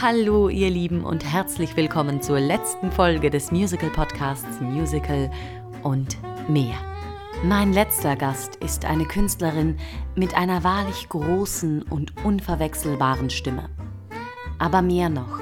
Hallo 0.00 0.48
ihr 0.48 0.70
Lieben 0.70 1.02
und 1.02 1.24
herzlich 1.24 1.74
willkommen 1.76 2.22
zur 2.22 2.38
letzten 2.38 2.92
Folge 2.92 3.30
des 3.30 3.50
Musical 3.50 3.90
Podcasts 3.90 4.60
Musical 4.60 5.28
und 5.82 6.18
mehr. 6.48 6.76
Mein 7.42 7.72
letzter 7.72 8.14
Gast 8.14 8.54
ist 8.56 8.84
eine 8.84 9.06
Künstlerin 9.06 9.76
mit 10.14 10.36
einer 10.36 10.62
wahrlich 10.62 11.08
großen 11.08 11.82
und 11.82 12.12
unverwechselbaren 12.24 13.28
Stimme. 13.28 13.70
Aber 14.60 14.82
mehr 14.82 15.08
noch, 15.08 15.40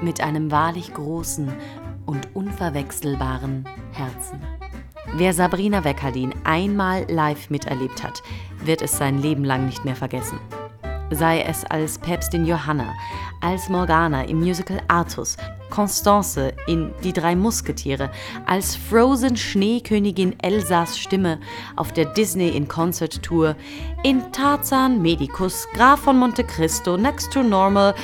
mit 0.00 0.20
einem 0.20 0.52
wahrlich 0.52 0.94
großen 0.94 1.52
und 2.06 2.28
unverwechselbaren 2.36 3.64
Herzen. 3.90 4.40
Wer 5.14 5.34
Sabrina 5.34 5.82
Weckerdin 5.82 6.32
einmal 6.44 7.04
live 7.10 7.50
miterlebt 7.50 8.04
hat, 8.04 8.22
wird 8.64 8.80
es 8.80 8.96
sein 8.96 9.20
Leben 9.20 9.44
lang 9.44 9.66
nicht 9.66 9.84
mehr 9.84 9.96
vergessen 9.96 10.38
sei 11.10 11.42
es 11.42 11.64
als 11.64 11.98
Päpstin 11.98 12.44
Johanna, 12.44 12.94
als 13.40 13.68
Morgana 13.68 14.22
im 14.24 14.40
Musical 14.40 14.80
Artus, 14.88 15.36
Constance 15.70 16.52
in 16.66 16.92
Die 17.02 17.12
drei 17.12 17.34
Musketiere, 17.34 18.10
als 18.46 18.76
Frozen 18.76 19.36
Schneekönigin 19.36 20.38
Elsas 20.40 20.98
Stimme 20.98 21.38
auf 21.76 21.92
der 21.92 22.06
Disney 22.06 22.48
in 22.48 22.68
Concert 22.68 23.22
Tour, 23.22 23.56
in 24.02 24.32
Tarzan 24.32 25.02
Medicus, 25.02 25.66
Graf 25.74 26.00
von 26.00 26.18
Monte 26.18 26.44
Cristo, 26.44 26.96
Next 26.96 27.32
to 27.32 27.42
Normal. 27.42 27.94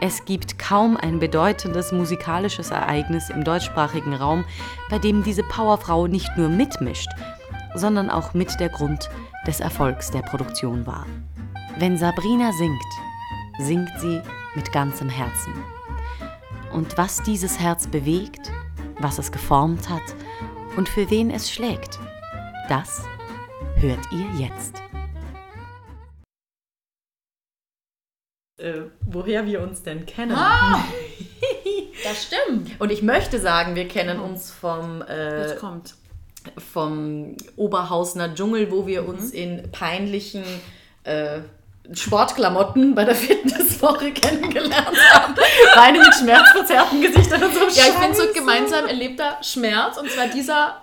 Es 0.00 0.24
gibt 0.24 0.58
kaum 0.58 0.96
ein 0.96 1.18
bedeutendes 1.18 1.90
musikalisches 1.90 2.70
Ereignis 2.70 3.30
im 3.30 3.44
deutschsprachigen 3.44 4.14
Raum, 4.14 4.44
bei 4.90 4.98
dem 4.98 5.22
diese 5.22 5.42
Powerfrau 5.42 6.06
nicht 6.06 6.36
nur 6.36 6.48
mitmischt, 6.48 7.08
sondern 7.74 8.10
auch 8.10 8.34
mit 8.34 8.60
der 8.60 8.68
Grund 8.68 9.08
des 9.46 9.60
Erfolgs 9.60 10.10
der 10.10 10.20
Produktion 10.20 10.86
war. 10.86 11.06
Wenn 11.78 11.98
Sabrina 11.98 12.52
singt, 12.52 12.82
singt 13.58 13.90
sie 13.98 14.22
mit 14.54 14.72
ganzem 14.72 15.10
Herzen. 15.10 15.52
Und 16.72 16.96
was 16.96 17.22
dieses 17.22 17.60
Herz 17.60 17.86
bewegt, 17.86 18.50
was 18.98 19.18
es 19.18 19.30
geformt 19.30 19.90
hat 19.90 20.02
und 20.78 20.88
für 20.88 21.10
wen 21.10 21.30
es 21.30 21.50
schlägt, 21.50 21.98
das 22.70 23.02
hört 23.74 24.00
ihr 24.10 24.26
jetzt. 24.38 24.82
Äh, 28.58 28.84
woher 29.02 29.44
wir 29.44 29.60
uns 29.60 29.82
denn 29.82 30.06
kennen. 30.06 30.32
Ah, 30.34 30.82
das 32.04 32.22
stimmt. 32.24 32.80
Und 32.80 32.90
ich 32.90 33.02
möchte 33.02 33.38
sagen, 33.38 33.74
wir 33.74 33.86
kennen 33.86 34.18
uns 34.18 34.50
vom, 34.50 35.02
äh, 35.02 35.42
Jetzt 35.42 35.60
kommt. 35.60 35.94
vom 36.56 37.36
Oberhausener 37.56 38.34
Dschungel, 38.34 38.70
wo 38.70 38.86
wir 38.86 39.02
mhm. 39.02 39.08
uns 39.10 39.30
in 39.32 39.70
peinlichen 39.72 40.42
äh, 41.04 41.40
Sportklamotten 41.92 42.94
bei 42.94 43.04
der 43.04 43.14
Fitnesswoche 43.16 44.12
kennengelernt 44.12 44.96
haben. 45.12 45.34
Beide 45.74 45.98
mit 45.98 46.14
schmerzverzerrten 46.14 47.00
Gesichtern 47.00 47.42
und 47.42 47.54
so. 47.54 47.60
Ja, 47.60 47.88
ich 47.88 47.94
finde 47.94 48.14
so 48.14 48.22
gemeinsam 48.34 48.86
erlebter 48.86 49.38
Schmerz 49.42 49.96
und 49.96 50.10
zwar 50.10 50.26
dieser 50.28 50.80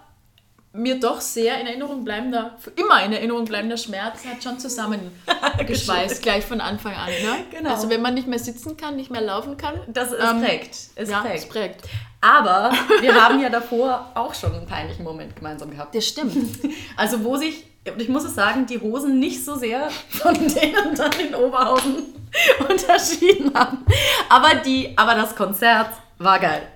mir 0.75 0.99
doch 0.99 1.21
sehr 1.21 1.61
in 1.61 1.67
Erinnerung 1.67 2.03
bleibender, 2.03 2.57
für 2.57 2.71
immer 2.71 3.03
in 3.05 3.13
Erinnerung 3.13 3.45
bleibender 3.45 3.77
Schmerz 3.77 4.25
hat 4.25 4.43
schon 4.43 4.57
zusammengeschweißt, 4.57 6.21
gleich 6.23 6.43
von 6.43 6.61
Anfang 6.61 6.95
an. 6.95 7.09
Ne? 7.09 7.45
Genau. 7.51 7.69
Also 7.69 7.89
wenn 7.89 8.01
man 8.01 8.15
nicht 8.15 8.27
mehr 8.27 8.39
sitzen 8.39 8.75
kann, 8.75 8.95
nicht 8.95 9.11
mehr 9.11 9.21
laufen 9.21 9.55
kann. 9.55 9.75
Das 9.87 10.11
es 10.11 10.19
ähm, 10.19 10.41
prägt. 10.41 10.75
Es, 10.95 11.11
ja, 11.11 11.21
prägt. 11.21 11.37
es 11.37 11.47
prägt. 11.47 11.81
Aber 12.21 12.71
wir 13.01 13.13
haben 13.13 13.39
ja 13.39 13.49
davor 13.49 14.11
auch 14.15 14.33
schon 14.33 14.55
einen 14.55 14.65
peinlichen 14.65 15.03
Moment 15.03 15.35
gemeinsam 15.35 15.69
gehabt. 15.69 15.93
Das 15.93 16.07
stimmt. 16.07 16.59
Also 16.97 17.23
wo 17.23 17.37
sich 17.37 17.65
und 17.91 18.01
ich 18.01 18.09
muss 18.09 18.23
es 18.23 18.35
sagen, 18.35 18.65
die 18.65 18.79
Hosen 18.79 19.19
nicht 19.19 19.43
so 19.43 19.55
sehr 19.55 19.89
von 20.09 20.33
denen 20.55 20.95
dann 20.95 21.11
in 21.19 21.35
Oberhausen 21.35 22.13
unterschieden 22.69 23.53
haben. 23.53 23.85
Aber, 24.29 24.55
die, 24.55 24.97
aber 24.97 25.15
das 25.15 25.35
Konzert 25.35 25.89
war 26.17 26.39
geil. 26.39 26.67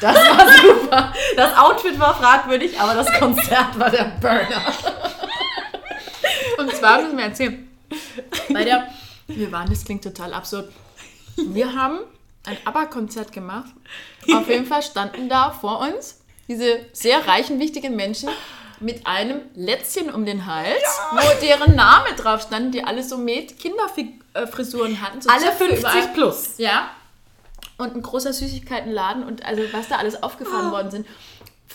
Das 0.00 0.16
war 0.16 0.52
super. 0.62 1.12
Das 1.36 1.56
Outfit 1.56 1.98
war 1.98 2.14
fragwürdig, 2.14 2.78
aber 2.78 2.94
das 2.94 3.12
Konzert 3.18 3.78
war 3.78 3.90
der 3.90 4.12
Burner. 4.20 4.62
Und 6.58 6.72
zwar 6.74 7.02
müssen 7.02 7.16
wir 7.16 7.24
erzählen. 7.24 7.68
Bei 8.52 8.64
der, 8.64 8.88
wir 9.26 9.50
waren, 9.52 9.68
das 9.68 9.84
klingt 9.84 10.04
total 10.04 10.32
absurd. 10.34 10.72
Wir 11.36 11.74
haben 11.74 12.00
ein 12.44 12.56
ABBA-Konzert 12.64 13.32
gemacht. 13.32 13.70
Auf 14.32 14.48
jeden 14.48 14.66
Fall 14.66 14.82
standen 14.82 15.28
da 15.28 15.50
vor 15.50 15.80
uns 15.80 16.20
diese 16.48 16.80
sehr 16.92 17.26
reichen, 17.26 17.60
wichtigen 17.60 17.96
Menschen 17.96 18.28
mit 18.82 19.06
einem 19.06 19.40
Lätzchen 19.54 20.10
um 20.10 20.24
den 20.24 20.46
Hals, 20.46 20.82
ja. 20.82 21.22
wo 21.22 21.40
deren 21.40 21.74
Name 21.74 22.14
drauf 22.16 22.42
stand, 22.42 22.74
die 22.74 22.84
alle 22.84 23.02
so 23.02 23.16
mit 23.16 23.58
Kinderfrisuren 23.58 25.00
hatten. 25.00 25.20
So 25.20 25.30
alle 25.30 25.44
Zöpfe 25.44 25.64
50 25.66 25.78
überall. 25.78 26.08
plus. 26.14 26.58
Ja. 26.58 26.90
Und 27.78 27.94
ein 27.96 28.02
großer 28.02 28.32
Süßigkeitenladen 28.32 29.24
und 29.24 29.44
also 29.44 29.62
was 29.72 29.88
da 29.88 29.96
alles 29.96 30.22
aufgefahren 30.22 30.68
oh. 30.68 30.72
worden 30.72 30.90
sind 30.90 31.06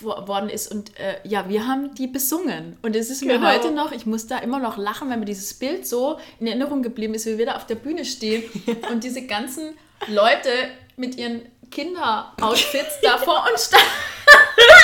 worden 0.01 0.49
ist 0.49 0.71
und 0.71 0.97
äh, 0.99 1.15
ja, 1.23 1.49
wir 1.49 1.65
haben 1.65 1.95
die 1.95 2.05
besungen 2.05 2.77
und 2.83 2.95
es 2.95 3.09
ist 3.09 3.21
genau. 3.21 3.39
mir 3.39 3.51
heute 3.51 3.71
noch, 3.71 3.91
ich 3.91 4.05
muss 4.05 4.27
da 4.27 4.37
immer 4.37 4.59
noch 4.59 4.77
lachen, 4.77 5.09
wenn 5.09 5.19
mir 5.19 5.25
dieses 5.25 5.55
Bild 5.55 5.87
so 5.87 6.19
in 6.39 6.45
Erinnerung 6.45 6.83
geblieben 6.83 7.15
ist, 7.15 7.25
wie 7.25 7.39
wir 7.39 7.47
da 7.47 7.55
auf 7.55 7.65
der 7.65 7.75
Bühne 7.75 8.05
stehen 8.05 8.43
und 8.91 9.03
diese 9.03 9.25
ganzen 9.25 9.75
Leute 10.07 10.49
mit 10.97 11.15
ihren 11.15 11.41
Kinderoutfits 11.71 13.01
da 13.01 13.17
vor 13.17 13.47
uns 13.51 13.65
standen 13.65 13.85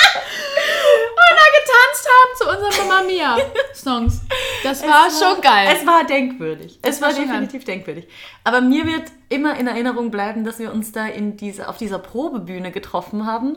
getanzt 1.64 2.08
haben 2.08 2.36
zu 2.36 2.44
unseren 2.48 2.88
Mama 2.88 3.02
Mia 3.06 3.36
Songs. 3.74 4.20
Das 4.62 4.82
war, 4.82 4.88
war, 4.88 5.10
schon 5.10 5.40
geil. 5.42 5.76
Es 5.76 5.86
war 5.86 6.04
denkwürdig. 6.04 6.78
Es, 6.82 6.96
es 6.96 7.02
war, 7.02 7.10
war 7.10 7.18
definitiv 7.18 7.64
denkwürdig. 7.64 8.08
Aber 8.44 8.60
mir 8.60 8.86
wird 8.86 9.10
immer 9.28 9.58
in 9.58 9.66
Erinnerung 9.66 10.10
bleiben, 10.10 10.44
dass 10.44 10.58
wir 10.58 10.72
uns 10.72 10.92
da 10.92 11.06
in 11.06 11.36
diese, 11.36 11.68
auf 11.68 11.78
dieser 11.78 11.98
Probebühne 11.98 12.70
getroffen 12.70 13.26
haben. 13.26 13.56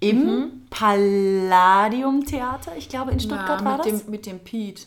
Im 0.00 0.24
mhm. 0.24 0.66
Palladium 0.70 2.24
Theater, 2.24 2.72
ich 2.76 2.88
glaube 2.88 3.10
in 3.12 3.20
Stuttgart 3.20 3.60
ja, 3.60 3.66
war 3.66 3.78
das. 3.78 3.86
Dem, 3.86 4.10
mit 4.10 4.24
dem 4.24 4.38
Pete. 4.40 4.84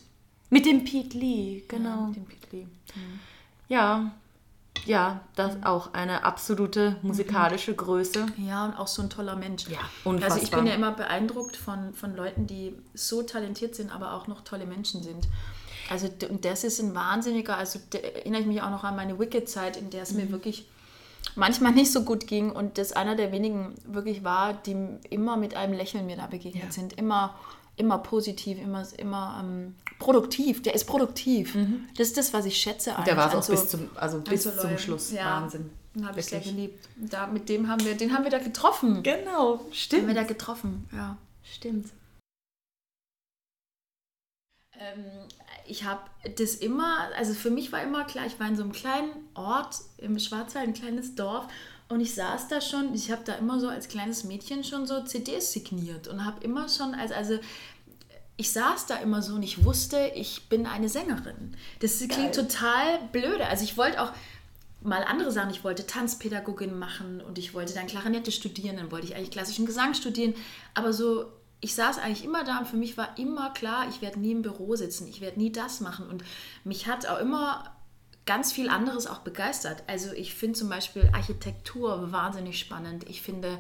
Mit 0.50 0.66
dem 0.66 0.84
Pete 0.84 1.18
Lee, 1.18 1.64
genau. 1.68 1.90
Ja, 1.90 2.08
mit 2.08 2.16
dem 2.16 2.26
Pete 2.26 2.48
Lee. 2.52 2.64
Mhm. 2.64 3.20
Ja, 3.68 4.12
ja, 4.86 5.22
das 5.36 5.64
auch 5.64 5.94
eine 5.94 6.26
absolute 6.26 6.98
musikalische 7.02 7.74
Größe. 7.74 8.26
Ja, 8.38 8.66
und 8.66 8.74
auch 8.74 8.88
so 8.88 9.02
ein 9.02 9.10
toller 9.10 9.36
Mensch. 9.36 9.68
Ja, 9.70 9.80
unfassbar. 10.04 10.32
Also 10.34 10.44
ich 10.44 10.52
bin 10.52 10.68
ja 10.68 10.74
immer 10.74 10.92
beeindruckt 10.92 11.56
von, 11.56 11.94
von 11.94 12.16
Leuten, 12.16 12.48
die 12.48 12.76
so 12.94 13.24
talentiert 13.24 13.76
sind, 13.76 13.94
aber 13.94 14.14
auch 14.14 14.28
noch 14.28 14.42
tolle 14.42 14.66
Menschen 14.66 15.02
sind. 15.02 15.28
Also 15.90 16.10
und 16.30 16.46
das 16.46 16.64
ist 16.64 16.80
ein 16.80 16.96
wahnsinniger, 16.96 17.58
also 17.58 17.80
erinnere 17.94 18.42
ich 18.42 18.48
mich 18.48 18.62
auch 18.62 18.70
noch 18.70 18.84
an 18.84 18.96
meine 18.96 19.20
Wicked-Zeit, 19.20 19.78
in 19.78 19.90
der 19.90 20.04
es 20.04 20.12
mhm. 20.12 20.26
mir 20.26 20.32
wirklich 20.32 20.66
manchmal 21.36 21.72
nicht 21.72 21.92
so 21.92 22.04
gut 22.04 22.28
ging 22.28 22.52
und 22.52 22.78
das 22.78 22.94
einer 22.94 23.16
der 23.16 23.32
wenigen 23.32 23.76
wirklich 23.86 24.24
war, 24.24 24.54
die 24.54 24.76
immer 25.10 25.38
mit 25.38 25.56
einem 25.56 25.74
Lächeln 25.74 26.06
mir 26.06 26.18
da 26.18 26.28
begegnet 26.28 26.66
ja. 26.66 26.72
sind. 26.72 26.94
Immer 26.94 27.36
immer 27.76 27.98
positiv, 28.00 28.58
immer, 28.60 28.86
immer 28.98 29.42
ähm, 29.44 29.76
produktiv. 30.00 30.62
Der 30.62 30.76
ist 30.76 30.86
produktiv. 30.86 31.56
Mhm. 31.56 31.88
Das 31.98 32.08
ist 32.08 32.18
das, 32.18 32.34
was 32.34 32.46
ich 32.46 32.58
schätze. 32.58 32.96
Der 33.06 33.18
war 33.18 33.30
es 33.30 33.36
auch 33.36 33.44
so, 33.44 33.54
bis 33.54 33.70
zum, 33.70 33.90
also 33.96 34.22
bis 34.22 34.44
zum 34.44 34.78
Schluss. 34.78 35.12
Ja. 35.12 35.42
Wahnsinn. 35.42 35.72
Den 35.96 36.08
habe 36.08 36.20
ich 36.20 36.26
sehr 36.26 36.40
geliebt. 36.40 36.88
Da, 36.96 37.28
mit 37.28 37.50
dem 37.50 37.68
haben 37.68 37.84
wir, 37.86 37.96
den 37.96 38.14
haben 38.14 38.24
wir 38.24 38.32
da 38.32 38.40
getroffen. 38.40 39.04
Genau, 39.04 39.62
stimmt. 39.72 40.04
Haben 40.04 40.08
wir 40.08 40.16
da 40.16 40.24
getroffen, 40.24 40.88
ja. 40.92 41.18
Stimmt. 41.44 41.90
Ähm, 44.80 45.06
ich 45.68 45.84
habe 45.84 46.02
das 46.36 46.56
immer, 46.56 47.10
also 47.16 47.34
für 47.34 47.52
mich 47.52 47.72
war 47.72 47.84
immer 47.84 48.06
klar, 48.06 48.26
ich 48.26 48.40
war 48.40 48.48
in 48.48 48.56
so 48.56 48.64
einem 48.64 48.72
kleinen 48.72 49.12
Ort 49.36 49.78
im 49.98 50.18
Schwarzwald, 50.18 50.68
ein 50.68 50.74
kleines 50.74 51.16
Dorf 51.16 51.48
und 51.94 52.02
ich 52.02 52.16
saß 52.16 52.48
da 52.48 52.60
schon, 52.60 52.94
ich 52.94 53.12
habe 53.12 53.24
da 53.24 53.34
immer 53.36 53.60
so 53.60 53.68
als 53.68 53.88
kleines 53.88 54.24
Mädchen 54.24 54.64
schon 54.64 54.88
so 54.88 55.04
CDs 55.04 55.52
signiert 55.52 56.08
und 56.08 56.26
habe 56.26 56.44
immer 56.44 56.68
schon, 56.68 56.94
als, 56.96 57.12
also 57.12 57.40
ich 58.36 58.52
saß 58.52 58.88
da 58.88 58.98
immer 58.98 59.22
so 59.22 59.36
und 59.36 59.44
ich 59.44 59.64
wusste, 59.64 60.12
ich 60.16 60.50
bin 60.50 60.66
eine 60.66 60.90
Sängerin. 60.90 61.56
Das 61.80 62.00
Geil. 62.00 62.08
klingt 62.10 62.36
total 62.36 63.00
blöde. 63.12 63.46
Also 63.46 63.64
ich 63.64 63.78
wollte 63.78 64.02
auch 64.02 64.12
mal 64.82 65.04
andere 65.04 65.32
Sachen. 65.32 65.52
Ich 65.52 65.64
wollte 65.64 65.86
Tanzpädagogin 65.86 66.78
machen 66.78 67.22
und 67.22 67.38
ich 67.38 67.54
wollte 67.54 67.74
dann 67.74 67.88
Klarinette 67.88 68.32
studieren, 68.32 68.78
dann 68.78 68.92
wollte 68.92 69.08
ich 69.08 69.16
eigentlich 69.16 69.32
klassischen 69.32 69.66
Gesang 69.66 69.94
studieren. 69.94 70.34
Aber 70.74 70.94
so, 70.94 71.26
ich 71.62 71.76
saß 71.76 72.00
eigentlich 72.00 72.26
immer 72.26 72.44
da 72.44 72.60
und 72.60 72.68
für 72.68 72.76
mich 72.76 72.98
war 72.98 73.18
immer 73.18 73.52
klar, 73.52 73.88
ich 73.90 74.02
werde 74.02 74.20
nie 74.20 74.32
im 74.32 74.42
Büro 74.42 74.76
sitzen, 74.76 75.08
ich 75.08 75.22
werde 75.22 75.40
nie 75.40 75.52
das 75.52 75.80
machen. 75.80 76.08
Und 76.10 76.24
mich 76.64 76.88
hat 76.88 77.08
auch 77.08 77.20
immer 77.20 77.73
ganz 78.26 78.52
viel 78.52 78.70
anderes 78.70 79.08
auch 79.08 79.20
begeistert. 79.20 79.84
Also 79.88 80.14
ich 80.14 80.34
finde 80.34 80.58
zum 80.58 80.70
Beispiel 80.70 81.10
Architektur 81.14 82.12
wahnsinnig 82.12 82.60
spannend. 82.60 83.08
Ich 83.10 83.22
finde 83.22 83.60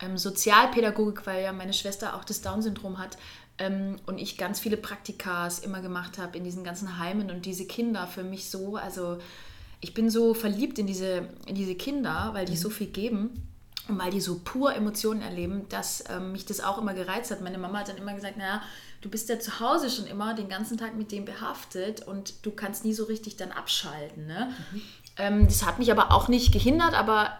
ähm, 0.00 0.18
Sozialpädagogik, 0.18 1.26
weil 1.26 1.44
ja 1.44 1.52
meine 1.52 1.72
Schwester 1.72 2.16
auch 2.16 2.24
das 2.24 2.40
Down-Syndrom 2.42 2.98
hat 2.98 3.16
ähm, 3.58 3.96
und 4.06 4.18
ich 4.18 4.36
ganz 4.36 4.60
viele 4.60 4.76
Praktikas 4.76 5.60
immer 5.60 5.80
gemacht 5.80 6.18
habe 6.18 6.36
in 6.36 6.44
diesen 6.44 6.64
ganzen 6.64 6.98
Heimen 6.98 7.30
und 7.30 7.46
diese 7.46 7.66
Kinder 7.66 8.06
für 8.06 8.24
mich 8.24 8.50
so, 8.50 8.76
also 8.76 9.18
ich 9.80 9.94
bin 9.94 10.10
so 10.10 10.34
verliebt 10.34 10.78
in 10.78 10.86
diese, 10.86 11.28
in 11.46 11.54
diese 11.54 11.74
Kinder, 11.74 12.30
weil 12.32 12.46
die 12.46 12.52
mhm. 12.52 12.56
so 12.56 12.70
viel 12.70 12.88
geben 12.88 13.48
und 13.88 13.98
weil 13.98 14.10
die 14.10 14.20
so 14.20 14.40
pur 14.42 14.74
Emotionen 14.74 15.22
erleben, 15.22 15.68
dass 15.68 16.04
ähm, 16.08 16.32
mich 16.32 16.46
das 16.46 16.60
auch 16.60 16.78
immer 16.78 16.94
gereizt 16.94 17.30
hat. 17.30 17.40
Meine 17.40 17.58
Mama 17.58 17.80
hat 17.80 17.88
dann 17.88 17.96
immer 17.96 18.14
gesagt, 18.14 18.36
naja, 18.36 18.62
du 19.02 19.10
bist 19.10 19.28
ja 19.28 19.38
zu 19.38 19.60
Hause 19.60 19.90
schon 19.90 20.06
immer 20.06 20.32
den 20.32 20.48
ganzen 20.48 20.78
Tag 20.78 20.94
mit 20.94 21.12
dem 21.12 21.26
behaftet 21.26 22.06
und 22.06 22.46
du 22.46 22.52
kannst 22.52 22.84
nie 22.84 22.94
so 22.94 23.04
richtig 23.04 23.36
dann 23.36 23.52
abschalten. 23.52 24.26
Ne? 24.26 24.54
Mhm. 24.72 24.82
Ähm, 25.18 25.44
das 25.44 25.66
hat 25.66 25.78
mich 25.78 25.90
aber 25.90 26.12
auch 26.12 26.28
nicht 26.28 26.52
gehindert, 26.52 26.94
aber 26.94 27.38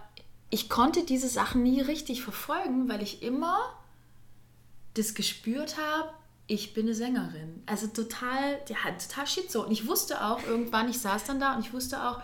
ich 0.50 0.68
konnte 0.68 1.04
diese 1.04 1.28
Sachen 1.28 1.62
nie 1.62 1.80
richtig 1.80 2.22
verfolgen, 2.22 2.88
weil 2.88 3.00
ich 3.00 3.22
immer 3.22 3.58
das 4.94 5.14
gespürt 5.14 5.76
habe, 5.78 6.10
ich 6.46 6.74
bin 6.74 6.86
eine 6.86 6.94
Sängerin. 6.94 7.62
Also 7.64 7.86
total, 7.86 8.58
ja, 8.68 8.76
total 9.08 9.26
schizo. 9.26 9.64
Und 9.64 9.70
ich 9.70 9.86
wusste 9.86 10.22
auch 10.22 10.42
irgendwann, 10.46 10.90
ich 10.90 10.98
saß 10.98 11.24
dann 11.24 11.40
da 11.40 11.54
und 11.54 11.64
ich 11.64 11.72
wusste 11.72 12.06
auch, 12.06 12.20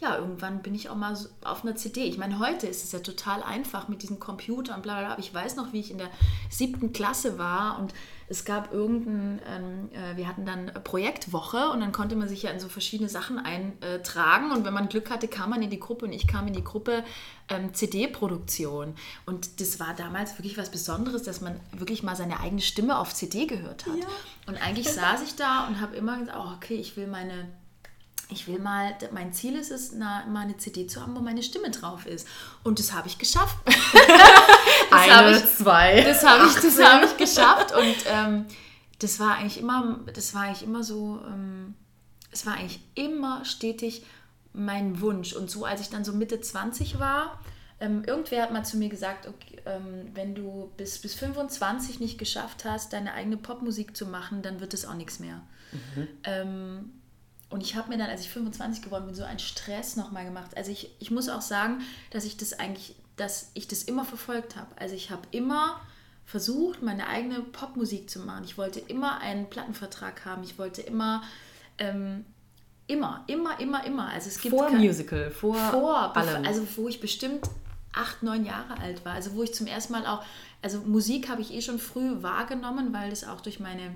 ja, 0.00 0.16
irgendwann 0.16 0.62
bin 0.62 0.74
ich 0.74 0.88
auch 0.88 0.96
mal 0.96 1.14
so 1.14 1.28
auf 1.44 1.62
einer 1.62 1.76
CD. 1.76 2.04
Ich 2.04 2.18
meine, 2.18 2.38
heute 2.38 2.66
ist 2.66 2.82
es 2.82 2.92
ja 2.92 3.00
total 3.00 3.42
einfach 3.42 3.88
mit 3.88 4.02
diesen 4.02 4.18
Computern 4.18 4.76
und 4.76 4.82
bla 4.82 4.94
bla 4.94 5.02
bla. 5.02 5.12
Aber 5.12 5.20
ich 5.20 5.32
weiß 5.32 5.56
noch, 5.56 5.72
wie 5.72 5.80
ich 5.80 5.90
in 5.90 5.98
der 5.98 6.10
siebten 6.50 6.92
Klasse 6.92 7.38
war 7.38 7.78
und 7.78 7.92
es 8.30 8.44
gab 8.44 8.72
irgendein, 8.72 9.40
ähm, 9.48 9.90
äh, 9.92 10.16
wir 10.16 10.28
hatten 10.28 10.44
dann 10.44 10.70
Projektwoche 10.84 11.70
und 11.70 11.80
dann 11.80 11.92
konnte 11.92 12.14
man 12.14 12.28
sich 12.28 12.42
ja 12.42 12.50
in 12.50 12.60
so 12.60 12.68
verschiedene 12.68 13.08
Sachen 13.08 13.38
eintragen 13.38 14.52
und 14.52 14.64
wenn 14.64 14.74
man 14.74 14.88
Glück 14.88 15.10
hatte, 15.10 15.28
kam 15.28 15.50
man 15.50 15.62
in 15.62 15.70
die 15.70 15.80
Gruppe 15.80 16.04
und 16.04 16.12
ich 16.12 16.26
kam 16.26 16.46
in 16.46 16.52
die 16.52 16.64
Gruppe 16.64 17.04
ähm, 17.48 17.72
CD-Produktion. 17.72 18.94
Und 19.24 19.60
das 19.60 19.80
war 19.80 19.94
damals 19.94 20.38
wirklich 20.38 20.58
was 20.58 20.70
Besonderes, 20.70 21.22
dass 21.22 21.40
man 21.40 21.58
wirklich 21.72 22.02
mal 22.02 22.16
seine 22.16 22.40
eigene 22.40 22.60
Stimme 22.60 22.98
auf 22.98 23.14
CD 23.14 23.46
gehört 23.46 23.86
hat. 23.86 23.96
Ja. 23.96 24.06
Und 24.46 24.56
eigentlich 24.56 24.88
saß 24.88 25.22
ich 25.22 25.36
da 25.36 25.66
und 25.66 25.80
habe 25.80 25.96
immer 25.96 26.18
gesagt, 26.18 26.38
oh, 26.38 26.52
okay, 26.54 26.74
ich 26.74 26.96
will 26.96 27.06
meine 27.06 27.48
ich 28.30 28.46
will 28.46 28.58
mal, 28.58 28.94
mein 29.12 29.32
Ziel 29.32 29.56
ist 29.56 29.70
es, 29.70 29.92
na, 29.92 30.26
mal 30.26 30.42
eine 30.42 30.56
CD 30.58 30.86
zu 30.86 31.00
haben, 31.00 31.16
wo 31.16 31.20
meine 31.20 31.42
Stimme 31.42 31.70
drauf 31.70 32.06
ist. 32.06 32.28
Und 32.62 32.78
das 32.78 32.92
habe 32.92 33.08
ich 33.08 33.18
geschafft. 33.18 33.56
eine, 34.90 35.38
ich, 35.38 35.44
zwei. 35.46 36.02
Das 36.02 36.24
habe 36.24 36.46
ich, 36.46 36.54
das 36.54 36.78
hab 36.78 37.04
ich 37.04 37.16
geschafft. 37.16 37.74
Und 37.74 37.96
ähm, 38.06 38.46
das 38.98 39.18
war 39.18 39.36
eigentlich 39.36 39.58
immer, 39.58 40.00
das 40.12 40.34
war 40.34 40.42
eigentlich 40.42 40.62
immer 40.62 40.82
so, 40.82 41.20
ähm, 41.26 41.74
es 42.30 42.44
war 42.44 42.54
eigentlich 42.54 42.80
immer 42.94 43.44
stetig 43.46 44.04
mein 44.52 45.00
Wunsch. 45.00 45.32
Und 45.32 45.50
so, 45.50 45.64
als 45.64 45.80
ich 45.80 45.88
dann 45.88 46.04
so 46.04 46.12
Mitte 46.12 46.40
20 46.40 46.98
war, 46.98 47.40
ähm, 47.80 48.04
irgendwer 48.04 48.42
hat 48.42 48.52
mal 48.52 48.64
zu 48.64 48.76
mir 48.76 48.90
gesagt, 48.90 49.26
okay, 49.26 49.62
ähm, 49.64 50.10
wenn 50.14 50.34
du 50.34 50.70
bis, 50.76 50.98
bis 50.98 51.14
25 51.14 52.00
nicht 52.00 52.18
geschafft 52.18 52.64
hast, 52.64 52.92
deine 52.92 53.14
eigene 53.14 53.36
Popmusik 53.36 53.96
zu 53.96 54.06
machen, 54.06 54.42
dann 54.42 54.60
wird 54.60 54.74
es 54.74 54.84
auch 54.84 54.94
nichts 54.94 55.20
mehr. 55.20 55.40
Mhm. 55.72 56.08
Ähm, 56.24 56.92
und 57.50 57.62
ich 57.62 57.76
habe 57.76 57.88
mir 57.88 57.98
dann, 57.98 58.10
als 58.10 58.20
ich 58.20 58.30
25 58.30 58.82
geworden 58.82 59.06
bin, 59.06 59.14
so 59.14 59.24
einen 59.24 59.38
Stress 59.38 59.96
nochmal 59.96 60.24
gemacht. 60.24 60.56
Also 60.56 60.70
ich, 60.70 60.90
ich 60.98 61.10
muss 61.10 61.28
auch 61.28 61.40
sagen, 61.40 61.80
dass 62.10 62.24
ich 62.24 62.36
das 62.36 62.52
eigentlich, 62.52 62.94
dass 63.16 63.50
ich 63.54 63.66
das 63.68 63.82
immer 63.82 64.04
verfolgt 64.04 64.56
habe. 64.56 64.68
Also 64.78 64.94
ich 64.94 65.10
habe 65.10 65.22
immer 65.30 65.80
versucht, 66.26 66.82
meine 66.82 67.08
eigene 67.08 67.40
Popmusik 67.40 68.10
zu 68.10 68.20
machen. 68.20 68.44
Ich 68.44 68.58
wollte 68.58 68.80
immer 68.80 69.20
einen 69.20 69.48
Plattenvertrag 69.48 70.26
haben. 70.26 70.44
Ich 70.44 70.58
wollte 70.58 70.82
immer, 70.82 71.22
ähm, 71.78 72.26
immer, 72.86 73.24
immer, 73.28 73.58
immer, 73.58 73.84
immer. 73.86 74.08
Also 74.10 74.28
es 74.28 74.40
gibt 74.42 74.54
vor 74.54 74.66
kein, 74.66 74.78
Musical, 74.78 75.30
vor, 75.30 75.54
vor 75.54 76.14
allem. 76.14 76.44
Also 76.44 76.66
wo 76.76 76.86
ich 76.86 77.00
bestimmt 77.00 77.48
acht, 77.94 78.22
neun 78.22 78.44
Jahre 78.44 78.78
alt 78.78 79.06
war. 79.06 79.14
Also 79.14 79.34
wo 79.34 79.42
ich 79.42 79.54
zum 79.54 79.66
ersten 79.66 79.94
Mal 79.94 80.06
auch, 80.06 80.22
also 80.60 80.80
Musik 80.80 81.30
habe 81.30 81.40
ich 81.40 81.54
eh 81.54 81.62
schon 81.62 81.78
früh 81.78 82.22
wahrgenommen, 82.22 82.92
weil 82.92 83.08
das 83.08 83.24
auch 83.24 83.40
durch 83.40 83.58
meine 83.58 83.94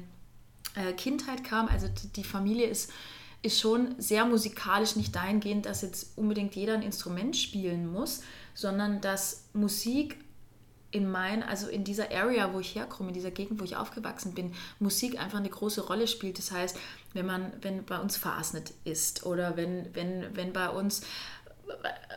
äh, 0.75 0.95
Kindheit 0.95 1.45
kam. 1.45 1.69
Also 1.69 1.87
die, 1.89 2.09
die 2.09 2.25
Familie 2.25 2.67
ist 2.67 2.91
ist 3.43 3.61
schon 3.61 3.95
sehr 3.99 4.25
musikalisch, 4.25 4.97
nicht 4.97 5.15
dahingehend, 5.15 5.67
dass 5.67 5.83
jetzt 5.83 6.17
unbedingt 6.17 6.55
jeder 6.55 6.75
ein 6.75 6.83
Instrument 6.83 7.37
spielen 7.37 7.91
muss, 7.91 8.23
sondern 8.55 9.01
dass 9.01 9.49
Musik 9.53 10.17
in 10.93 11.11
mein, 11.11 11.43
also 11.43 11.69
in 11.69 11.85
dieser 11.85 12.13
Area, 12.13 12.53
wo 12.53 12.61
ich 12.61 12.75
herkomme, 12.75 13.09
in 13.09 13.15
dieser 13.15 13.31
Gegend, 13.31 13.59
wo 13.59 13.65
ich 13.65 13.77
aufgewachsen 13.77 14.35
bin, 14.35 14.53
Musik 14.79 15.19
einfach 15.19 15.39
eine 15.39 15.49
große 15.49 15.87
Rolle 15.87 16.07
spielt. 16.07 16.39
Das 16.39 16.53
heißt, 16.53 16.77
wenn 17.15 17.27
man, 17.27 17.53
wenn 17.63 17.85
bei 17.85 17.99
uns 17.99 18.17
Fasnet 18.17 18.75
ist 18.85 19.25
oder 19.25 19.57
wenn, 19.57 19.95
wenn, 19.95 20.37
wenn 20.37 20.53
bei 20.53 20.69
uns 20.69 21.03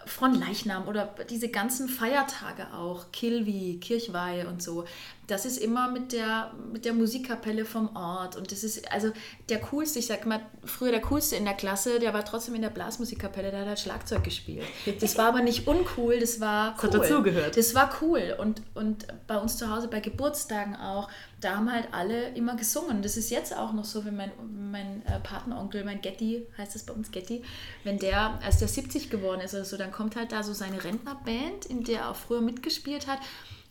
von 0.05 0.39
Leichnam 0.39 0.87
oder 0.87 1.15
diese 1.29 1.49
ganzen 1.49 1.89
Feiertage 1.89 2.73
auch, 2.73 3.11
Kilvi, 3.11 3.79
Kirchweihe 3.81 4.47
und 4.47 4.61
so, 4.61 4.85
das 5.27 5.45
ist 5.45 5.57
immer 5.57 5.89
mit 5.89 6.13
der, 6.13 6.51
mit 6.71 6.85
der 6.85 6.93
Musikkapelle 6.93 7.65
vom 7.65 7.95
Ort. 7.95 8.35
Und 8.35 8.51
das 8.51 8.63
ist 8.63 8.91
also 8.91 9.11
der 9.49 9.59
coolste, 9.59 9.99
ich 9.99 10.05
sag 10.05 10.25
mal, 10.25 10.41
früher 10.63 10.91
der 10.91 11.01
coolste 11.01 11.35
in 11.35 11.45
der 11.45 11.55
Klasse, 11.55 11.99
der 11.99 12.13
war 12.13 12.23
trotzdem 12.23 12.55
in 12.55 12.61
der 12.61 12.69
Blasmusikkapelle, 12.69 13.49
der 13.49 13.61
hat 13.61 13.67
halt 13.67 13.79
Schlagzeug 13.79 14.23
gespielt. 14.23 14.65
Das 14.99 15.17
war 15.17 15.29
aber 15.29 15.41
nicht 15.41 15.67
uncool, 15.67 16.19
das 16.19 16.39
war 16.39 16.71
cool. 16.73 16.75
Das 16.75 16.83
hat 16.83 16.93
dazugehört. 16.93 17.57
Das 17.57 17.73
war 17.73 17.89
cool. 18.01 18.35
Und, 18.37 18.61
und 18.75 19.07
bei 19.25 19.37
uns 19.37 19.57
zu 19.57 19.73
Hause, 19.73 19.87
bei 19.87 19.99
Geburtstagen 19.99 20.75
auch, 20.75 21.09
da 21.45 21.57
haben 21.57 21.71
halt 21.71 21.89
alle 21.91 22.29
immer 22.29 22.55
gesungen. 22.55 23.03
Das 23.03 23.17
ist 23.17 23.29
jetzt 23.29 23.55
auch 23.55 23.71
noch 23.71 23.85
so, 23.85 24.03
wenn 24.03 24.15
mein, 24.15 24.31
mein 24.71 25.05
äh, 25.05 25.19
Patenonkel, 25.19 25.83
mein 25.85 26.01
Getty, 26.01 26.47
heißt 26.57 26.73
das 26.73 26.83
bei 26.83 26.93
uns 26.93 27.11
Getty, 27.11 27.43
wenn 27.83 27.99
der, 27.99 28.39
als 28.43 28.57
der 28.57 28.67
70 28.67 29.11
geworden 29.11 29.41
ist 29.41 29.53
oder 29.53 29.63
so, 29.63 29.77
dann 29.77 29.91
kommt 29.91 30.15
halt 30.15 30.31
da 30.31 30.41
so 30.41 30.53
seine 30.53 30.83
Rentnerband, 30.83 31.67
in 31.67 31.83
der 31.83 31.99
er 31.99 32.09
auch 32.09 32.15
früher 32.15 32.41
mitgespielt 32.41 33.05
hat. 33.05 33.19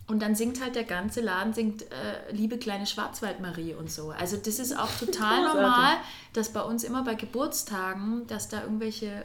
Und 0.06 0.22
dann 0.22 0.36
singt 0.36 0.62
halt 0.62 0.76
der 0.76 0.84
ganze 0.84 1.20
Laden, 1.20 1.52
singt 1.52 1.82
äh, 1.82 2.30
Liebe 2.30 2.58
kleine 2.58 2.86
Schwarzwaldmarie 2.86 3.74
und 3.74 3.90
so. 3.90 4.10
Also 4.10 4.36
das 4.36 4.60
ist 4.60 4.78
auch 4.78 4.90
total 5.00 5.42
normal, 5.42 5.96
dass 6.32 6.52
bei 6.52 6.60
uns 6.60 6.84
immer 6.84 7.02
bei 7.02 7.14
Geburtstagen, 7.14 8.26
dass 8.28 8.48
da 8.48 8.62
irgendwelche 8.62 9.24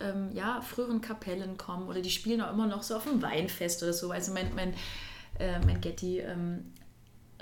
ähm, 0.00 0.30
ja, 0.34 0.60
früheren 0.60 1.00
Kapellen 1.00 1.56
kommen 1.56 1.88
oder 1.88 2.00
die 2.00 2.10
spielen 2.10 2.42
auch 2.42 2.52
immer 2.52 2.66
noch 2.66 2.84
so 2.84 2.94
auf 2.94 3.04
dem 3.04 3.22
Weinfest 3.22 3.82
oder 3.82 3.92
so. 3.92 4.12
Also 4.12 4.32
mein, 4.32 4.54
mein, 4.54 4.74
äh, 5.40 5.58
mein 5.66 5.80
Getty 5.80 6.20
ähm, 6.20 6.72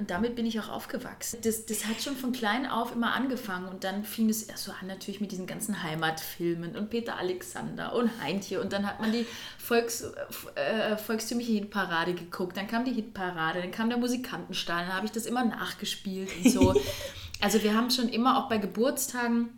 und 0.00 0.08
damit 0.10 0.34
bin 0.34 0.46
ich 0.46 0.58
auch 0.58 0.70
aufgewachsen. 0.70 1.40
Das, 1.42 1.66
das 1.66 1.84
hat 1.84 2.00
schon 2.00 2.16
von 2.16 2.32
klein 2.32 2.66
auf 2.66 2.92
immer 2.92 3.12
angefangen. 3.12 3.68
Und 3.68 3.84
dann 3.84 4.02
fing 4.02 4.30
es 4.30 4.42
erst 4.42 4.64
so 4.64 4.72
an, 4.72 4.86
natürlich 4.86 5.20
mit 5.20 5.30
diesen 5.30 5.46
ganzen 5.46 5.82
Heimatfilmen 5.82 6.74
und 6.74 6.88
Peter 6.88 7.18
Alexander 7.18 7.94
und 7.94 8.10
Heintje. 8.22 8.62
Und 8.62 8.72
dann 8.72 8.86
hat 8.86 9.00
man 9.00 9.12
die 9.12 9.26
Volks, 9.58 10.10
äh, 10.54 10.96
volkstümliche 10.96 11.52
Hitparade 11.52 12.14
geguckt. 12.14 12.56
Dann 12.56 12.66
kam 12.66 12.86
die 12.86 12.94
Hitparade, 12.94 13.60
dann 13.60 13.72
kam 13.72 13.90
der 13.90 13.98
Musikantenstall. 13.98 14.86
Dann 14.86 14.94
habe 14.94 15.04
ich 15.04 15.12
das 15.12 15.26
immer 15.26 15.44
nachgespielt 15.44 16.30
und 16.38 16.50
so. 16.50 16.74
also 17.42 17.62
wir 17.62 17.76
haben 17.76 17.90
schon 17.90 18.08
immer 18.08 18.38
auch 18.38 18.48
bei 18.48 18.56
Geburtstagen 18.56 19.50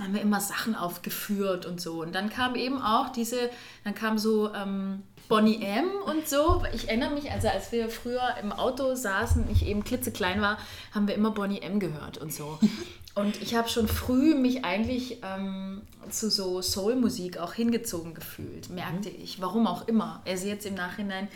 haben 0.00 0.14
wir 0.14 0.22
immer 0.22 0.40
Sachen 0.40 0.74
aufgeführt 0.74 1.66
und 1.66 1.80
so. 1.80 2.02
Und 2.02 2.14
dann 2.14 2.28
kam 2.28 2.56
eben 2.56 2.82
auch 2.82 3.10
diese, 3.10 3.50
dann 3.84 3.94
kam 3.94 4.18
so 4.18 4.52
ähm, 4.52 5.04
Bonnie 5.28 5.62
M 5.62 5.90
und 6.06 6.28
so. 6.28 6.62
Ich 6.74 6.88
erinnere 6.88 7.10
mich, 7.10 7.30
also 7.30 7.48
als 7.48 7.72
wir 7.72 7.88
früher 7.88 8.34
im 8.42 8.52
Auto 8.52 8.94
saßen, 8.94 9.50
ich 9.50 9.66
eben 9.66 9.84
klitzeklein 9.84 10.40
war, 10.40 10.58
haben 10.94 11.08
wir 11.08 11.14
immer 11.14 11.30
Bonnie 11.30 11.62
M 11.62 11.80
gehört 11.80 12.18
und 12.18 12.32
so. 12.32 12.58
Und 13.16 13.40
ich 13.40 13.54
habe 13.54 13.68
schon 13.68 13.86
früh 13.86 14.34
mich 14.34 14.64
eigentlich 14.64 15.18
ähm, 15.22 15.82
zu 16.10 16.28
so 16.28 16.60
Soul-Musik 16.60 17.38
auch 17.38 17.52
hingezogen 17.52 18.12
gefühlt, 18.12 18.70
merkte 18.70 19.08
mhm. 19.08 19.22
ich. 19.22 19.40
Warum 19.40 19.68
auch 19.68 19.86
immer. 19.86 20.20
Also 20.26 20.48
jetzt 20.48 20.66
im 20.66 20.74
Nachhinein 20.74 21.28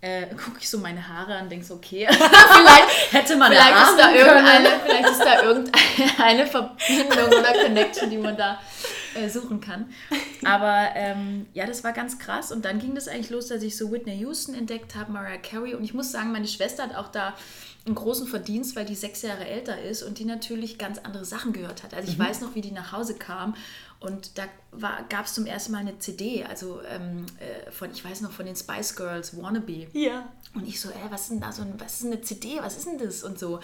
äh, 0.00 0.26
gucke 0.44 0.60
ich 0.60 0.70
so 0.70 0.78
meine 0.78 1.06
Haare 1.06 1.34
an 1.34 1.44
und 1.44 1.50
denke 1.50 1.66
so, 1.66 1.74
okay, 1.74 2.08
vielleicht 2.10 3.12
hätte 3.12 3.36
man 3.36 3.52
vielleicht 3.52 3.90
ist, 3.90 3.98
da 3.98 4.14
irgendeine, 4.14 4.68
vielleicht 4.82 5.10
ist 5.10 5.20
da 5.20 5.42
irgendeine 5.42 6.46
Verbindung 6.46 7.38
oder 7.38 7.52
Connection, 7.52 8.08
die 8.08 8.18
man 8.18 8.36
da 8.36 8.58
äh, 9.16 9.28
suchen 9.28 9.60
kann. 9.60 9.86
Aber 10.44 10.90
ähm, 10.94 11.46
ja, 11.54 11.66
das 11.66 11.84
war 11.84 11.92
ganz 11.92 12.18
krass. 12.18 12.52
Und 12.52 12.64
dann 12.64 12.78
ging 12.78 12.94
das 12.94 13.08
eigentlich 13.08 13.30
los, 13.30 13.48
dass 13.48 13.62
ich 13.62 13.76
so 13.76 13.90
Whitney 13.90 14.16
Houston 14.18 14.54
entdeckt 14.54 14.94
habe, 14.94 15.12
Mariah 15.12 15.38
Carey. 15.38 15.74
Und 15.74 15.84
ich 15.84 15.94
muss 15.94 16.12
sagen, 16.12 16.32
meine 16.32 16.48
Schwester 16.48 16.84
hat 16.84 16.94
auch 16.94 17.08
da 17.08 17.34
einen 17.86 17.94
großen 17.94 18.26
Verdienst, 18.26 18.74
weil 18.76 18.84
die 18.84 18.96
sechs 18.96 19.22
Jahre 19.22 19.46
älter 19.46 19.80
ist 19.80 20.02
und 20.02 20.18
die 20.18 20.24
natürlich 20.24 20.76
ganz 20.76 20.98
andere 20.98 21.24
Sachen 21.24 21.52
gehört 21.52 21.82
hat. 21.82 21.94
Also 21.94 22.10
ich 22.10 22.18
mhm. 22.18 22.24
weiß 22.24 22.40
noch, 22.40 22.54
wie 22.54 22.60
die 22.60 22.72
nach 22.72 22.92
Hause 22.92 23.14
kam 23.14 23.54
und 23.98 24.36
da 24.36 24.44
gab 25.08 25.24
es 25.24 25.34
zum 25.34 25.46
ersten 25.46 25.72
Mal 25.72 25.78
eine 25.78 25.98
CD, 25.98 26.44
also 26.44 26.80
ähm, 26.88 27.24
äh, 27.40 27.70
von, 27.70 27.90
ich 27.90 28.04
weiß 28.04 28.20
noch, 28.20 28.30
von 28.30 28.44
den 28.44 28.54
Spice 28.54 28.94
Girls, 28.94 29.40
Wannabe. 29.40 29.86
Ja. 29.94 30.28
Und 30.54 30.68
ich 30.68 30.80
so, 30.80 30.90
ey, 30.90 31.10
was 31.10 31.22
ist 31.22 31.30
denn 31.30 31.40
da 31.40 31.50
so 31.50 31.62
ein, 31.62 31.74
was 31.78 32.00
ist 32.00 32.06
eine 32.06 32.20
CD, 32.20 32.58
was 32.60 32.76
ist 32.76 32.86
denn 32.86 32.98
das? 32.98 33.22
Und 33.22 33.38
so. 33.38 33.60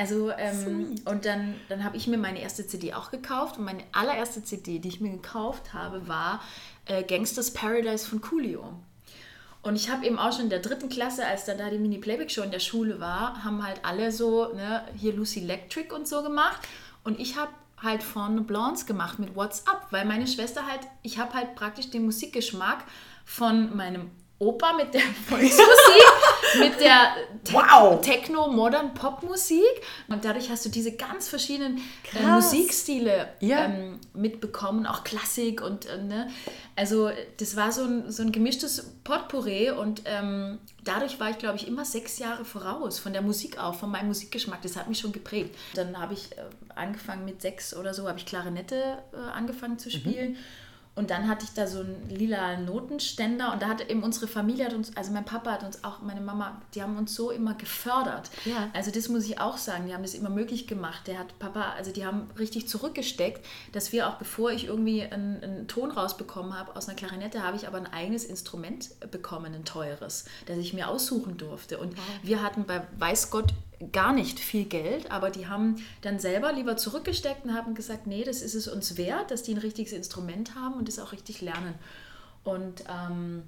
Also, 0.00 0.30
ähm, 0.30 0.94
und 1.04 1.26
dann, 1.26 1.56
dann 1.68 1.84
habe 1.84 1.98
ich 1.98 2.06
mir 2.06 2.16
meine 2.16 2.40
erste 2.40 2.66
CD 2.66 2.94
auch 2.94 3.10
gekauft 3.10 3.58
und 3.58 3.66
meine 3.66 3.82
allererste 3.92 4.42
CD, 4.42 4.78
die 4.78 4.88
ich 4.88 5.02
mir 5.02 5.10
gekauft 5.10 5.74
habe, 5.74 6.08
war 6.08 6.40
äh, 6.86 7.02
Gangsters 7.02 7.52
Paradise 7.52 8.08
von 8.08 8.22
Coolio. 8.22 8.72
Und 9.60 9.76
ich 9.76 9.90
habe 9.90 10.06
eben 10.06 10.18
auch 10.18 10.32
schon 10.32 10.44
in 10.44 10.48
der 10.50 10.60
dritten 10.60 10.88
Klasse, 10.88 11.26
als 11.26 11.44
dann 11.44 11.58
da 11.58 11.68
die 11.68 11.76
Mini-Playback-Show 11.76 12.40
in 12.40 12.50
der 12.50 12.60
Schule 12.60 12.98
war, 12.98 13.44
haben 13.44 13.62
halt 13.62 13.84
alle 13.84 14.10
so, 14.10 14.54
ne, 14.54 14.82
hier 14.96 15.12
Lucy 15.12 15.40
Electric 15.40 15.94
und 15.94 16.08
so 16.08 16.22
gemacht. 16.22 16.66
Und 17.04 17.20
ich 17.20 17.36
habe 17.36 17.50
halt 17.82 18.02
von 18.02 18.46
Blondes 18.46 18.86
gemacht 18.86 19.18
mit 19.18 19.36
What's 19.36 19.66
Up, 19.66 19.88
weil 19.90 20.06
meine 20.06 20.26
Schwester 20.26 20.66
halt, 20.66 20.80
ich 21.02 21.18
habe 21.18 21.34
halt 21.34 21.56
praktisch 21.56 21.90
den 21.90 22.06
Musikgeschmack 22.06 22.84
von 23.26 23.76
meinem 23.76 24.10
Opa 24.38 24.72
mit 24.72 24.94
der 24.94 25.02
Volksmusik, 25.28 25.68
mit 26.58 26.80
der 26.80 27.16
Te 27.50 27.54
wow. 27.54 28.00
Techno-Modern-Pop-Musik. 28.00 29.60
Und 30.08 30.24
dadurch 30.24 30.50
hast 30.50 30.64
du 30.64 30.68
diese 30.68 30.92
ganz 30.92 31.28
verschiedenen 31.28 31.78
äh, 32.14 32.26
Musikstile 32.26 33.28
ja. 33.40 33.64
ähm, 33.64 33.98
mitbekommen, 34.14 34.86
auch 34.86 35.04
Klassik 35.04 35.62
und 35.62 35.86
äh, 35.86 35.98
ne? 36.02 36.30
Also 36.76 37.10
das 37.38 37.56
war 37.56 37.72
so 37.72 37.84
ein, 37.84 38.10
so 38.10 38.22
ein 38.22 38.32
gemischtes 38.32 38.94
Potpourri 39.04 39.70
und 39.70 40.02
ähm, 40.06 40.58
dadurch 40.84 41.20
war 41.20 41.30
ich, 41.30 41.38
glaube 41.38 41.56
ich, 41.56 41.68
immer 41.68 41.84
sechs 41.84 42.18
Jahre 42.18 42.44
voraus 42.44 42.98
von 42.98 43.12
der 43.12 43.22
Musik 43.22 43.58
auf, 43.58 43.80
von 43.80 43.90
meinem 43.90 44.08
Musikgeschmack. 44.08 44.62
Das 44.62 44.76
hat 44.76 44.88
mich 44.88 44.98
schon 44.98 45.12
geprägt. 45.12 45.54
Dann 45.74 45.98
habe 45.98 46.14
ich 46.14 46.32
äh, 46.32 46.42
angefangen 46.74 47.24
mit 47.24 47.42
sechs 47.42 47.76
oder 47.76 47.92
so, 47.92 48.08
habe 48.08 48.18
ich 48.18 48.26
Klarinette 48.26 48.98
äh, 49.12 49.16
angefangen 49.32 49.78
zu 49.78 49.88
mhm. 49.88 49.92
spielen. 49.92 50.30
Mhm. 50.32 50.36
Und 50.96 51.10
dann 51.10 51.28
hatte 51.28 51.44
ich 51.44 51.54
da 51.54 51.66
so 51.66 51.80
einen 51.80 52.10
lila 52.10 52.56
Notenständer 52.56 53.52
und 53.52 53.62
da 53.62 53.68
hat 53.68 53.88
eben 53.88 54.02
unsere 54.02 54.26
Familie 54.26 54.66
hat 54.66 54.74
uns, 54.74 54.96
also 54.96 55.12
mein 55.12 55.24
Papa 55.24 55.52
hat 55.52 55.62
uns 55.62 55.84
auch, 55.84 56.02
meine 56.02 56.20
Mama, 56.20 56.60
die 56.74 56.82
haben 56.82 56.98
uns 56.98 57.14
so 57.14 57.30
immer 57.30 57.54
gefördert. 57.54 58.28
Ja. 58.44 58.68
Also 58.74 58.90
das 58.90 59.08
muss 59.08 59.24
ich 59.24 59.40
auch 59.40 59.56
sagen, 59.56 59.86
die 59.86 59.94
haben 59.94 60.02
das 60.02 60.14
immer 60.14 60.30
möglich 60.30 60.66
gemacht. 60.66 61.06
Der 61.06 61.18
hat 61.18 61.38
Papa, 61.38 61.74
also 61.76 61.92
die 61.92 62.04
haben 62.04 62.28
richtig 62.38 62.68
zurückgesteckt, 62.68 63.46
dass 63.72 63.92
wir 63.92 64.08
auch 64.08 64.14
bevor 64.14 64.50
ich 64.50 64.66
irgendwie 64.66 65.02
einen, 65.02 65.42
einen 65.42 65.68
Ton 65.68 65.92
rausbekommen 65.92 66.58
habe 66.58 66.74
aus 66.74 66.88
einer 66.88 66.96
Klarinette, 66.96 67.44
habe 67.44 67.56
ich 67.56 67.68
aber 67.68 67.78
ein 67.78 67.86
eigenes 67.86 68.24
Instrument 68.24 68.90
bekommen, 69.12 69.54
ein 69.54 69.64
teures, 69.64 70.24
das 70.46 70.58
ich 70.58 70.74
mir 70.74 70.88
aussuchen 70.88 71.36
durfte. 71.36 71.78
Und 71.78 71.94
wir 72.22 72.42
hatten 72.42 72.64
bei 72.64 72.82
weiß 72.98 73.30
Gott 73.30 73.54
gar 73.92 74.12
nicht 74.12 74.38
viel 74.38 74.64
Geld, 74.64 75.10
aber 75.10 75.30
die 75.30 75.46
haben 75.46 75.76
dann 76.02 76.18
selber 76.18 76.52
lieber 76.52 76.76
zurückgesteckt 76.76 77.44
und 77.44 77.54
haben 77.54 77.74
gesagt, 77.74 78.06
nee, 78.06 78.24
das 78.24 78.42
ist 78.42 78.54
es 78.54 78.68
uns 78.68 78.96
wert, 78.96 79.30
dass 79.30 79.42
die 79.42 79.54
ein 79.54 79.58
richtiges 79.58 79.92
Instrument 79.92 80.54
haben 80.54 80.74
und 80.74 80.88
das 80.88 80.98
auch 80.98 81.12
richtig 81.12 81.40
lernen. 81.40 81.74
Und 82.44 82.84
ähm, 82.88 83.42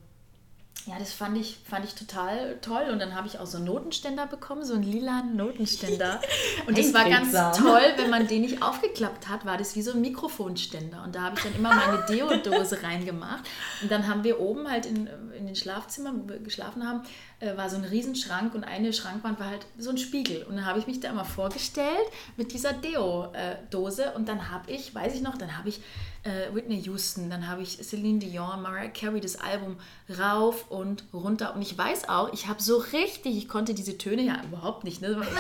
ja, 0.87 0.99
das 0.99 1.13
fand 1.13 1.39
ich, 1.39 1.59
fand 1.65 1.85
ich 1.85 1.95
total 1.95 2.59
toll. 2.61 2.89
Und 2.91 2.99
dann 2.99 3.15
habe 3.15 3.29
ich 3.29 3.39
auch 3.39 3.47
so 3.47 3.59
einen 3.59 3.67
Notenständer 3.67 4.27
bekommen, 4.27 4.65
so 4.65 4.75
einen 4.75 4.83
lilanen 4.83 5.37
Notenständer. 5.37 6.21
Und 6.67 6.77
das 6.77 6.93
war 6.93 7.09
ganz 7.09 7.31
toll, 7.57 7.83
wenn 7.97 8.11
man 8.11 8.27
den 8.27 8.43
nicht 8.43 8.63
aufgeklappt 8.63 9.29
hat, 9.29 9.47
war 9.47 9.57
das 9.57 9.77
wie 9.77 9.83
so 9.83 9.93
ein 9.93 10.01
Mikrofonständer. 10.01 11.05
Und 11.05 11.15
da 11.15 11.23
habe 11.23 11.37
ich 11.37 11.45
dann 11.45 11.55
immer 11.55 11.73
meine 11.73 12.05
Deo-Dose 12.09 12.83
reingemacht. 12.83 13.45
Und 13.83 13.93
dann 13.93 14.09
haben 14.09 14.25
wir 14.25 14.41
oben 14.41 14.69
halt 14.69 14.87
in, 14.87 15.09
in 15.39 15.47
den 15.47 15.55
Schlafzimmern, 15.55 16.25
wo 16.25 16.29
wir 16.29 16.41
geschlafen 16.41 16.87
haben, 16.89 17.03
äh, 17.43 17.57
war 17.57 17.69
so 17.69 17.77
ein 17.77 17.85
Riesenschrank 17.85 18.55
und 18.55 18.63
eine 18.63 18.93
Schrankwand 18.93 19.41
war 19.41 19.49
halt 19.49 19.67
so 19.77 19.91
ein 19.91 19.99
Spiegel. 19.99 20.45
Und 20.45 20.57
dann 20.57 20.65
habe 20.65 20.79
ich 20.79 20.87
mich 20.87 21.01
da 21.01 21.11
immer 21.11 21.25
vorgestellt 21.25 22.07
mit 22.37 22.53
dieser 22.53 22.73
Deo-Dose. 22.73 24.13
Und 24.15 24.29
dann 24.29 24.51
habe 24.51 24.71
ich, 24.71 24.95
weiß 24.95 25.15
ich 25.15 25.23
noch, 25.23 25.37
dann 25.37 25.59
habe 25.59 25.69
ich 25.69 25.81
äh, 26.25 26.55
Whitney 26.55 26.81
Houston, 26.83 27.31
dann 27.31 27.49
habe 27.49 27.63
ich 27.63 27.79
Celine 27.83 28.21
Dion, 28.21 28.63
Mariah 28.63 28.89
Carey, 28.89 29.21
das 29.21 29.41
Album 29.41 29.77
rauf 30.21 30.71
und 30.71 31.05
runter. 31.13 31.55
Und 31.55 31.63
ich 31.63 31.77
weiß 31.77 32.09
auch, 32.09 32.33
ich 32.33 32.47
habe 32.47 32.63
so 32.63 32.77
richtig, 32.77 33.37
ich 33.37 33.49
konnte 33.49 33.75
diese 33.75 33.99
Töne 33.99 34.23
ja 34.23 34.41
überhaupt 34.45 34.85
nicht. 34.85 35.03
Ne? 35.03 35.21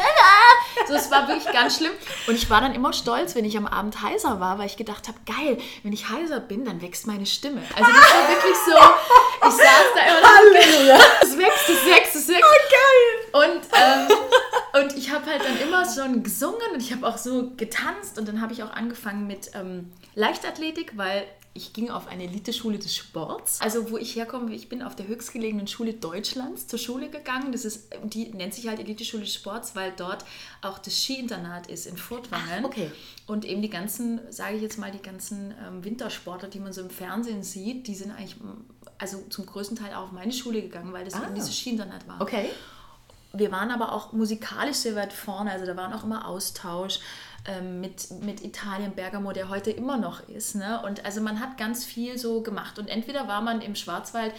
So, 0.89 0.95
es 0.95 1.11
war 1.11 1.29
wirklich 1.29 1.53
ganz 1.53 1.77
schlimm. 1.77 1.93
Und 2.27 2.35
ich 2.35 2.49
war 2.49 2.61
dann 2.61 2.75
immer 2.75 2.93
stolz, 2.93 3.35
wenn 3.35 3.45
ich 3.45 3.57
am 3.57 3.67
Abend 3.67 4.03
heiser 4.03 4.41
war, 4.41 4.59
weil 4.59 4.67
ich 4.67 4.77
gedacht 4.77 5.07
habe, 5.07 5.19
geil, 5.27 5.59
wenn 5.83 5.93
ich 5.93 6.09
heiser 6.09 6.41
bin, 6.41 6.65
dann 6.65 6.81
wächst 6.81 7.07
meine 7.07 7.27
Stimme. 7.27 7.61
Also 7.77 7.91
das 7.91 8.15
war 8.15 8.29
wirklich 8.29 8.57
so, 8.57 8.73
ich 9.49 9.55
saß 9.55 9.87
da 9.95 10.01
immer 10.01 10.23
es 11.23 11.39
wächst, 11.39 11.69
es 11.69 11.87
wächst, 11.87 11.92
es 12.15 12.29
wächst. 12.29 12.43
Oh, 12.43 13.33
geil. 13.33 13.51
Und, 13.51 13.63
ähm, 13.73 14.83
und 14.83 14.97
ich 14.97 15.11
habe 15.11 15.27
halt 15.27 15.43
dann 15.45 15.59
immer 15.61 15.85
schon 15.93 16.23
gesungen 16.23 16.73
und 16.73 16.81
ich 16.81 16.93
habe 16.93 17.07
auch 17.07 17.19
so 17.19 17.53
getanzt 17.57 18.19
und 18.19 18.29
dann 18.29 18.41
habe 18.41 18.53
ich 18.53 18.63
auch 18.63 18.71
angefangen 18.71 19.27
mit 19.27 19.51
ähm, 19.55 19.93
Leichtathletik, 20.15 20.97
weil 20.97 21.25
ich 21.55 21.73
ging 21.73 21.91
auf 21.91 22.09
eine 22.09 22.25
Eliteschule 22.25 22.79
des 22.79 22.97
Sports. 22.97 23.61
Also 23.61 23.91
wo 23.91 23.99
ich 23.99 24.17
herkomme, 24.17 24.55
ich 24.55 24.69
bin 24.69 24.83
auf 24.83 24.97
der 24.97 25.07
höchstgelegenen 25.07 25.67
Schule 25.67 25.93
Deutschlands 25.93 26.67
zur 26.67 26.79
Schule 26.79 27.11
gegangen. 27.11 27.53
Das 27.53 27.65
ist, 27.65 27.91
die 28.05 28.29
nennt 28.29 28.55
sich 28.55 28.69
halt 28.69 28.81
Eliteschule 28.81 29.25
des 29.25 29.35
Sports, 29.35 29.77
weil 29.77 29.93
dort 29.97 30.25
auch 30.63 30.79
das 30.79 30.95
Skiinternat 31.03 31.67
ist 31.67 31.87
in 31.87 31.99
Furtwangen. 31.99 32.61
Ach, 32.61 32.65
okay. 32.65 32.91
Und 33.27 33.45
eben 33.45 33.61
die 33.61 33.69
ganzen, 33.69 34.21
sage 34.31 34.57
ich 34.57 34.63
jetzt 34.63 34.79
mal, 34.79 34.91
die 34.91 35.03
ganzen 35.03 35.55
ähm, 35.67 35.85
Wintersportler, 35.85 36.49
die 36.49 36.59
man 36.59 36.73
so 36.73 36.81
im 36.81 36.91
Fernsehen 36.91 37.43
sieht, 37.43 37.87
die 37.87 37.95
sind 37.95 38.13
eigentlich, 38.13 38.37
also 39.03 39.21
zum 39.29 39.45
größten 39.45 39.77
Teil 39.77 39.93
auch 39.95 40.05
auf 40.05 40.13
meine 40.13 40.33
Schule 40.33 40.63
gegangen, 40.63 40.93
weil 40.93 41.05
das 41.05 41.15
Ah. 41.15 41.25
eben 41.25 41.35
dieses 41.35 41.55
Skiinternat 41.59 42.07
war. 42.09 42.21
Okay. 42.21 42.49
Wir 43.35 43.51
waren 43.51 43.71
aber 43.71 43.93
auch 43.93 44.13
musikalisch 44.13 44.77
sehr 44.77 44.95
weit 44.95 45.13
vorne, 45.13 45.51
also 45.51 45.67
da 45.67 45.77
waren 45.77 45.93
auch 45.93 46.05
immer 46.05 46.29
Austausch 46.29 47.01
ähm, 47.47 47.81
mit, 47.81 48.11
mit 48.23 48.45
Italien, 48.45 48.93
Bergamo, 48.93 49.33
der 49.33 49.49
heute 49.49 49.71
immer 49.71 49.97
noch 49.97 50.29
ist. 50.29 50.55
Ne? 50.55 50.81
Und 50.85 51.05
also 51.05 51.21
man 51.21 51.41
hat 51.41 51.57
ganz 51.59 51.85
viel 51.85 52.19
so 52.19 52.43
gemacht. 52.43 52.79
Und 52.79 52.89
entweder 52.89 53.27
war 53.29 53.41
man 53.41 53.61
im 53.61 53.75
Schwarzwald, 53.75 54.33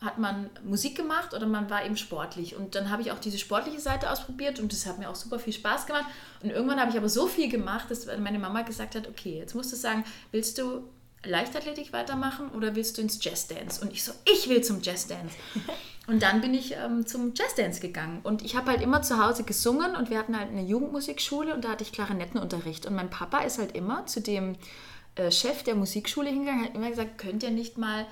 hat 0.00 0.18
man 0.18 0.48
Musik 0.64 0.96
gemacht 0.96 1.34
oder 1.34 1.46
man 1.46 1.68
war 1.68 1.84
eben 1.84 1.96
sportlich. 1.96 2.54
Und 2.54 2.76
dann 2.76 2.90
habe 2.90 3.02
ich 3.02 3.10
auch 3.10 3.18
diese 3.18 3.38
sportliche 3.38 3.80
Seite 3.80 4.10
ausprobiert 4.10 4.60
und 4.60 4.72
das 4.72 4.86
hat 4.86 4.98
mir 5.00 5.10
auch 5.10 5.16
super 5.16 5.40
viel 5.40 5.52
Spaß 5.52 5.86
gemacht. 5.86 6.04
Und 6.40 6.50
irgendwann 6.50 6.78
habe 6.80 6.90
ich 6.92 6.96
aber 6.96 7.08
so 7.08 7.26
viel 7.26 7.48
gemacht, 7.50 7.90
dass 7.90 8.06
meine 8.06 8.38
Mama 8.38 8.62
gesagt 8.62 8.94
hat, 8.94 9.08
okay, 9.08 9.36
jetzt 9.38 9.56
musst 9.56 9.72
du 9.72 9.76
sagen, 9.76 10.04
willst 10.30 10.56
du 10.58 10.84
Leichtathletik 11.24 11.92
weitermachen 11.92 12.50
oder 12.50 12.74
willst 12.76 12.96
du 12.96 13.02
ins 13.02 13.22
Jazzdance? 13.22 13.80
Und 13.80 13.92
ich 13.92 14.04
so, 14.04 14.12
ich 14.24 14.48
will 14.48 14.62
zum 14.62 14.82
Jazzdance. 14.82 15.34
Und 16.06 16.22
dann 16.22 16.40
bin 16.40 16.54
ich 16.54 16.74
ähm, 16.74 17.06
zum 17.06 17.34
Jazzdance 17.34 17.80
gegangen. 17.80 18.20
Und 18.22 18.42
ich 18.42 18.56
habe 18.56 18.70
halt 18.70 18.80
immer 18.80 19.02
zu 19.02 19.22
Hause 19.22 19.44
gesungen 19.44 19.94
und 19.94 20.08
wir 20.08 20.18
hatten 20.18 20.38
halt 20.38 20.48
eine 20.48 20.62
Jugendmusikschule 20.62 21.54
und 21.54 21.66
da 21.66 21.68
hatte 21.68 21.84
ich 21.84 21.92
Klarinettenunterricht. 21.92 22.86
Und 22.86 22.94
mein 22.94 23.10
Papa 23.10 23.40
ist 23.40 23.58
halt 23.58 23.76
immer 23.76 24.06
zu 24.06 24.22
dem 24.22 24.56
äh, 25.16 25.30
Chef 25.30 25.64
der 25.64 25.74
Musikschule 25.74 26.30
hingegangen, 26.30 26.64
hat 26.64 26.74
immer 26.74 26.88
gesagt, 26.88 27.18
könnt 27.18 27.42
ihr 27.42 27.50
nicht 27.50 27.76
mal 27.76 28.06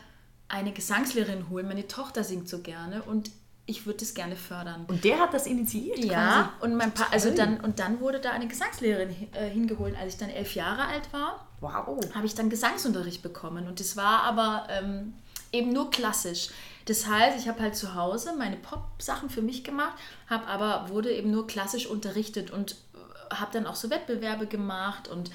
eine 0.48 0.72
Gesangslehrerin 0.72 1.48
holen? 1.48 1.68
Meine 1.68 1.88
Tochter 1.88 2.22
singt 2.22 2.50
so 2.50 2.58
gerne 2.60 3.02
und 3.02 3.30
ich 3.66 3.84
würde 3.84 3.98
das 3.98 4.14
gerne 4.14 4.36
fördern. 4.36 4.84
Und 4.86 5.04
der 5.04 5.18
hat 5.18 5.34
das 5.34 5.46
initiiert? 5.46 5.98
Ja, 5.98 6.52
und 6.60 6.76
mein 6.76 6.92
pa 6.92 7.06
also 7.10 7.30
dann 7.30 7.60
und 7.60 7.78
dann 7.78 8.00
wurde 8.00 8.20
da 8.20 8.30
eine 8.30 8.46
Gesangslehrerin 8.46 9.10
äh, 9.32 9.48
hingeholt, 9.48 9.96
als 9.98 10.14
ich 10.14 10.18
dann 10.20 10.30
elf 10.30 10.54
Jahre 10.54 10.86
alt 10.86 11.12
war 11.12 11.46
Wow. 11.60 11.98
habe 12.14 12.26
ich 12.26 12.34
dann 12.34 12.50
Gesangsunterricht 12.50 13.22
bekommen. 13.22 13.66
Und 13.66 13.80
das 13.80 13.96
war 13.96 14.22
aber 14.24 14.66
ähm, 14.70 15.14
eben 15.52 15.72
nur 15.72 15.90
klassisch. 15.90 16.50
Das 16.84 17.06
heißt, 17.06 17.38
ich 17.38 17.48
habe 17.48 17.60
halt 17.60 17.74
zu 17.74 17.94
Hause 17.94 18.34
meine 18.36 18.56
Pop-Sachen 18.56 19.30
für 19.30 19.42
mich 19.42 19.64
gemacht, 19.64 19.96
habe 20.28 20.46
aber 20.46 20.90
wurde 20.90 21.12
eben 21.12 21.30
nur 21.30 21.46
klassisch 21.46 21.86
unterrichtet 21.86 22.50
und 22.50 22.72
äh, 22.72 23.34
habe 23.34 23.52
dann 23.52 23.66
auch 23.66 23.74
so 23.74 23.90
Wettbewerbe 23.90 24.46
gemacht 24.46 25.08
und, 25.08 25.30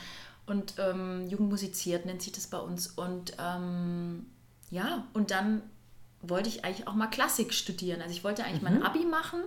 und 0.45 0.75
ähm, 0.77 1.27
Jugend 1.27 1.49
musiziert, 1.49 2.05
nennt 2.05 2.21
sich 2.21 2.33
das 2.33 2.47
bei 2.47 2.59
uns. 2.59 2.87
Und 2.87 3.33
ähm, 3.39 4.27
ja, 4.69 5.05
und 5.13 5.31
dann 5.31 5.63
wollte 6.21 6.49
ich 6.49 6.63
eigentlich 6.65 6.87
auch 6.87 6.93
mal 6.95 7.07
Klassik 7.07 7.53
studieren. 7.53 8.01
Also 8.01 8.13
ich 8.13 8.23
wollte 8.23 8.43
eigentlich 8.43 8.61
mein 8.61 8.83
Abi 8.83 9.05
machen 9.05 9.41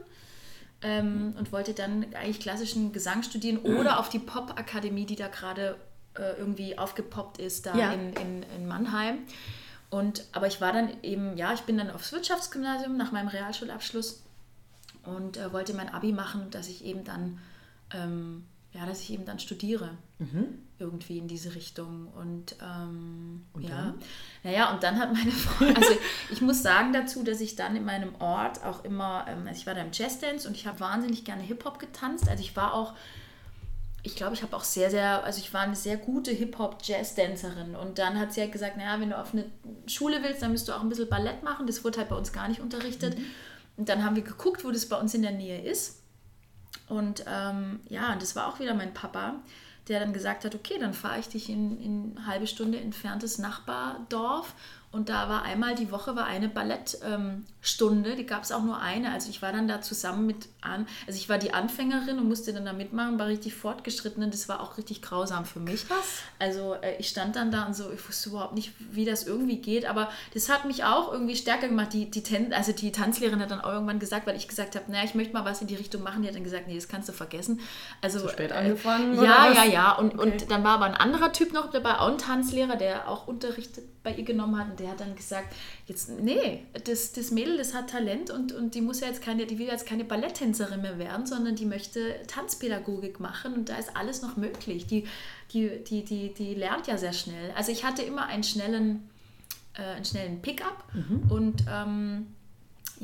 ähm, 0.82 1.34
und 1.38 1.52
wollte 1.52 1.72
dann 1.74 2.06
eigentlich 2.14 2.40
klassischen 2.40 2.92
Gesang 2.92 3.22
studieren 3.22 3.58
oder 3.58 3.98
auf 3.98 4.08
die 4.08 4.18
Pop-Akademie, 4.18 5.06
die 5.06 5.16
da 5.16 5.28
gerade 5.28 5.76
äh, 6.16 6.38
irgendwie 6.38 6.78
aufgepoppt 6.78 7.38
ist, 7.38 7.66
da 7.66 7.76
Ja. 7.76 7.92
in, 7.92 8.12
in, 8.14 8.42
in 8.56 8.66
Mannheim. 8.68 9.18
Und, 9.90 10.24
aber 10.32 10.46
ich 10.48 10.60
war 10.60 10.72
dann 10.72 10.90
eben, 11.02 11.36
ja, 11.36 11.52
ich 11.54 11.60
bin 11.62 11.78
dann 11.78 11.90
aufs 11.90 12.12
Wirtschaftsgymnasium 12.12 12.96
nach 12.96 13.12
meinem 13.12 13.28
Realschulabschluss 13.28 14.22
und 15.04 15.36
äh, 15.36 15.52
wollte 15.52 15.74
mein 15.74 15.88
Abi 15.92 16.12
machen, 16.12 16.50
dass 16.50 16.68
ich 16.68 16.84
eben 16.84 17.04
dann, 17.04 17.38
ähm, 17.92 18.44
ja, 18.74 18.84
dass 18.86 19.00
ich 19.00 19.12
eben 19.12 19.24
dann 19.24 19.38
studiere. 19.38 19.90
Irgendwie 20.80 21.18
in 21.18 21.28
diese 21.28 21.54
Richtung. 21.54 22.08
Und, 22.08 22.56
ähm, 22.60 23.44
Und 23.52 23.62
ja, 23.62 23.68
dann? 23.68 23.94
naja, 24.42 24.72
und 24.72 24.82
dann 24.82 24.98
hat 24.98 25.12
meine 25.12 25.30
Freundin, 25.30 25.76
also 25.76 25.96
ich 26.30 26.40
muss 26.40 26.62
sagen 26.62 26.92
dazu, 26.92 27.22
dass 27.22 27.40
ich 27.40 27.54
dann 27.54 27.76
in 27.76 27.84
meinem 27.84 28.16
Ort 28.16 28.64
auch 28.64 28.84
immer, 28.84 29.26
ähm, 29.28 29.46
also 29.46 29.60
ich 29.60 29.66
war 29.66 29.74
da 29.74 29.80
im 29.80 29.92
Jazzdance 29.92 30.48
und 30.48 30.56
ich 30.56 30.66
habe 30.66 30.80
wahnsinnig 30.80 31.24
gerne 31.24 31.42
Hip-Hop 31.42 31.78
getanzt. 31.78 32.28
Also 32.28 32.42
ich 32.42 32.56
war 32.56 32.74
auch, 32.74 32.94
ich 34.02 34.16
glaube, 34.16 34.34
ich 34.34 34.42
habe 34.42 34.56
auch 34.56 34.64
sehr, 34.64 34.90
sehr, 34.90 35.22
also 35.22 35.38
ich 35.38 35.54
war 35.54 35.60
eine 35.60 35.76
sehr 35.76 35.96
gute 35.96 36.32
Hip-Hop-Jazz-Dancerin. 36.32 37.76
Und 37.76 38.00
dann 38.00 38.18
hat 38.18 38.34
sie 38.34 38.40
halt 38.40 38.52
gesagt, 38.52 38.76
naja, 38.76 39.00
wenn 39.00 39.10
du 39.10 39.18
auf 39.18 39.32
eine 39.32 39.44
Schule 39.86 40.20
willst, 40.24 40.42
dann 40.42 40.50
müsst 40.50 40.66
du 40.66 40.72
auch 40.72 40.80
ein 40.80 40.88
bisschen 40.88 41.08
Ballett 41.08 41.44
machen. 41.44 41.68
Das 41.68 41.84
wurde 41.84 41.98
halt 41.98 42.08
bei 42.08 42.16
uns 42.16 42.32
gar 42.32 42.48
nicht 42.48 42.60
unterrichtet. 42.60 43.16
Und 43.76 43.88
dann 43.88 44.04
haben 44.04 44.16
wir 44.16 44.22
geguckt, 44.24 44.64
wo 44.64 44.72
das 44.72 44.86
bei 44.86 44.98
uns 44.98 45.14
in 45.14 45.22
der 45.22 45.30
Nähe 45.32 45.62
ist. 45.62 46.00
Und 46.88 47.24
ähm, 47.26 47.80
ja, 47.88 48.12
und 48.12 48.22
das 48.22 48.36
war 48.36 48.48
auch 48.48 48.60
wieder 48.60 48.74
mein 48.74 48.94
Papa, 48.94 49.34
der 49.88 50.00
dann 50.00 50.12
gesagt 50.12 50.44
hat, 50.44 50.54
okay, 50.54 50.78
dann 50.78 50.94
fahre 50.94 51.20
ich 51.20 51.28
dich 51.28 51.48
in, 51.48 51.80
in 51.80 52.16
eine 52.16 52.26
halbe 52.26 52.46
Stunde 52.46 52.78
entferntes 52.78 53.38
Nachbardorf. 53.38 54.54
Und 54.92 55.08
da 55.08 55.28
war 55.28 55.42
einmal 55.42 55.74
die 55.74 55.90
Woche 55.90 56.14
war 56.16 56.26
eine 56.26 56.48
Ballettstunde, 56.48 57.14
ähm, 57.14 57.46
Stunde. 57.64 58.14
die 58.14 58.26
gab 58.26 58.42
es 58.42 58.52
auch 58.52 58.62
nur 58.62 58.80
eine. 58.80 59.12
Also 59.12 59.30
ich 59.30 59.42
war 59.42 59.52
dann 59.52 59.66
da 59.68 59.80
zusammen 59.80 60.26
mit 60.26 60.49
an, 60.61 60.87
also 61.06 61.18
ich 61.18 61.28
war 61.28 61.38
die 61.38 61.52
Anfängerin 61.52 62.18
und 62.18 62.28
musste 62.28 62.52
dann 62.52 62.64
da 62.64 62.73
mitmachen, 62.73 63.18
war 63.18 63.26
richtig 63.26 63.54
fortgeschritten 63.54 64.23
und 64.23 64.33
das 64.35 64.49
war 64.49 64.61
auch 64.61 64.76
richtig 64.78 65.02
grausam 65.02 65.44
für 65.44 65.61
mich. 65.61 65.87
Krass. 65.88 66.23
Also 66.38 66.75
äh, 66.75 66.97
ich 66.99 67.09
stand 67.09 67.37
dann 67.37 67.50
da 67.50 67.64
und 67.66 67.75
so, 67.75 67.90
ich 67.90 68.06
wusste 68.09 68.30
überhaupt 68.30 68.54
nicht, 68.54 68.73
wie 68.78 69.04
das 69.04 69.26
irgendwie 69.26 69.59
geht, 69.59 69.87
aber 69.87 70.11
das 70.35 70.49
hat 70.49 70.64
mich 70.64 70.85
auch 70.85 71.12
irgendwie 71.12 71.37
stärker 71.37 71.68
gemacht. 71.68 71.92
Die, 71.92 72.11
die, 72.11 72.23
Ten 72.23 72.52
also 72.52 72.73
die 72.73 72.92
Tanzlehrerin 72.92 73.40
hat 73.40 73.50
dann 73.50 73.61
auch 73.61 73.73
irgendwann 73.73 73.99
gesagt, 73.99 74.26
weil 74.26 74.37
ich 74.37 74.49
gesagt 74.49 74.76
habe, 74.76 74.90
naja, 74.90 75.04
ich 75.04 75.14
möchte 75.14 75.33
mal 75.33 75.44
was 75.44 75.61
in 75.61 75.66
die 75.66 75.75
Richtung 75.76 76.02
machen, 76.02 76.23
die 76.23 76.28
hat 76.28 76.35
dann 76.35 76.44
gesagt, 76.44 76.66
nee, 76.68 76.75
das 76.75 76.88
kannst 76.88 77.09
du 77.09 77.12
vergessen. 77.12 77.61
Also, 78.00 78.21
Zu 78.21 78.28
spät 78.28 78.50
äh, 78.50 78.54
angefangen, 78.54 79.18
oder 79.18 79.26
Ja, 79.26 79.52
ja, 79.52 79.64
ja. 79.64 79.92
Und, 79.92 80.14
Okay. 80.14 80.33
und 80.33 80.50
dann 80.50 80.62
war 80.64 80.73
aber 80.73 80.85
ein 80.85 80.94
anderer 80.94 81.33
Typ 81.33 81.52
noch 81.52 81.71
dabei, 81.71 81.99
auch 81.99 82.09
ein 82.09 82.18
Tanzlehrer, 82.18 82.76
der 82.76 83.09
auch 83.09 83.26
Unterricht 83.26 83.80
bei 84.02 84.12
ihr 84.12 84.25
genommen 84.25 84.59
hat 84.59 84.71
und 84.71 84.80
der 84.80 84.90
hat 84.90 85.00
dann 85.00 85.16
gesagt, 85.16 85.54
jetzt, 85.87 86.11
nee, 86.11 86.66
das, 86.85 87.12
das 87.12 87.30
Mädel, 87.30 87.53
das 87.56 87.75
hat 87.75 87.90
Talent 87.90 88.30
und, 88.30 88.52
und 88.52 88.75
die 88.75 88.80
muss 88.80 89.00
ja 89.00 89.08
jetzt 89.08 89.23
keine, 89.23 89.46
die 89.46 89.58
will 89.58 89.66
jetzt 89.66 89.87
keine 89.87 90.04
Balletttänzerin 90.04 90.82
mehr 90.82 90.99
werden, 90.99 91.26
sondern 91.26 91.56
die 91.56 91.66
möchte 91.66 92.14
Tanzpädagogik 92.26 93.20
machen 93.20 93.54
und 93.54 93.68
da 93.68 93.76
ist 93.76 93.96
alles 93.96 94.23
noch 94.23 94.37
möglich. 94.37 94.87
Die, 94.87 95.06
die, 95.52 95.82
die, 95.84 96.04
die, 96.04 96.34
die 96.34 96.54
lernt 96.54 96.87
ja 96.87 96.99
sehr 96.99 97.12
schnell. 97.12 97.52
Also 97.56 97.73
ich 97.73 97.84
hatte 97.84 98.02
immer 98.02 98.26
einen 98.26 98.44
schnellen, 98.44 99.08
äh, 99.75 99.82
einen 99.82 100.04
schnellen 100.04 100.42
Pickup 100.42 100.84
und 101.28 101.64
ähm, 101.70 102.26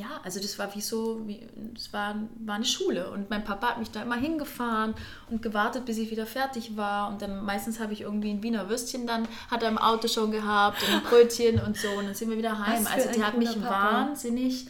ja, 0.01 0.21
also 0.25 0.41
das 0.41 0.59
war 0.59 0.75
wie 0.75 0.81
so, 0.81 1.27
wie, 1.27 1.47
das 1.75 1.93
war, 1.93 2.17
war 2.45 2.55
eine 2.55 2.65
Schule 2.65 3.11
und 3.11 3.29
mein 3.29 3.45
Papa 3.45 3.71
hat 3.71 3.79
mich 3.79 3.91
da 3.91 4.01
immer 4.03 4.17
hingefahren 4.17 4.95
und 5.29 5.43
gewartet, 5.43 5.85
bis 5.85 5.99
ich 5.99 6.11
wieder 6.11 6.25
fertig 6.25 6.77
war 6.77 7.11
und 7.11 7.21
dann 7.21 7.45
meistens 7.45 7.81
habe 7.81 7.93
ich 7.93 8.01
irgendwie 8.01 8.31
ein 8.31 8.43
Wiener 8.43 8.71
Würstchen 8.71 9.07
dann, 9.07 9.29
hat 9.51 9.63
er 9.63 9.69
im 9.69 9.77
Auto 9.77 10.09
schon 10.09 10.31
gehabt 10.31 10.83
und 10.83 10.95
ein 10.95 11.03
Brötchen 11.03 11.61
und 11.61 11.77
so 11.77 11.89
und 11.91 12.07
dann 12.07 12.15
sind 12.15 12.31
wir 12.31 12.39
wieder 12.39 12.59
heim. 12.67 12.87
Also 12.87 13.11
der 13.13 13.27
hat 13.27 13.37
mich 13.37 13.61
Papa. 13.61 13.93
wahnsinnig, 13.93 14.69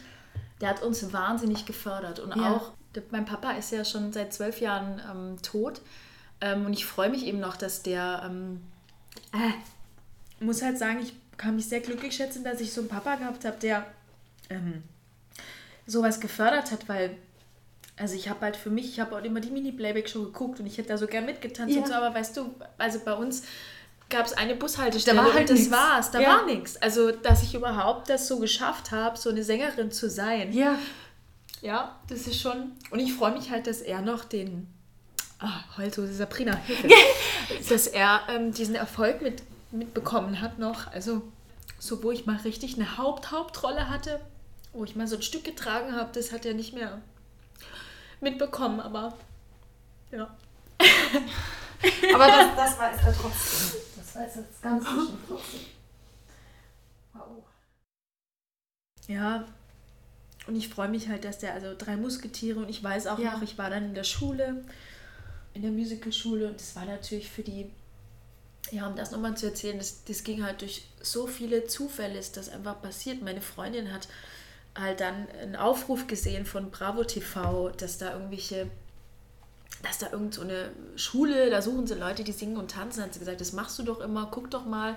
der 0.59 0.69
hat 0.69 0.83
uns 0.83 1.13
wahnsinnig 1.13 1.65
gefördert 1.65 2.19
und 2.19 2.35
ja. 2.35 2.53
auch, 2.53 2.71
mein 3.11 3.23
Papa 3.23 3.51
ist 3.51 3.71
ja 3.71 3.85
schon 3.85 4.11
seit 4.11 4.33
zwölf 4.33 4.59
Jahren 4.59 5.01
ähm, 5.09 5.41
tot 5.41 5.81
ähm, 6.41 6.65
und 6.65 6.73
ich 6.73 6.85
freue 6.85 7.09
mich 7.09 7.25
eben 7.25 7.39
noch, 7.39 7.55
dass 7.55 7.83
der, 7.83 8.23
ähm, 8.25 8.61
äh, 9.31 10.43
muss 10.43 10.61
halt 10.61 10.77
sagen, 10.77 10.99
ich 11.01 11.13
kann 11.37 11.55
mich 11.55 11.69
sehr 11.69 11.79
glücklich 11.79 12.15
schätzen, 12.15 12.43
dass 12.43 12.59
ich 12.59 12.73
so 12.73 12.81
einen 12.81 12.89
Papa 12.89 13.15
gehabt 13.15 13.45
habe, 13.45 13.57
der 13.61 13.85
ähm, 14.49 14.83
sowas 15.91 16.19
gefördert 16.19 16.71
hat, 16.71 16.87
weil 16.87 17.17
also 17.97 18.15
ich 18.15 18.29
habe 18.29 18.41
halt 18.41 18.55
für 18.55 18.69
mich, 18.69 18.85
ich 18.85 18.99
habe 18.99 19.15
auch 19.15 19.23
immer 19.23 19.41
die 19.41 19.51
Mini-Playback-Show 19.51 20.23
geguckt 20.23 20.59
und 20.59 20.65
ich 20.65 20.77
hätte 20.77 20.89
da 20.89 20.97
so 20.97 21.05
gern 21.05 21.25
mitgetanzt 21.25 21.75
ja. 21.75 21.81
und 21.81 21.87
so, 21.87 21.93
aber 21.93 22.15
weißt 22.15 22.35
du, 22.37 22.55
also 22.77 22.99
bei 23.05 23.13
uns 23.13 23.43
gab 24.09 24.25
es 24.25 24.33
eine 24.33 24.55
Bushaltestelle 24.55 25.17
da 25.17 25.25
war 25.25 25.33
halt 25.33 25.49
und 25.49 25.57
das 25.57 25.65
nix. 25.65 25.71
war's, 25.71 26.11
da 26.11 26.19
ja. 26.19 26.29
war 26.29 26.45
nichts. 26.45 26.77
Also, 26.77 27.11
dass 27.11 27.43
ich 27.43 27.53
überhaupt 27.53 28.09
das 28.09 28.27
so 28.27 28.39
geschafft 28.39 28.91
habe, 28.91 29.17
so 29.17 29.29
eine 29.29 29.43
Sängerin 29.43 29.91
zu 29.91 30.09
sein. 30.09 30.51
Ja. 30.51 30.77
Ja, 31.61 31.95
das 32.09 32.27
ist 32.27 32.41
schon. 32.41 32.71
Und 32.89 32.99
ich 32.99 33.13
freue 33.13 33.33
mich 33.33 33.51
halt, 33.51 33.67
dass 33.67 33.81
er 33.81 34.01
noch 34.01 34.25
den. 34.25 34.67
Ah, 35.39 35.63
heult 35.77 35.95
so 35.95 36.05
Sabrina, 36.05 36.59
dass 37.69 37.87
er 37.87 38.21
ähm, 38.29 38.51
diesen 38.51 38.75
Erfolg 38.75 39.21
mit, 39.21 39.43
mitbekommen 39.71 40.41
hat 40.41 40.59
noch. 40.59 40.91
Also, 40.91 41.21
so 41.79 42.03
wo 42.03 42.11
ich 42.11 42.25
mal 42.25 42.37
richtig 42.37 42.75
eine 42.75 42.97
Haupt-Hauptrolle 42.97 43.89
hatte, 43.89 44.19
wo 44.73 44.83
ich 44.83 44.95
mal 44.95 45.07
so 45.07 45.17
ein 45.17 45.21
Stück 45.21 45.43
getragen 45.43 45.95
habe, 45.95 46.11
das 46.13 46.31
hat 46.31 46.45
er 46.45 46.53
nicht 46.53 46.73
mehr 46.73 47.01
mitbekommen, 48.19 48.79
aber 48.79 49.17
ja. 50.11 50.35
aber 52.13 52.27
das, 52.27 52.55
das 52.55 52.79
weiß 52.79 52.99
er 53.05 53.13
trotzdem. 53.13 53.81
Das 53.97 54.15
weiß 54.15 54.35
er 54.37 54.43
ganz 54.61 54.83
bestimmt 54.83 55.19
trotzdem. 55.27 55.59
Wow. 57.13 57.43
Ja, 59.07 59.45
und 60.47 60.55
ich 60.55 60.69
freue 60.69 60.89
mich 60.89 61.07
halt, 61.07 61.23
dass 61.23 61.39
der, 61.39 61.53
also 61.53 61.75
drei 61.77 61.97
Musketiere 61.97 62.59
und 62.59 62.69
ich 62.69 62.83
weiß 62.83 63.07
auch 63.07 63.19
ja. 63.19 63.33
noch, 63.33 63.41
ich 63.41 63.57
war 63.57 63.69
dann 63.69 63.85
in 63.85 63.95
der 63.95 64.03
Schule, 64.03 64.63
in 65.53 65.61
der 65.61 65.71
Musicalschule 65.71 66.47
und 66.47 66.59
das 66.59 66.75
war 66.75 66.85
natürlich 66.85 67.29
für 67.29 67.43
die, 67.43 67.69
ja, 68.71 68.87
um 68.87 68.95
das 68.95 69.11
nochmal 69.11 69.37
zu 69.37 69.47
erzählen, 69.47 69.77
das, 69.77 70.03
das 70.05 70.23
ging 70.23 70.43
halt 70.43 70.61
durch 70.61 70.85
so 71.01 71.27
viele 71.27 71.67
Zufälle, 71.67 72.17
ist 72.17 72.37
das 72.37 72.49
einfach 72.49 72.81
passiert. 72.81 73.21
Meine 73.21 73.41
Freundin 73.41 73.93
hat 73.93 74.07
halt 74.75 75.01
dann 75.01 75.27
einen 75.41 75.55
Aufruf 75.55 76.07
gesehen 76.07 76.45
von 76.45 76.71
Bravo 76.71 77.03
TV, 77.03 77.69
dass 77.69 77.97
da 77.97 78.13
irgendwelche, 78.13 78.69
dass 79.83 79.99
da 79.99 80.11
irgend 80.11 80.33
so 80.33 80.43
Schule, 80.95 81.49
da 81.49 81.61
suchen 81.61 81.87
sie 81.87 81.95
Leute, 81.95 82.23
die 82.23 82.31
singen 82.31 82.57
und 82.57 82.71
tanzen, 82.71 83.03
hat 83.03 83.13
sie 83.13 83.19
gesagt, 83.19 83.41
das 83.41 83.53
machst 83.53 83.77
du 83.79 83.83
doch 83.83 83.99
immer, 83.99 84.29
guck 84.31 84.49
doch 84.51 84.65
mal. 84.65 84.95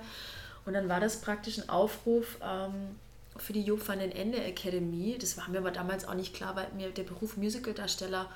Und 0.65 0.73
dann 0.73 0.89
war 0.89 0.99
das 0.99 1.21
praktisch 1.21 1.57
ein 1.59 1.69
Aufruf 1.69 2.37
ähm, 2.41 2.95
für 3.37 3.53
die 3.53 3.63
Job 3.63 3.87
van 3.87 3.99
den 3.99 4.11
Ende 4.11 4.41
Academy. 4.43 5.17
Das 5.19 5.37
war 5.37 5.49
mir 5.49 5.59
aber 5.59 5.71
damals 5.71 6.07
auch 6.07 6.15
nicht 6.15 6.33
klar, 6.33 6.55
weil 6.55 6.67
mir 6.75 6.91
der 6.91 7.03
Beruf 7.03 7.37
Musicaldarsteller 7.37 8.27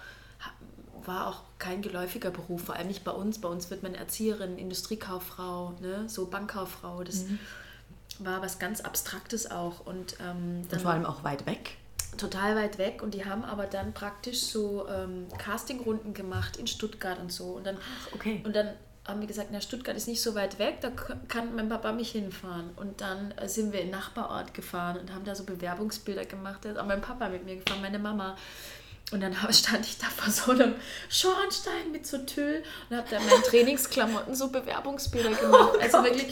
war 1.06 1.28
auch 1.28 1.44
kein 1.58 1.82
geläufiger 1.82 2.30
Beruf, 2.30 2.66
vor 2.66 2.76
allem 2.76 2.88
nicht 2.88 3.06
bei 3.06 3.12
uns. 3.12 3.40
Bei 3.40 3.48
uns 3.48 3.70
wird 3.70 3.82
man 3.82 3.96
Erzieherin, 3.96 4.58
Industriekauffrau, 4.58 5.76
ne? 5.82 6.08
so 6.08 6.28
Bankkauffrau. 6.28 7.04
Das, 7.04 7.24
mhm 7.24 7.40
war 8.20 8.42
was 8.42 8.60
ganz 8.60 8.82
Abstraktes 8.82 9.50
auch. 9.50 9.86
Und, 9.86 10.18
ähm, 10.20 10.62
und 10.72 10.82
vor 10.82 10.92
allem 10.92 11.06
auch 11.06 11.24
weit 11.24 11.46
weg. 11.46 11.78
Total 12.18 12.56
weit 12.56 12.78
weg. 12.78 13.02
Und 13.02 13.14
die 13.14 13.26
haben 13.26 13.44
aber 13.44 13.66
dann 13.66 13.94
praktisch 13.94 14.42
so 14.42 14.88
ähm, 14.88 15.28
Castingrunden 15.38 16.14
gemacht 16.14 16.58
in 16.58 16.68
Stuttgart 16.68 17.20
und 17.20 17.32
so. 17.32 17.46
Und 17.46 17.66
dann, 17.66 17.78
Ach, 17.78 18.14
okay. 18.14 18.42
Und 18.44 18.56
dann 18.56 18.70
haben 19.10 19.22
wir 19.22 19.28
gesagt, 19.28 19.50
na, 19.52 19.60
Stuttgart 19.60 19.98
ist 19.98 20.08
nicht 20.08 20.22
so 20.22 20.36
weit 20.36 20.60
weg, 20.60 20.82
da 20.82 20.92
kann 21.28 21.56
mein 21.56 21.68
Papa 21.68 21.92
mich 21.92 22.12
hinfahren. 22.12 22.70
Und 22.76 23.02
dann 23.02 23.32
äh, 23.32 23.50
sind 23.50 23.74
wir 23.74 23.82
in 23.82 23.88
den 23.88 23.92
Nachbarort 23.92 24.54
gefahren 24.54 25.00
und 25.00 25.14
haben 25.14 25.26
da 25.26 25.36
so 25.36 25.44
Bewerbungsbilder 25.44 26.26
gemacht. 26.26 26.60
Da 26.64 26.72
ist 26.72 26.78
auch 26.78 26.86
mein 26.86 27.02
Papa 27.02 27.30
mit 27.30 27.46
mir 27.46 27.58
gefahren, 27.58 27.82
meine 27.82 28.00
Mama. 28.00 28.36
Und 29.12 29.22
dann 29.22 29.34
stand 29.52 29.86
ich 29.86 29.98
da 29.98 30.06
vor 30.08 30.32
so 30.32 30.52
einem 30.52 30.76
Schornstein 31.10 31.92
mit 31.92 32.06
so 32.06 32.20
Tüll 32.20 32.64
und 32.90 32.98
habe 32.98 33.08
da 33.10 33.18
in 33.18 33.26
meinen 33.26 33.44
Trainingsklamotten 33.50 34.36
so 34.36 34.50
Bewerbungsbilder 34.50 35.32
gemacht. 35.32 35.72
Oh 35.76 35.80
also 35.80 36.04
wirklich, 36.04 36.28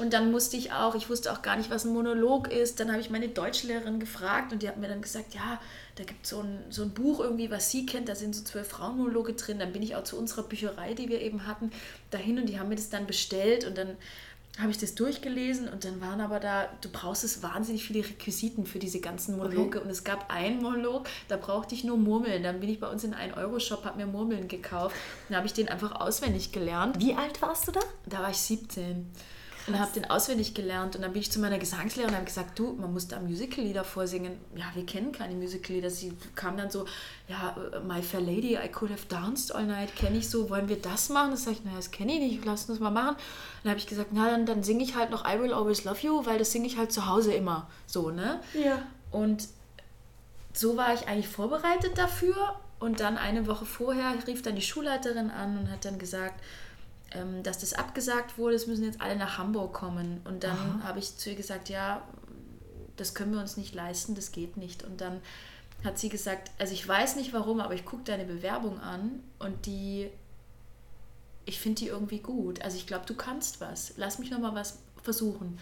und 0.00 0.12
dann 0.12 0.30
musste 0.30 0.56
ich 0.56 0.72
auch, 0.72 0.94
ich 0.94 1.10
wusste 1.10 1.30
auch 1.32 1.42
gar 1.42 1.56
nicht, 1.56 1.70
was 1.70 1.84
ein 1.84 1.92
Monolog 1.92 2.50
ist. 2.50 2.80
Dann 2.80 2.90
habe 2.90 3.00
ich 3.00 3.10
meine 3.10 3.28
Deutschlehrerin 3.28 4.00
gefragt 4.00 4.52
und 4.52 4.62
die 4.62 4.68
hat 4.68 4.78
mir 4.78 4.88
dann 4.88 5.02
gesagt, 5.02 5.34
ja, 5.34 5.60
da 5.96 6.04
gibt 6.04 6.24
es 6.24 6.30
so 6.30 6.40
ein, 6.40 6.58
so 6.70 6.82
ein 6.82 6.90
Buch 6.90 7.20
irgendwie, 7.20 7.50
was 7.50 7.70
sie 7.70 7.84
kennt, 7.84 8.08
da 8.08 8.14
sind 8.14 8.34
so 8.34 8.42
zwölf 8.42 8.68
Frauenmonologe 8.68 9.34
drin. 9.34 9.58
Dann 9.58 9.72
bin 9.72 9.82
ich 9.82 9.96
auch 9.96 10.04
zu 10.04 10.16
unserer 10.16 10.42
Bücherei, 10.42 10.94
die 10.94 11.08
wir 11.08 11.20
eben 11.20 11.46
hatten, 11.46 11.70
dahin 12.10 12.38
und 12.38 12.46
die 12.46 12.58
haben 12.58 12.70
mir 12.70 12.76
das 12.76 12.88
dann 12.88 13.06
bestellt 13.06 13.66
und 13.66 13.76
dann 13.76 13.96
habe 14.58 14.70
ich 14.70 14.78
das 14.78 14.94
durchgelesen 14.94 15.68
und 15.68 15.84
dann 15.84 16.00
waren 16.00 16.20
aber 16.20 16.40
da, 16.40 16.68
du 16.80 16.88
brauchst 16.90 17.22
es 17.22 17.42
wahnsinnig 17.42 17.84
viele 17.84 18.04
Requisiten 18.04 18.66
für 18.66 18.78
diese 18.78 19.00
ganzen 19.00 19.36
Monologe 19.36 19.78
okay. 19.78 19.84
und 19.84 19.90
es 19.90 20.02
gab 20.02 20.32
einen 20.32 20.60
Monolog, 20.60 21.08
da 21.28 21.36
brauchte 21.36 21.74
ich 21.74 21.84
nur 21.84 21.96
Murmeln. 21.96 22.42
Dann 22.42 22.60
bin 22.60 22.68
ich 22.68 22.80
bei 22.80 22.88
uns 22.88 23.04
in 23.04 23.14
einen 23.14 23.34
Euro-Shop, 23.34 23.84
habe 23.84 23.98
mir 23.98 24.06
Murmeln 24.06 24.48
gekauft 24.48 24.96
und 25.28 25.36
habe 25.36 25.46
ich 25.46 25.52
den 25.52 25.68
einfach 25.68 26.00
auswendig 26.00 26.52
gelernt. 26.52 26.98
Wie 26.98 27.14
alt 27.14 27.40
warst 27.42 27.68
du 27.68 27.72
da? 27.72 27.80
Da 28.06 28.20
war 28.22 28.30
ich 28.30 28.38
17 28.38 29.06
und 29.72 29.80
habe 29.80 29.92
den 29.92 30.10
auswendig 30.10 30.54
gelernt. 30.54 30.96
Und 30.96 31.02
dann 31.02 31.12
bin 31.12 31.22
ich 31.22 31.30
zu 31.30 31.40
meiner 31.40 31.58
Gesangslehrerin 31.58 32.14
und 32.14 32.16
habe 32.16 32.26
gesagt, 32.26 32.58
du, 32.58 32.72
man 32.72 32.92
muss 32.92 33.08
da 33.08 33.20
Musical-Lieder 33.20 33.84
vorsingen. 33.84 34.38
Ja, 34.54 34.66
wir 34.74 34.84
kennen 34.84 35.12
keine 35.12 35.34
Musical-Lieder. 35.34 35.90
Sie 35.90 36.12
kam 36.34 36.56
dann 36.56 36.70
so, 36.70 36.86
ja, 37.28 37.56
My 37.86 38.02
Fair 38.02 38.20
Lady, 38.20 38.54
I 38.54 38.68
Could 38.68 38.90
Have 38.90 39.06
Danced 39.08 39.54
All 39.54 39.66
Night, 39.66 39.94
kenne 39.96 40.18
ich 40.18 40.28
so, 40.28 40.50
wollen 40.50 40.68
wir 40.68 40.76
das 40.76 41.08
machen? 41.08 41.30
Das 41.32 41.44
sage 41.44 41.56
ich, 41.58 41.64
naja, 41.64 41.76
das 41.76 41.90
kenne 41.90 42.12
ich 42.14 42.20
nicht, 42.20 42.44
lass 42.44 42.68
uns 42.68 42.80
mal 42.80 42.90
machen. 42.90 43.16
dann 43.62 43.70
habe 43.70 43.80
ich 43.80 43.86
gesagt, 43.86 44.10
na, 44.12 44.30
dann, 44.30 44.46
dann 44.46 44.62
singe 44.62 44.82
ich 44.82 44.96
halt 44.96 45.10
noch 45.10 45.24
I 45.24 45.40
Will 45.40 45.52
Always 45.52 45.84
Love 45.84 45.98
You, 46.00 46.26
weil 46.26 46.38
das 46.38 46.52
singe 46.52 46.66
ich 46.66 46.76
halt 46.76 46.92
zu 46.92 47.06
Hause 47.06 47.32
immer 47.32 47.68
so, 47.86 48.10
ne? 48.10 48.40
Ja. 48.54 48.82
Und 49.10 49.48
so 50.52 50.76
war 50.76 50.94
ich 50.94 51.06
eigentlich 51.08 51.28
vorbereitet 51.28 51.96
dafür. 51.96 52.56
Und 52.78 53.00
dann 53.00 53.18
eine 53.18 53.46
Woche 53.46 53.66
vorher 53.66 54.14
rief 54.26 54.40
dann 54.40 54.56
die 54.56 54.62
Schulleiterin 54.62 55.30
an 55.30 55.58
und 55.58 55.70
hat 55.70 55.84
dann 55.84 55.98
gesagt, 55.98 56.42
ähm, 57.12 57.42
dass 57.42 57.58
das 57.58 57.72
abgesagt 57.72 58.38
wurde, 58.38 58.54
es 58.54 58.66
müssen 58.66 58.84
jetzt 58.84 59.00
alle 59.00 59.16
nach 59.16 59.38
Hamburg 59.38 59.72
kommen. 59.72 60.20
Und 60.24 60.44
dann 60.44 60.82
habe 60.84 60.98
ich 60.98 61.16
zu 61.16 61.30
ihr 61.30 61.36
gesagt, 61.36 61.68
ja, 61.68 62.02
das 62.96 63.14
können 63.14 63.32
wir 63.32 63.40
uns 63.40 63.56
nicht 63.56 63.74
leisten, 63.74 64.14
das 64.14 64.32
geht 64.32 64.56
nicht. 64.56 64.84
Und 64.84 65.00
dann 65.00 65.20
hat 65.84 65.98
sie 65.98 66.08
gesagt, 66.08 66.50
also 66.58 66.72
ich 66.72 66.86
weiß 66.86 67.16
nicht 67.16 67.32
warum, 67.32 67.60
aber 67.60 67.74
ich 67.74 67.84
gucke 67.84 68.04
deine 68.04 68.24
Bewerbung 68.24 68.78
an 68.80 69.22
und 69.38 69.66
die, 69.66 70.10
ich 71.46 71.58
finde 71.58 71.80
die 71.80 71.88
irgendwie 71.88 72.18
gut. 72.18 72.62
Also 72.62 72.76
ich 72.76 72.86
glaube, 72.86 73.06
du 73.06 73.14
kannst 73.14 73.60
was. 73.60 73.94
Lass 73.96 74.18
mich 74.18 74.30
nochmal 74.30 74.54
was 74.54 74.78
versuchen. 75.02 75.58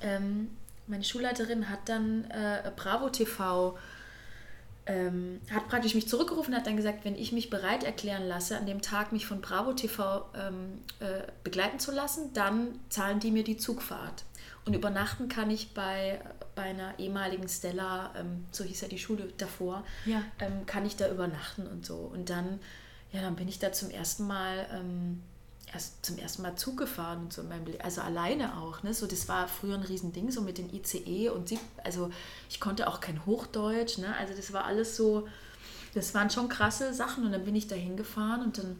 Ähm, 0.00 0.50
meine 0.86 1.04
Schulleiterin 1.04 1.68
hat 1.68 1.88
dann 1.88 2.24
äh, 2.30 2.70
Bravo 2.76 3.08
TV 3.10 3.76
ähm, 4.86 5.40
hat 5.50 5.68
praktisch 5.68 5.94
mich 5.94 6.08
zurückgerufen 6.08 6.52
und 6.52 6.60
hat 6.60 6.66
dann 6.66 6.76
gesagt, 6.76 7.04
wenn 7.04 7.14
ich 7.14 7.32
mich 7.32 7.48
bereit 7.48 7.84
erklären 7.84 8.26
lasse, 8.26 8.58
an 8.58 8.66
dem 8.66 8.82
Tag 8.82 9.12
mich 9.12 9.26
von 9.26 9.40
Bravo 9.40 9.72
TV 9.72 10.26
ähm, 10.34 10.80
äh, 11.00 11.22
begleiten 11.42 11.78
zu 11.78 11.90
lassen, 11.90 12.32
dann 12.34 12.78
zahlen 12.90 13.20
die 13.20 13.30
mir 13.30 13.44
die 13.44 13.56
Zugfahrt. 13.56 14.24
Und 14.66 14.74
übernachten 14.74 15.28
kann 15.28 15.50
ich 15.50 15.74
bei, 15.74 16.20
bei 16.54 16.62
einer 16.62 16.98
ehemaligen 16.98 17.48
Stella, 17.48 18.14
ähm, 18.16 18.46
so 18.50 18.64
hieß 18.64 18.82
ja 18.82 18.88
die 18.88 18.98
Schule 18.98 19.28
davor, 19.36 19.84
ja. 20.04 20.22
Ähm, 20.38 20.66
kann 20.66 20.86
ich 20.86 20.96
da 20.96 21.10
übernachten 21.10 21.66
und 21.66 21.84
so. 21.84 21.96
Und 21.96 22.30
dann, 22.30 22.60
ja, 23.12 23.20
dann 23.20 23.36
bin 23.36 23.48
ich 23.48 23.58
da 23.58 23.72
zum 23.72 23.90
ersten 23.90 24.26
Mal 24.26 24.66
ähm, 24.72 25.22
erst 25.74 26.06
zum 26.06 26.18
ersten 26.18 26.42
Mal 26.42 26.56
Zug 26.56 26.76
gefahren 26.78 27.24
und 27.24 27.32
so 27.32 27.42
in 27.42 27.48
meinem 27.48 27.66
Leben, 27.66 27.80
also 27.82 28.00
alleine 28.00 28.58
auch. 28.58 28.82
Ne? 28.82 28.94
So, 28.94 29.06
das 29.06 29.28
war 29.28 29.48
früher 29.48 29.74
ein 29.74 29.82
Riesending, 29.82 30.30
so 30.30 30.40
mit 30.40 30.58
den 30.58 30.72
ICE 30.72 31.30
und 31.30 31.48
sie, 31.48 31.58
also 31.82 32.10
ich 32.48 32.60
konnte 32.60 32.88
auch 32.88 33.00
kein 33.00 33.26
Hochdeutsch, 33.26 33.98
ne? 33.98 34.16
also 34.16 34.34
das 34.34 34.52
war 34.52 34.64
alles 34.64 34.96
so, 34.96 35.28
das 35.94 36.14
waren 36.14 36.30
schon 36.30 36.48
krasse 36.48 36.94
Sachen 36.94 37.26
und 37.26 37.32
dann 37.32 37.44
bin 37.44 37.56
ich 37.56 37.68
da 37.68 37.74
hingefahren 37.74 38.42
und 38.42 38.58
dann 38.58 38.76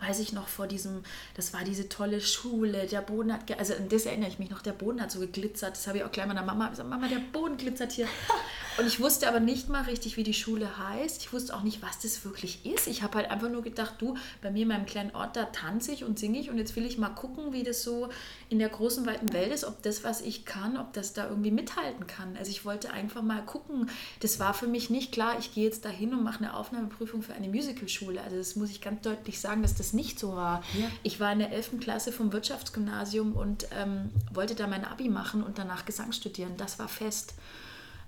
weiß 0.00 0.20
ich 0.20 0.32
noch 0.32 0.48
vor 0.48 0.66
diesem, 0.66 1.04
das 1.34 1.54
war 1.54 1.64
diese 1.64 1.88
tolle 1.88 2.20
Schule, 2.20 2.86
der 2.86 3.00
Boden 3.00 3.32
hat, 3.32 3.50
also 3.58 3.74
an 3.74 3.88
das 3.88 4.04
erinnere 4.04 4.28
ich 4.28 4.38
mich 4.38 4.50
noch, 4.50 4.60
der 4.60 4.72
Boden 4.72 5.00
hat 5.00 5.10
so 5.10 5.20
geglitzert, 5.20 5.72
das 5.72 5.86
habe 5.86 5.98
ich 5.98 6.04
auch 6.04 6.10
gleich 6.10 6.26
meiner 6.26 6.42
Mama 6.42 6.68
gesagt, 6.68 6.88
Mama, 6.88 7.08
der 7.08 7.20
Boden 7.32 7.56
glitzert 7.56 7.92
hier. 7.92 8.08
Und 8.78 8.86
ich 8.86 9.00
wusste 9.00 9.28
aber 9.28 9.40
nicht 9.40 9.68
mal 9.68 9.82
richtig, 9.82 10.16
wie 10.16 10.22
die 10.22 10.34
Schule 10.34 10.78
heißt, 10.78 11.22
ich 11.22 11.32
wusste 11.32 11.54
auch 11.54 11.62
nicht, 11.62 11.82
was 11.82 11.98
das 12.00 12.24
wirklich 12.24 12.66
ist. 12.66 12.86
Ich 12.86 13.02
habe 13.02 13.18
halt 13.18 13.30
einfach 13.30 13.48
nur 13.48 13.62
gedacht, 13.62 13.94
du, 13.98 14.16
bei 14.42 14.50
mir 14.50 14.62
in 14.62 14.68
meinem 14.68 14.86
kleinen 14.86 15.14
Ort, 15.14 15.36
da 15.36 15.44
tanze 15.44 15.92
ich 15.92 16.04
und 16.04 16.18
singe 16.18 16.38
ich 16.38 16.50
und 16.50 16.58
jetzt 16.58 16.76
will 16.76 16.84
ich 16.84 16.98
mal 16.98 17.08
gucken, 17.08 17.52
wie 17.52 17.62
das 17.62 17.82
so 17.82 18.08
in 18.48 18.58
der 18.58 18.68
großen, 18.68 19.06
weiten 19.06 19.32
Welt 19.32 19.52
ist, 19.52 19.64
ob 19.64 19.82
das, 19.82 20.04
was 20.04 20.20
ich 20.20 20.44
kann, 20.44 20.76
ob 20.76 20.92
das 20.92 21.12
da 21.12 21.28
irgendwie 21.28 21.50
mithalten 21.50 22.06
kann. 22.06 22.36
Also 22.36 22.50
ich 22.50 22.64
wollte 22.64 22.90
einfach 22.90 23.22
mal 23.22 23.42
gucken, 23.44 23.88
das 24.20 24.38
war 24.38 24.52
für 24.52 24.66
mich 24.66 24.90
nicht 24.90 25.12
klar, 25.12 25.36
ich 25.38 25.54
gehe 25.54 25.64
jetzt 25.64 25.84
dahin 25.84 26.12
und 26.12 26.22
mache 26.22 26.38
eine 26.38 26.54
Aufnahmeprüfung 26.54 27.22
für 27.22 27.32
eine 27.32 27.48
Musicalschule. 27.48 28.20
Also 28.20 28.36
das 28.36 28.56
muss 28.56 28.70
ich 28.70 28.80
ganz 28.80 29.02
deutlich 29.02 29.40
sagen, 29.40 29.62
dass 29.62 29.74
das 29.74 29.92
nicht 29.92 30.18
so 30.18 30.34
war. 30.34 30.62
Ja. 30.78 30.88
Ich 31.02 31.18
war 31.18 31.32
in 31.32 31.38
der 31.38 31.52
11. 31.52 31.80
Klasse 31.80 32.12
vom 32.12 32.32
Wirtschaftsgymnasium 32.32 33.32
und 33.32 33.68
ähm, 33.72 34.10
wollte 34.32 34.54
da 34.54 34.66
mein 34.66 34.84
Abi 34.84 35.08
machen 35.08 35.42
und 35.42 35.58
danach 35.58 35.86
Gesang 35.86 36.12
studieren. 36.12 36.52
Das 36.56 36.78
war 36.78 36.88
fest. 36.88 37.34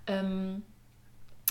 Ähm, 0.09 0.62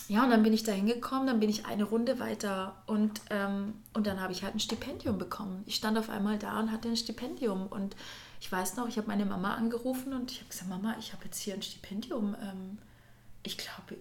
ja, 0.10 0.24
und 0.24 0.30
dann 0.30 0.44
bin 0.44 0.54
ich 0.54 0.64
da 0.64 0.72
hingekommen, 0.72 1.28
dann 1.28 1.40
bin 1.40 1.50
ich 1.50 1.66
eine 1.66 1.84
Runde 1.84 2.20
weiter 2.20 2.82
und, 2.86 3.22
ähm, 3.30 3.74
und 3.94 4.08
dann 4.08 4.22
habe 4.22 4.32
ich 4.32 4.44
halt 4.44 4.56
ein 4.56 4.60
Stipendium 4.60 5.18
bekommen. 5.18 5.64
Ich 5.66 5.76
stand 5.76 5.98
auf 5.98 6.10
einmal 6.10 6.38
da 6.38 6.60
und 6.60 6.72
hatte 6.72 6.88
ein 6.88 6.96
Stipendium 6.96 7.68
und 7.68 7.96
ich 8.40 8.52
weiß 8.52 8.78
noch, 8.78 8.88
ich 8.88 8.98
habe 8.98 9.08
meine 9.08 9.26
Mama 9.26 9.56
angerufen 9.56 10.14
und 10.14 10.32
ich 10.32 10.40
habe 10.40 10.50
gesagt, 10.50 10.70
Mama, 10.70 10.96
ich 11.00 11.12
habe 11.12 11.26
jetzt 11.26 11.40
hier 11.40 11.56
ein 11.56 11.62
Stipendium. 11.62 12.36
Ähm, 12.42 12.78
ich 13.44 13.58
glaube, 13.58 13.98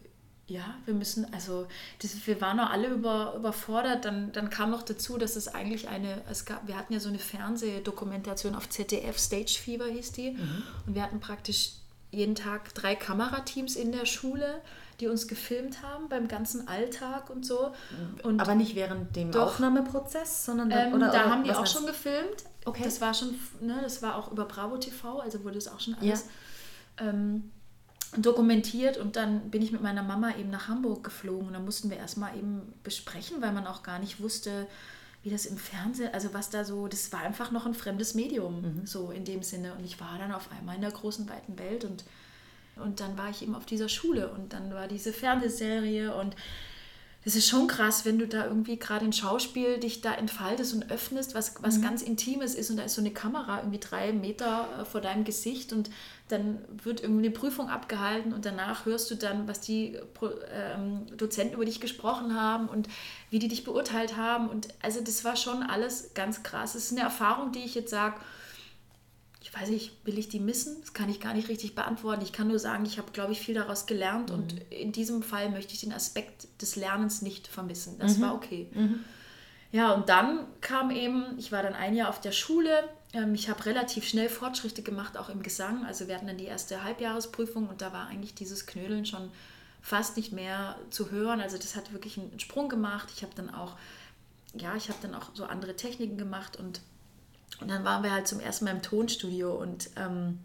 ja, 0.47 0.77
wir 0.85 0.95
müssen, 0.95 1.33
also 1.33 1.67
das, 2.01 2.27
wir 2.27 2.41
waren 2.41 2.59
noch 2.59 2.71
alle 2.71 2.89
über, 2.89 3.35
überfordert. 3.35 4.05
Dann, 4.05 4.31
dann 4.31 4.49
kam 4.49 4.71
noch 4.71 4.83
dazu, 4.83 5.19
dass 5.19 5.35
es 5.35 5.49
eigentlich 5.49 5.89
eine, 5.89 6.23
es 6.31 6.45
gab, 6.45 6.69
wir 6.69 6.77
hatten 6.77 6.93
ja 6.93 7.01
so 7.01 7.09
eine 7.09 7.19
Fernsehdokumentation 7.19 8.55
auf 8.55 8.69
ZDF, 8.69 9.19
Stage 9.19 9.59
Fever 9.61 9.87
hieß 9.87 10.13
die. 10.13 10.33
Mhm. 10.33 10.63
Und 10.87 10.95
wir 10.95 11.03
hatten 11.03 11.19
praktisch 11.19 11.73
jeden 12.11 12.35
Tag 12.35 12.75
drei 12.75 12.95
Kamerateams 12.95 13.77
in 13.77 13.93
der 13.93 14.07
Schule 14.07 14.63
die 15.01 15.09
uns 15.09 15.29
gefilmt 15.29 15.83
haben 15.83 16.09
beim 16.09 16.29
ganzen 16.29 16.69
Alltag 16.69 17.31
und 17.31 17.45
so. 17.45 17.73
Und 18.23 18.41
Aber 18.41 18.55
nicht 18.55 18.75
während 18.75 19.15
dem 19.15 19.31
doch, 19.31 19.49
Aufnahmeprozess, 19.49 20.45
sondern 20.45 20.71
ähm, 20.71 20.95
oder, 20.95 21.11
da 21.11 21.25
oder, 21.25 21.31
haben 21.31 21.45
die 21.45 21.53
auch 21.53 21.67
schon 21.67 21.87
gefilmt. 21.87 22.45
Okay. 22.65 22.83
Das 22.85 23.01
war 23.01 23.13
schon, 23.15 23.35
ne, 23.61 23.79
das 23.83 24.03
war 24.03 24.17
auch 24.17 24.33
über 24.33 24.45
Bravo 24.47 24.79
TV, 24.79 25.21
also 25.21 25.45
wurde 25.45 25.59
es 25.59 25.69
auch 25.69 25.81
schon 25.81 25.95
alles 25.95 26.27
ja. 26.99 27.09
ähm, 27.09 27.51
dokumentiert 28.17 28.97
und 28.97 29.17
dann 29.17 29.51
bin 29.51 29.63
ich 29.63 29.73
mit 29.73 29.83
meiner 29.83 30.03
Mama 30.03 30.35
eben 30.37 30.51
nach 30.51 30.69
Hamburg 30.69 31.05
geflogen 31.05 31.49
und 31.49 31.53
dann 31.53 31.65
mussten 31.65 31.91
wir 31.91 31.99
erstmal 31.99 32.37
eben 32.37 32.73
besprechen, 32.83 33.43
weil 33.43 33.53
man 33.53 33.67
auch 33.67 33.83
gar 33.83 33.99
nicht 33.99 34.21
wusste, 34.21 34.67
wie 35.27 35.31
das 35.31 35.45
im 35.45 35.59
Fernsehen, 35.59 36.15
also 36.15 36.33
was 36.33 36.51
da 36.51 36.65
so, 36.65 36.87
das 36.87 37.13
war 37.13 37.21
einfach 37.21 37.51
noch 37.51 37.67
ein 37.67 37.75
fremdes 37.75 38.15
Medium, 38.15 38.63
mhm. 38.63 38.87
so 38.87 39.11
in 39.11 39.25
dem 39.25 39.43
Sinne. 39.43 39.75
Und 39.75 39.85
ich 39.85 40.01
war 40.01 40.17
dann 40.19 40.33
auf 40.33 40.49
einmal 40.57 40.77
in 40.77 40.83
der 40.83 40.93
großen, 40.93 41.29
weiten 41.29 41.59
Welt 41.59 41.85
und 41.85 42.05
und 42.77 43.01
dann 43.01 43.17
war 43.17 43.31
ich 43.31 43.43
eben 43.43 43.55
auf 43.55 43.65
dieser 43.65 43.89
Schule 43.89 44.29
und 44.29 44.53
dann 44.53 44.73
war 44.73 44.87
diese 44.87 45.13
Fernsehserie 45.13 46.15
und 46.15 46.37
es 47.25 47.35
ist 47.35 47.49
schon 47.49 47.67
krass, 47.67 48.05
wenn 48.05 48.19
du 48.19 48.29
da 48.29 48.45
irgendwie 48.45 48.79
gerade 48.79 49.05
in 49.05 49.13
Schauspiel 49.13 49.81
dich 49.81 50.01
da 50.01 50.15
entfaltest 50.15 50.75
und 50.75 50.91
öffnest, 50.93 51.35
was, 51.35 51.55
was 51.61 51.79
mhm. 51.79 51.83
ganz 51.83 52.03
Intimes 52.03 52.55
ist 52.55 52.71
und 52.71 52.77
da 52.77 52.85
ist 52.85 52.95
so 52.95 53.01
eine 53.01 53.11
Kamera 53.11 53.59
irgendwie 53.59 53.81
drei 53.81 54.13
Meter 54.13 54.69
äh, 54.81 54.85
vor 54.85 55.01
deinem 55.01 55.25
Gesicht 55.25 55.73
und 55.73 55.91
dann 56.29 56.59
wird 56.83 57.03
irgendwie 57.03 57.27
eine 57.27 57.35
Prüfung 57.35 57.69
abgehalten 57.69 58.33
und 58.33 58.45
danach 58.45 58.85
hörst 58.85 59.11
du 59.11 59.15
dann, 59.15 59.47
was 59.47 59.61
die 59.61 59.99
ähm, 60.53 61.07
Dozenten 61.17 61.55
über 61.55 61.65
dich 61.65 61.81
gesprochen 61.81 62.35
haben 62.35 62.69
und 62.69 62.89
wie 63.31 63.39
die 63.39 63.49
dich 63.49 63.65
beurteilt 63.65 64.17
haben 64.17 64.49
und 64.49 64.69
also 64.83 65.01
das 65.01 65.25
war 65.25 65.37
schon 65.37 65.63
alles 65.63 66.15
ganz 66.15 66.43
krass. 66.43 66.75
Es 66.75 66.87
ist 66.87 66.93
eine 66.93 67.03
Erfahrung, 67.03 67.53
die 67.53 67.61
ich 67.61 67.75
jetzt 67.75 67.91
sage, 67.91 68.17
ich 69.41 69.55
weiß 69.55 69.69
nicht, 69.69 69.93
will 70.05 70.19
ich 70.19 70.29
die 70.29 70.41
missen? 70.41 70.77
Das 70.81 70.93
kann 70.93 71.09
ich 71.09 71.21
gar 71.21 71.33
nicht 71.33 71.49
richtig 71.49 71.77
beantworten. 71.77 72.23
Ich 72.23 72.33
kann 72.33 72.49
nur 72.49 72.59
sagen, 72.59 72.85
ich 72.85 72.99
habe, 72.99 73.13
glaube 73.13 73.31
ich, 73.31 73.39
viel 73.39 73.55
daraus 73.55 73.87
gelernt 73.87 74.31
mhm. 74.31 74.35
und 74.35 74.73
in 74.73 74.91
diesem 74.91 75.23
Fall 75.23 75.51
möchte 75.51 75.75
ich 75.75 75.81
den 75.81 75.93
Aspekt 75.93 76.49
des 76.61 76.75
Lernens 76.75 77.23
nicht 77.23 77.47
vermissen. 77.47 77.97
Das 78.01 78.17
mhm. 78.17 78.23
war 78.23 78.35
okay. 78.35 78.69
Mhm. 78.75 79.05
Ja, 79.71 79.93
und 79.93 80.09
dann 80.09 80.47
kam 80.61 80.91
eben, 80.91 81.39
ich 81.39 81.53
war 81.53 81.63
dann 81.63 81.75
ein 81.75 81.95
Jahr 81.95 82.09
auf 82.09 82.21
der 82.21 82.33
Schule. 82.33 82.89
Ähm, 83.17 83.35
ich 83.35 83.49
habe 83.49 83.65
relativ 83.67 84.07
schnell 84.07 84.29
Fortschritte 84.29 84.83
gemacht, 84.83 85.17
auch 85.17 85.29
im 85.29 85.43
Gesang. 85.43 85.85
Also 85.87 86.07
wir 86.09 86.15
hatten 86.15 86.27
dann 86.27 86.39
die 86.39 86.45
erste 86.45 86.85
Halbjahresprüfung 86.85 87.69
und 87.69 87.83
da 87.83 87.93
war 87.93 88.07
eigentlich 88.09 88.35
dieses 88.35 88.67
Knödeln 88.67 89.07
schon 89.07 89.31
fast 89.81 90.17
nicht 90.17 90.33
mehr 90.33 90.77
zu 90.91 91.11
hören. 91.11 91.41
Also 91.41 91.57
das 91.57 91.77
hat 91.77 91.93
wirklich 91.93 92.19
einen 92.19 92.39
Sprung 92.41 92.69
gemacht. 92.69 93.09
Ich 93.15 93.23
habe 93.23 93.33
dann 93.35 93.53
auch, 93.55 93.77
ja, 94.55 94.75
ich 94.77 94.89
habe 94.89 94.99
dann 95.03 95.15
auch 95.15 95.31
so 95.35 95.45
andere 95.45 95.77
Techniken 95.77 96.19
gemacht 96.19 96.57
und 96.57 96.81
und 97.61 97.69
dann 97.69 97.85
waren 97.85 98.03
wir 98.03 98.13
halt 98.13 98.27
zum 98.29 98.41
ersten 98.41 98.67
Mal 98.67 98.73
im 98.73 98.83
Tonstudio 98.83 99.55
und 99.55 99.89
ähm, 99.97 100.41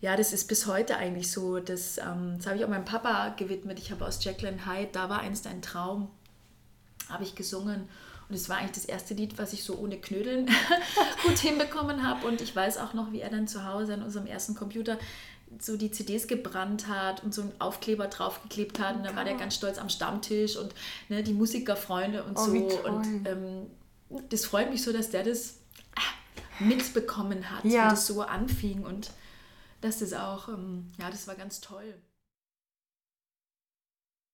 ja, 0.00 0.16
das 0.16 0.32
ist 0.32 0.46
bis 0.48 0.66
heute 0.66 0.96
eigentlich 0.96 1.30
so. 1.30 1.58
Das, 1.58 1.98
ähm, 1.98 2.34
das 2.36 2.46
habe 2.46 2.56
ich 2.56 2.64
auch 2.64 2.68
meinem 2.68 2.84
Papa 2.84 3.30
gewidmet. 3.30 3.78
Ich 3.78 3.90
habe 3.90 4.06
aus 4.06 4.22
Jacqueline 4.22 4.66
Hyde, 4.66 4.90
da 4.92 5.08
war 5.08 5.20
einst 5.20 5.46
ein 5.46 5.62
Traum, 5.62 6.10
habe 7.08 7.24
ich 7.24 7.34
gesungen. 7.34 7.88
Und 8.34 8.40
es 8.40 8.48
war 8.48 8.56
eigentlich 8.56 8.72
das 8.72 8.84
erste 8.84 9.14
Lied, 9.14 9.38
was 9.38 9.52
ich 9.52 9.62
so 9.62 9.76
ohne 9.76 9.96
Knödeln 9.96 10.50
gut 11.22 11.38
hinbekommen 11.38 12.02
habe. 12.02 12.26
Und 12.26 12.40
ich 12.40 12.54
weiß 12.54 12.78
auch 12.78 12.92
noch, 12.92 13.12
wie 13.12 13.20
er 13.20 13.30
dann 13.30 13.46
zu 13.46 13.64
Hause 13.64 13.94
an 13.94 14.02
unserem 14.02 14.26
ersten 14.26 14.56
Computer 14.56 14.98
so 15.60 15.76
die 15.76 15.92
CDs 15.92 16.26
gebrannt 16.26 16.88
hat 16.88 17.22
und 17.22 17.32
so 17.32 17.42
einen 17.42 17.52
Aufkleber 17.60 18.08
draufgeklebt 18.08 18.80
hat. 18.80 18.96
Und 18.96 19.04
dann 19.04 19.14
war 19.14 19.24
der 19.24 19.34
ganz 19.34 19.54
stolz 19.54 19.78
am 19.78 19.88
Stammtisch 19.88 20.56
und 20.56 20.74
ne, 21.08 21.22
die 21.22 21.32
Musikerfreunde 21.32 22.24
und 22.24 22.36
oh, 22.36 22.44
so. 22.44 22.88
Und 22.88 23.24
ähm, 23.24 23.70
das 24.30 24.46
freut 24.46 24.72
mich 24.72 24.82
so, 24.82 24.92
dass 24.92 25.10
der 25.10 25.22
das 25.22 25.58
mitbekommen 26.58 27.48
hat, 27.50 27.64
ja. 27.64 27.86
wie 27.86 27.90
das 27.90 28.08
so 28.08 28.22
anfing 28.22 28.84
und 28.84 29.12
das 29.80 30.02
ist 30.02 30.14
auch, 30.14 30.48
ähm, 30.48 30.90
ja, 30.98 31.08
das 31.10 31.28
war 31.28 31.36
ganz 31.36 31.60
toll. 31.60 31.94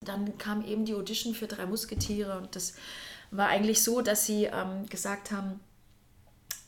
Dann 0.06 0.38
kam 0.38 0.64
eben 0.64 0.86
die 0.86 0.94
Audition 0.94 1.34
für 1.34 1.46
drei 1.46 1.66
Musketiere 1.66 2.38
und 2.38 2.56
das 2.56 2.74
war 3.30 3.48
eigentlich 3.48 3.82
so, 3.82 4.00
dass 4.00 4.26
sie 4.26 4.44
ähm, 4.44 4.86
gesagt 4.86 5.30
haben, 5.30 5.60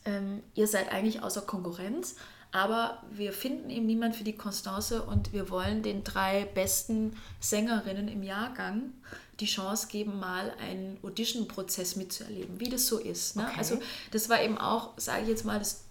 ähm, 0.05 0.43
ihr 0.55 0.67
seid 0.67 0.91
eigentlich 0.91 1.21
außer 1.21 1.41
Konkurrenz, 1.41 2.15
aber 2.51 3.01
wir 3.11 3.33
finden 3.33 3.69
eben 3.69 3.85
niemand 3.85 4.15
für 4.15 4.23
die 4.23 4.37
Constance 4.37 5.01
und 5.01 5.33
wir 5.33 5.49
wollen 5.49 5.81
den 5.81 6.03
drei 6.03 6.45
besten 6.45 7.17
Sängerinnen 7.39 8.07
im 8.07 8.21
Jahrgang 8.21 8.93
die 9.39 9.47
Chance 9.47 9.87
geben, 9.87 10.19
mal 10.19 10.53
einen 10.61 10.99
Audition-Prozess 11.03 11.95
mitzuerleben, 11.95 12.59
wie 12.59 12.69
das 12.69 12.85
so 12.85 12.99
ist. 12.99 13.35
Ne? 13.35 13.47
Okay. 13.47 13.55
Also 13.57 13.79
das 14.11 14.29
war 14.29 14.41
eben 14.41 14.59
auch, 14.59 14.91
sage 14.97 15.23
ich 15.23 15.29
jetzt 15.29 15.45
mal, 15.45 15.57
das, 15.57 15.85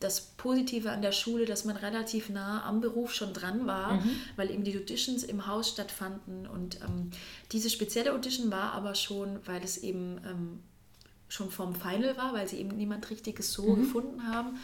das 0.00 0.20
Positive 0.36 0.90
an 0.90 1.02
der 1.02 1.12
Schule, 1.12 1.46
dass 1.46 1.64
man 1.64 1.76
relativ 1.76 2.28
nah 2.28 2.64
am 2.64 2.80
Beruf 2.80 3.14
schon 3.14 3.32
dran 3.32 3.66
war, 3.66 3.94
mhm. 3.94 4.10
weil 4.36 4.50
eben 4.50 4.64
die 4.64 4.76
Auditions 4.76 5.24
im 5.24 5.46
Haus 5.46 5.70
stattfanden 5.70 6.46
und 6.46 6.80
ähm, 6.82 7.10
diese 7.52 7.70
spezielle 7.70 8.12
Audition 8.12 8.50
war 8.50 8.72
aber 8.72 8.94
schon, 8.94 9.38
weil 9.46 9.62
es 9.62 9.78
eben 9.78 10.20
ähm, 10.26 10.60
schon 11.28 11.50
vom 11.50 11.74
Final 11.74 12.16
war, 12.16 12.34
weil 12.34 12.46
sie 12.48 12.58
eben 12.58 12.76
niemand 12.76 13.08
richtiges 13.10 13.52
so 13.52 13.62
mhm. 13.62 13.82
gefunden 13.82 14.26
haben 14.26 14.58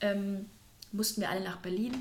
ähm, 0.00 0.46
mussten 0.92 1.20
wir 1.20 1.30
alle 1.30 1.42
nach 1.42 1.58
Berlin. 1.58 1.92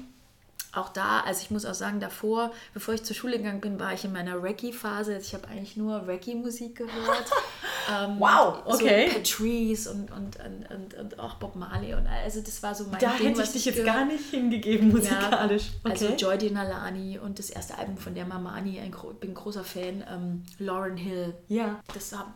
Auch 0.71 0.89
da, 0.89 1.21
also 1.21 1.41
ich 1.41 1.49
muss 1.49 1.65
auch 1.65 1.73
sagen, 1.73 1.99
davor, 1.99 2.51
bevor 2.75 2.93
ich 2.93 3.03
zur 3.03 3.15
Schule 3.15 3.37
gegangen 3.37 3.59
bin, 3.59 3.79
war 3.79 3.93
ich 3.93 4.05
in 4.05 4.13
meiner 4.13 4.41
Reggae-Phase. 4.43 5.15
Also 5.15 5.27
ich 5.27 5.33
habe 5.33 5.47
eigentlich 5.47 5.77
nur 5.77 6.05
Reggae-Musik 6.05 6.75
gehört. 6.75 7.25
ähm, 7.91 8.17
wow, 8.19 8.61
okay. 8.65 9.09
So 9.09 9.15
Patrice 9.15 9.91
und, 9.91 10.11
und, 10.11 10.37
und, 10.39 10.93
und, 10.93 11.19
auch 11.19 11.35
Bob 11.35 11.55
Marley. 11.55 11.95
Und 11.95 12.05
also 12.05 12.41
das 12.41 12.61
war 12.61 12.75
so 12.75 12.83
mein 12.83 12.99
da 12.99 13.13
Ding, 13.13 13.29
hätte 13.29 13.41
ich 13.41 13.51
dich 13.51 13.65
jetzt 13.65 13.83
gar 13.83 14.05
nicht 14.05 14.25
hingegeben 14.25 14.89
musikalisch. 14.89 15.71
Ja, 15.83 15.89
also 15.91 16.05
okay. 16.05 16.13
Also 16.13 16.37
Joy 16.37 16.51
Nalani 16.51 17.17
und 17.17 17.39
das 17.39 17.49
erste 17.49 17.75
Album 17.77 17.97
von 17.97 18.13
der 18.13 18.25
Mamani, 18.25 18.79
ein, 18.79 18.91
bin 19.19 19.31
ein 19.31 19.33
großer 19.33 19.63
Fan. 19.63 20.03
Ähm, 20.07 20.43
Lauren 20.59 20.97
Hill. 20.97 21.33
Ja. 21.47 21.79
Das 21.95 22.13
habe 22.13 22.29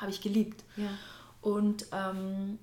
hab 0.00 0.08
ich 0.08 0.20
geliebt. 0.20 0.64
Ja. 0.76 0.88
Und 1.40 1.86
ähm, 1.92 2.58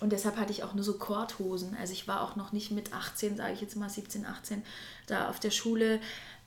und 0.00 0.12
deshalb 0.12 0.36
hatte 0.36 0.52
ich 0.52 0.62
auch 0.62 0.74
nur 0.74 0.84
so 0.84 0.94
Korthosen. 0.94 1.76
Also 1.78 1.92
ich 1.92 2.06
war 2.06 2.22
auch 2.22 2.36
noch 2.36 2.52
nicht 2.52 2.70
mit 2.70 2.92
18, 2.92 3.36
sage 3.36 3.52
ich 3.52 3.60
jetzt 3.60 3.76
mal 3.76 3.90
17, 3.90 4.26
18, 4.26 4.62
da 5.06 5.28
auf 5.28 5.40
der 5.40 5.50
Schule. 5.50 6.00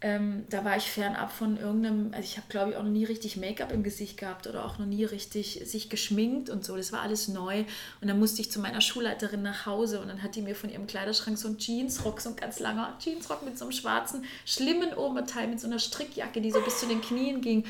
Ähm, 0.04 0.46
da 0.50 0.66
war 0.66 0.78
ich 0.78 0.90
fernab 0.90 1.32
von 1.32 1.58
irgendeinem, 1.58 2.12
also 2.14 2.24
ich 2.24 2.38
habe 2.38 2.48
glaube 2.50 2.72
ich 2.72 2.78
auch 2.78 2.84
noch 2.84 2.90
nie 2.90 3.04
richtig 3.04 3.38
Make-up 3.38 3.72
im 3.72 3.84
Gesicht 3.84 4.18
gehabt 4.18 4.48
oder 4.48 4.66
auch 4.66 4.80
noch 4.80 4.88
nie 4.88 5.04
richtig 5.04 5.62
sich 5.66 5.90
geschminkt 5.90 6.50
und 6.50 6.66
so. 6.66 6.78
Das 6.78 6.92
war 6.92 7.02
alles 7.02 7.28
neu. 7.28 7.66
Und 8.00 8.08
dann 8.08 8.18
musste 8.18 8.42
ich 8.42 8.52
zu 8.52 8.60
meiner 8.60 8.82
Schulleiterin 8.82 9.44
nach 9.44 9.66
Hause 9.66 10.00
und 10.00 10.08
dann 10.08 10.24
hat 10.24 10.36
die 10.36 10.42
mir 10.42 10.56
von 10.56 10.72
ihrem 10.72 10.88
Kleiderschrank 10.88 11.38
so 11.38 11.50
einen 11.50 11.60
Jeansrock, 11.60 12.22
so 12.22 12.30
ein 12.30 12.36
ganz 12.38 12.60
langer 12.60 12.98
Jeansrock 13.00 13.44
mit 13.44 13.58
so 13.58 13.66
einem 13.66 13.74
schwarzen, 13.74 14.24
schlimmen 14.46 14.94
Oberteil, 14.94 15.48
mit 15.48 15.60
so 15.60 15.68
einer 15.68 15.80
Strickjacke, 15.80 16.42
die 16.42 16.52
so 16.52 16.62
bis 16.62 16.80
zu 16.80 16.88
den 16.88 17.02
Knien 17.02 17.42
ging 17.42 17.66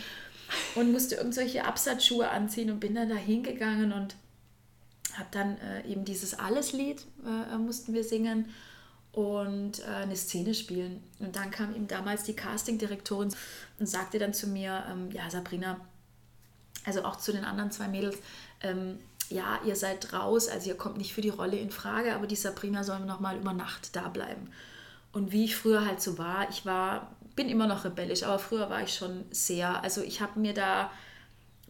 und 0.76 0.91
musste 0.91 1.15
irgendwelche 1.15 1.65
Absatzschuhe 1.65 2.30
anziehen 2.30 2.70
und 2.72 2.80
bin 2.80 2.96
dann 2.96 3.10
da 3.10 3.15
hingegangen 3.15 3.91
und 3.91 4.15
habe 5.17 5.30
dann 5.32 5.58
äh, 5.58 5.88
eben 5.88 6.06
dieses 6.06 6.38
Alles-Lied 6.38 7.06
äh, 7.26 7.58
mussten 7.58 7.93
wir 7.93 8.04
singen 8.04 8.45
und 9.12 9.80
äh, 9.80 10.04
eine 10.04 10.15
Szene 10.15 10.54
spielen. 10.54 11.04
Und 11.19 11.36
dann 11.36 11.52
kam 11.52 11.76
eben 11.76 11.88
damals 11.88 12.24
die 12.24 12.36
Castingdirektorin 12.36 13.34
und 13.80 13.86
sagte 13.86 14.19
dann 14.19 14.34
zu 14.34 14.47
mir, 14.47 14.86
ähm, 14.89 15.12
ja 15.12 15.30
Sabrina, 15.30 15.80
also 16.86 17.04
auch 17.04 17.17
zu 17.17 17.32
den 17.32 17.43
anderen 17.43 17.71
zwei 17.71 17.88
Mädels, 17.88 18.17
ähm, 18.62 19.00
ja, 19.30 19.60
ihr 19.65 19.76
seid 19.76 20.12
raus, 20.13 20.50
also 20.50 20.69
ihr 20.69 20.76
kommt 20.76 20.97
nicht 20.97 21.13
für 21.13 21.21
die 21.21 21.30
Rolle 21.30 21.58
in 21.58 21.71
Frage, 21.71 22.15
aber 22.15 22.28
die 22.28 22.36
Sabrina 22.36 22.84
soll 22.84 23.00
noch 23.02 23.19
mal 23.19 23.38
über 23.38 23.54
Nacht 23.54 23.95
da 23.95 24.10
bleiben. 24.10 24.52
Und 25.13 25.32
wie 25.32 25.45
ich 25.45 25.56
früher 25.56 25.86
halt 25.86 26.02
so 26.02 26.17
war, 26.17 26.50
ich 26.50 26.65
war, 26.65 27.15
bin 27.36 27.50
immer 27.50 27.67
noch 27.67 27.86
rebellisch, 27.86 28.24
aber 28.24 28.39
früher 28.39 28.69
war 28.69 28.82
ich 28.82 28.93
schon 28.93 29.26
sehr, 29.32 29.84
also 29.84 30.02
ich 30.02 30.21
habe 30.21 30.39
mir 30.39 30.54
da 30.54 30.91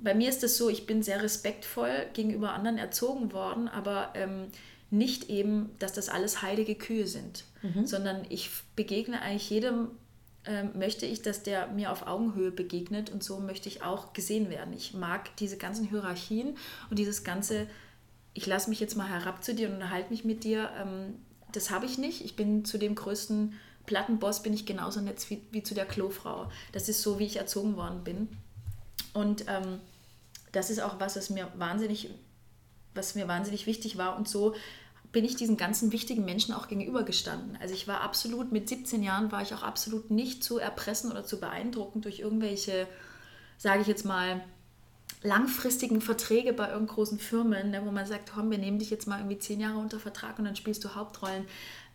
bei 0.04 0.14
mir 0.14 0.30
ist 0.30 0.44
es 0.44 0.58
so, 0.58 0.70
ich 0.70 0.86
bin 0.86 1.04
sehr 1.04 1.22
respektvoll 1.22 2.08
gegenüber 2.14 2.54
anderen 2.54 2.78
erzogen 2.78 3.32
worden, 3.32 3.68
aber 3.68 4.12
ähm, 4.16 4.48
nicht 4.90 5.30
eben, 5.30 5.70
dass 5.80 5.94
das 5.94 6.10
alles 6.10 6.42
heilige 6.42 6.76
Kühe 6.76 7.08
sind, 7.08 7.46
mhm. 7.62 7.86
sondern 7.86 8.26
ich 8.30 8.50
begegne 8.76 9.22
eigentlich 9.22 9.50
jedem, 9.50 9.90
ähm, 10.46 10.72
möchte 10.78 11.06
ich, 11.06 11.22
dass 11.22 11.44
der 11.44 11.68
mir 11.68 11.92
auf 11.92 12.08
Augenhöhe 12.08 12.52
begegnet 12.52 13.10
und 13.10 13.24
so 13.24 13.40
möchte 13.40 13.70
ich 13.70 13.84
auch 13.84 14.14
gesehen 14.14 14.50
werden. 14.50 14.74
Ich 14.74 14.94
mag 14.94 15.36
diese 15.38 15.58
ganzen 15.58 15.88
Hierarchien 15.88 16.58
und 16.90 17.00
dieses 17.00 17.24
ganze, 17.24 17.68
ich 18.34 18.48
lasse 18.48 18.70
mich 18.70 18.80
jetzt 18.80 18.98
mal 18.98 19.08
herab 19.08 19.44
zu 19.44 19.54
dir 19.54 19.70
und 19.70 19.76
unterhalte 19.76 20.10
mich 20.10 20.26
mit 20.26 20.44
dir, 20.44 20.72
ähm, 20.80 21.16
das 21.54 21.70
habe 21.70 21.86
ich 21.86 21.98
nicht. 21.98 22.24
Ich 22.26 22.36
bin 22.36 22.66
zu 22.66 22.78
dem 22.78 22.96
größten 22.96 23.54
Plattenboss 23.86 24.44
bin 24.44 24.54
ich 24.54 24.66
genauso 24.66 25.02
nett 25.02 25.30
wie, 25.30 25.42
wie 25.52 25.64
zu 25.64 25.74
der 25.74 25.86
Klofrau. 25.86 26.50
Das 26.72 26.90
ist 26.90 27.02
so, 27.02 27.20
wie 27.20 27.26
ich 27.26 27.38
erzogen 27.38 27.76
worden 27.76 28.04
bin. 28.04 28.30
Und 29.14 29.46
ähm, 29.48 29.80
das 30.52 30.70
ist 30.70 30.82
auch 30.82 31.00
was, 31.00 31.16
was 31.16 31.30
mir 31.30 31.52
wahnsinnig, 31.56 32.10
was 32.94 33.16
mir 33.16 33.28
wahnsinnig 33.28 33.66
wichtig 33.66 33.98
war. 33.98 34.18
Und 34.18 34.28
so 34.28 34.56
bin 35.12 35.26
ich 35.26 35.36
diesen 35.36 35.58
ganzen 35.58 35.92
wichtigen 35.92 36.24
Menschen 36.24 36.54
auch 36.54 36.68
gegenübergestanden. 36.68 37.58
Also 37.62 37.74
ich 37.74 37.88
war 37.88 38.02
absolut, 38.02 38.52
mit 38.52 38.70
17 38.70 39.04
Jahren 39.04 39.32
war 39.32 39.42
ich 39.42 39.54
auch 39.54 39.64
absolut 39.64 40.10
nicht 40.10 40.44
zu 40.44 40.58
erpressen 40.58 41.12
oder 41.12 41.26
zu 41.26 41.40
beeindrucken 41.40 42.02
durch 42.02 42.20
irgendwelche, 42.20 42.88
sage 43.58 43.82
ich 43.82 43.88
jetzt 43.88 44.06
mal, 44.06 44.42
langfristigen 45.24 46.02
Verträge 46.02 46.54
bei 46.54 46.68
irgendeinen 46.68 46.96
großen 46.96 47.20
Firmen, 47.20 47.72
ne, 47.72 47.86
wo 47.86 47.92
man 47.92 48.06
sagt, 48.06 48.32
komm, 48.34 48.50
wir 48.50 48.58
nehmen 48.58 48.80
dich 48.80 48.90
jetzt 48.90 49.08
mal 49.08 49.20
irgendwie 49.20 49.38
zehn 49.38 49.60
Jahre 49.60 49.78
unter 49.78 50.00
Vertrag 50.00 50.40
und 50.40 50.46
dann 50.46 50.56
spielst 50.56 50.84
du 50.84 50.96
Hauptrollen. 50.96 51.46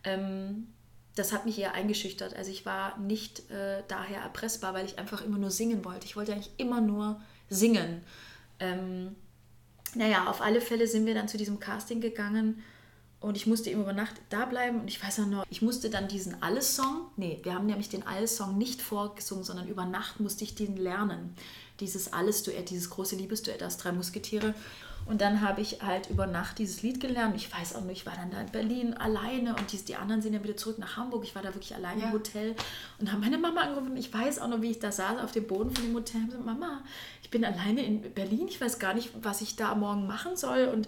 Ähm, 0.03 0.67
das 1.15 1.33
hat 1.33 1.45
mich 1.45 1.57
eher 1.57 1.73
eingeschüchtert. 1.73 2.35
Also 2.35 2.51
ich 2.51 2.65
war 2.65 2.97
nicht 2.99 3.49
äh, 3.49 3.83
daher 3.87 4.21
erpressbar, 4.21 4.73
weil 4.73 4.85
ich 4.85 4.99
einfach 4.99 5.23
immer 5.23 5.39
nur 5.39 5.51
singen 5.51 5.83
wollte. 5.83 6.05
Ich 6.05 6.15
wollte 6.15 6.31
eigentlich 6.31 6.51
immer 6.57 6.79
nur 6.79 7.19
singen. 7.49 8.03
Ähm, 8.59 9.15
naja, 9.95 10.29
auf 10.29 10.41
alle 10.41 10.61
Fälle 10.61 10.87
sind 10.87 11.05
wir 11.05 11.13
dann 11.13 11.27
zu 11.27 11.37
diesem 11.37 11.59
Casting 11.59 12.01
gegangen 12.01 12.63
und 13.19 13.35
ich 13.35 13.47
musste 13.47 13.69
eben 13.69 13.81
über 13.81 13.93
Nacht 13.93 14.15
da 14.29 14.45
bleiben 14.45 14.81
und 14.81 14.87
ich 14.87 15.03
weiß 15.03 15.21
auch 15.21 15.25
noch, 15.25 15.45
ich 15.49 15.61
musste 15.61 15.89
dann 15.89 16.07
diesen 16.07 16.41
Alles-Song, 16.43 17.07
nee, 17.15 17.39
wir 17.43 17.55
haben 17.55 17.65
nämlich 17.65 17.89
den 17.89 18.05
Alles-Song 18.05 18.57
nicht 18.57 18.81
vorgesungen, 18.81 19.43
sondern 19.43 19.67
über 19.67 19.85
Nacht 19.85 20.19
musste 20.19 20.43
ich 20.43 20.53
den 20.53 20.77
lernen. 20.77 21.35
Dieses 21.79 22.13
Alles-Duett, 22.13 22.69
dieses 22.69 22.89
große 22.89 23.15
Liebesduett 23.15 23.63
aus 23.63 23.77
Drei 23.77 23.91
Musketiere. 23.91 24.53
Und 25.07 25.21
dann 25.21 25.41
habe 25.41 25.61
ich 25.61 25.81
halt 25.81 26.09
über 26.09 26.27
Nacht 26.27 26.59
dieses 26.59 26.81
Lied 26.81 26.99
gelernt. 26.99 27.35
Ich 27.35 27.51
weiß 27.51 27.75
auch 27.75 27.81
nicht, 27.81 27.99
ich 27.99 28.05
war 28.05 28.15
dann 28.15 28.29
da 28.29 28.41
in 28.41 28.51
Berlin 28.51 28.93
alleine 28.93 29.55
und 29.55 29.71
die, 29.71 29.77
die 29.77 29.95
anderen 29.95 30.21
sind 30.21 30.33
ja 30.33 30.43
wieder 30.43 30.57
zurück 30.57 30.79
nach 30.79 30.97
Hamburg. 30.97 31.23
Ich 31.23 31.33
war 31.33 31.41
da 31.41 31.53
wirklich 31.53 31.73
alleine 31.73 32.01
ja. 32.01 32.07
im 32.07 32.13
Hotel 32.13 32.55
und 32.99 33.09
habe 33.09 33.21
meine 33.21 33.37
Mama 33.37 33.61
angerufen. 33.61 33.95
Ich 33.95 34.13
weiß 34.13 34.39
auch 34.39 34.49
noch, 34.49 34.61
wie 34.61 34.71
ich 34.71 34.79
da 34.79 34.91
saß 34.91 35.19
auf 35.21 35.31
dem 35.31 35.47
Boden 35.47 35.73
von 35.73 35.85
dem 35.85 35.95
Hotel 35.95 36.21
und 36.21 36.27
gesagt, 36.27 36.45
Mama, 36.45 36.83
ich 37.27 37.31
bin 37.31 37.43
alleine 37.43 37.85
in 37.85 38.13
Berlin. 38.13 38.47
Ich 38.47 38.61
weiß 38.61 38.79
gar 38.79 38.93
nicht, 38.93 39.11
was 39.21 39.41
ich 39.41 39.57
da 39.57 39.75
morgen 39.75 40.07
machen 40.07 40.37
soll. 40.37 40.69
Und 40.69 40.87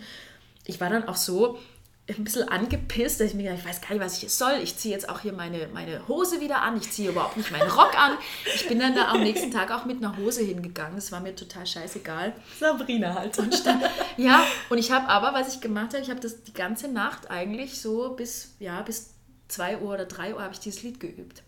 ich 0.63 0.79
war 0.79 0.89
dann 0.89 1.05
auch 1.09 1.17
so, 1.17 1.59
ein 2.07 2.23
bisschen 2.23 2.47
angepisst, 2.47 3.19
dass 3.19 3.27
ich 3.27 3.33
mir 3.33 3.43
gedacht, 3.43 3.59
ich 3.59 3.67
weiß 3.67 3.81
gar 3.81 3.91
nicht, 3.91 4.01
was 4.01 4.15
ich 4.15 4.23
jetzt 4.23 4.37
soll. 4.37 4.53
Ich 4.63 4.77
ziehe 4.77 4.93
jetzt 4.93 5.09
auch 5.09 5.19
hier 5.19 5.33
meine, 5.33 5.67
meine 5.73 6.07
Hose 6.07 6.39
wieder 6.39 6.61
an. 6.61 6.77
Ich 6.77 6.89
ziehe 6.89 7.09
überhaupt 7.09 7.35
nicht 7.35 7.51
meinen 7.51 7.69
Rock 7.69 7.93
an. 7.99 8.17
Ich 8.55 8.69
bin 8.69 8.79
dann 8.79 8.95
da 8.95 9.09
am 9.09 9.21
nächsten 9.21 9.51
Tag 9.51 9.69
auch 9.69 9.83
mit 9.83 9.97
einer 9.97 10.15
Hose 10.15 10.41
hingegangen. 10.41 10.95
Das 10.95 11.11
war 11.11 11.19
mir 11.19 11.35
total 11.35 11.67
scheißegal. 11.67 12.33
Sabrina 12.57 13.15
halt. 13.15 13.37
Und 13.37 13.53
stand, 13.53 13.83
ja, 14.15 14.45
und 14.69 14.77
ich 14.77 14.91
habe 14.93 15.09
aber, 15.09 15.37
was 15.37 15.53
ich 15.53 15.59
gemacht 15.59 15.93
habe, 15.93 16.01
ich 16.01 16.09
habe 16.09 16.21
das 16.21 16.41
die 16.45 16.53
ganze 16.53 16.87
Nacht 16.87 17.29
eigentlich 17.29 17.81
so 17.81 18.11
bis, 18.15 18.55
ja, 18.59 18.81
bis 18.81 19.13
2 19.49 19.79
Uhr 19.79 19.93
oder 19.93 20.05
3 20.05 20.35
Uhr 20.35 20.41
habe 20.41 20.53
ich 20.53 20.61
dieses 20.61 20.83
Lied 20.83 21.01
geübt. 21.01 21.43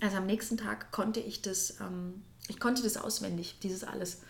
Also 0.00 0.16
am 0.16 0.26
nächsten 0.26 0.56
Tag 0.56 0.90
konnte 0.90 1.20
ich 1.20 1.42
das, 1.42 1.78
ähm, 1.80 2.24
ich 2.48 2.60
konnte 2.60 2.82
das 2.82 2.96
auswendig, 2.96 3.58
dieses 3.62 3.84
alles. 3.84 4.22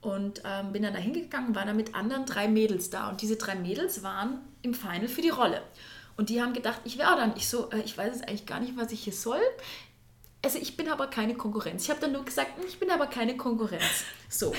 Und 0.00 0.42
ähm, 0.44 0.72
bin 0.72 0.82
dann 0.82 0.92
da 0.92 0.98
hingegangen, 0.98 1.54
war 1.54 1.64
da 1.64 1.72
mit 1.72 1.94
anderen 1.94 2.26
drei 2.26 2.46
Mädels 2.46 2.90
da. 2.90 3.08
Und 3.08 3.22
diese 3.22 3.36
drei 3.36 3.54
Mädels 3.54 4.02
waren 4.02 4.40
im 4.62 4.74
Final 4.74 5.08
für 5.08 5.22
die 5.22 5.30
Rolle. 5.30 5.62
Und 6.16 6.28
die 6.28 6.42
haben 6.42 6.52
gedacht, 6.52 6.80
ich 6.84 6.98
wäre 6.98 7.16
dann. 7.16 7.34
Ich 7.36 7.48
so, 7.48 7.70
äh, 7.70 7.80
ich 7.80 7.96
weiß 7.96 8.14
jetzt 8.14 8.28
eigentlich 8.28 8.46
gar 8.46 8.60
nicht, 8.60 8.76
was 8.76 8.92
ich 8.92 9.02
hier 9.02 9.12
soll. 9.12 9.40
Also 10.44 10.58
ich 10.58 10.76
bin 10.76 10.90
aber 10.90 11.06
keine 11.06 11.34
Konkurrenz. 11.34 11.84
Ich 11.84 11.90
habe 11.90 12.00
dann 12.00 12.12
nur 12.12 12.24
gesagt, 12.24 12.50
ich 12.68 12.78
bin 12.78 12.90
aber 12.90 13.06
keine 13.06 13.36
Konkurrenz. 13.36 13.82
So. 14.28 14.52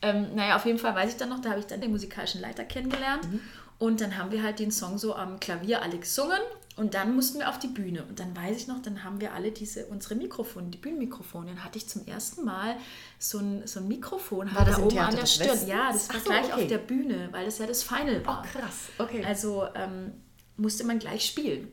Ähm, 0.00 0.34
naja, 0.34 0.56
auf 0.56 0.64
jeden 0.64 0.78
Fall 0.78 0.94
weiß 0.94 1.10
ich 1.10 1.16
dann 1.16 1.28
noch, 1.28 1.40
da 1.40 1.50
habe 1.50 1.60
ich 1.60 1.66
dann 1.66 1.80
den 1.80 1.90
musikalischen 1.90 2.40
Leiter 2.40 2.64
kennengelernt. 2.64 3.30
Mhm. 3.30 3.40
Und 3.78 4.00
dann 4.00 4.16
haben 4.16 4.30
wir 4.30 4.42
halt 4.42 4.60
den 4.60 4.70
Song 4.70 4.96
so 4.96 5.14
am 5.14 5.40
Klavier 5.40 5.82
alle 5.82 5.98
gesungen. 5.98 6.38
Und 6.76 6.94
dann 6.94 7.14
mussten 7.14 7.38
wir 7.38 7.50
auf 7.50 7.58
die 7.58 7.68
Bühne. 7.68 8.02
Und 8.04 8.18
dann 8.18 8.34
weiß 8.34 8.56
ich 8.56 8.66
noch, 8.66 8.80
dann 8.80 9.04
haben 9.04 9.20
wir 9.20 9.34
alle 9.34 9.52
diese, 9.52 9.86
unsere 9.86 10.14
Mikrofone, 10.14 10.68
die 10.68 10.78
Bühnenmikrofone. 10.78 11.48
Dann 11.48 11.64
hatte 11.64 11.76
ich 11.76 11.86
zum 11.86 12.06
ersten 12.06 12.44
Mal 12.44 12.76
so 13.18 13.38
ein, 13.38 13.66
so 13.66 13.80
ein 13.80 13.88
Mikrofon 13.88 14.54
war 14.54 14.64
das 14.64 14.76
da 14.76 14.82
oben 14.82 14.98
an 14.98 15.14
der 15.14 15.26
Stirn. 15.26 15.66
Ja, 15.66 15.92
das 15.92 16.08
war 16.08 16.20
so, 16.20 16.24
gleich 16.24 16.44
okay. 16.44 16.62
auf 16.62 16.66
der 16.68 16.78
Bühne, 16.78 17.28
weil 17.30 17.44
das 17.44 17.58
ja 17.58 17.66
das 17.66 17.82
Final 17.82 18.24
war. 18.24 18.42
Oh, 18.42 18.58
krass. 18.58 18.88
Okay. 18.96 19.22
Also 19.24 19.66
ähm, 19.74 20.12
musste 20.56 20.84
man 20.84 20.98
gleich 20.98 21.26
spielen. 21.26 21.68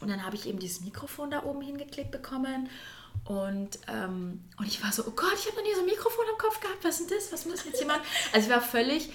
Und 0.00 0.08
dann 0.08 0.22
habe 0.22 0.36
ich 0.36 0.46
eben 0.46 0.58
dieses 0.58 0.82
Mikrofon 0.82 1.30
da 1.30 1.44
oben 1.44 1.62
hingeklickt 1.62 2.10
bekommen. 2.10 2.68
Und, 3.24 3.78
ähm, 3.88 4.44
und 4.58 4.66
ich 4.66 4.82
war 4.82 4.92
so, 4.92 5.02
oh 5.06 5.12
Gott, 5.16 5.32
ich 5.34 5.46
habe 5.46 5.56
noch 5.56 5.64
nie 5.64 5.74
so 5.74 5.80
ein 5.80 5.86
Mikrofon 5.86 6.26
am 6.30 6.38
Kopf 6.38 6.60
gehabt. 6.60 6.84
Was 6.84 7.00
ist 7.00 7.10
denn 7.10 7.16
das? 7.16 7.32
Was 7.32 7.46
muss 7.46 7.64
jetzt 7.64 7.80
jemand? 7.80 8.00
Also 8.32 8.48
ich 8.48 8.52
war 8.52 8.60
völlig 8.60 9.10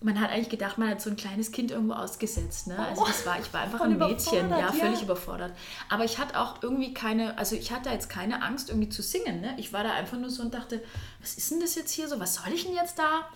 man 0.00 0.20
hat 0.20 0.30
eigentlich 0.30 0.48
gedacht, 0.48 0.78
man 0.78 0.90
hat 0.90 1.00
so 1.00 1.10
ein 1.10 1.16
kleines 1.16 1.50
Kind 1.50 1.72
irgendwo 1.72 1.94
ausgesetzt. 1.94 2.68
Ne? 2.68 2.78
Also 2.78 3.04
das 3.04 3.26
war, 3.26 3.40
ich 3.40 3.52
war 3.52 3.62
einfach 3.62 3.80
ein 3.80 3.98
Mädchen, 3.98 4.48
ja, 4.50 4.70
völlig 4.72 4.98
ja. 4.98 5.04
überfordert. 5.04 5.52
Aber 5.88 6.04
ich 6.04 6.18
hatte 6.18 6.38
auch 6.38 6.62
irgendwie 6.62 6.94
keine, 6.94 7.36
also 7.36 7.56
ich 7.56 7.72
hatte 7.72 7.90
jetzt 7.90 8.08
keine 8.08 8.42
Angst, 8.42 8.68
irgendwie 8.68 8.88
zu 8.88 9.02
singen. 9.02 9.40
Ne? 9.40 9.54
Ich 9.58 9.72
war 9.72 9.82
da 9.82 9.92
einfach 9.94 10.16
nur 10.16 10.30
so 10.30 10.42
und 10.42 10.54
dachte, 10.54 10.82
was 11.20 11.34
ist 11.34 11.50
denn 11.50 11.60
das 11.60 11.74
jetzt 11.74 11.90
hier 11.90 12.08
so? 12.08 12.20
Was 12.20 12.36
soll 12.36 12.52
ich 12.52 12.64
denn 12.64 12.74
jetzt 12.74 12.98
da? 12.98 13.28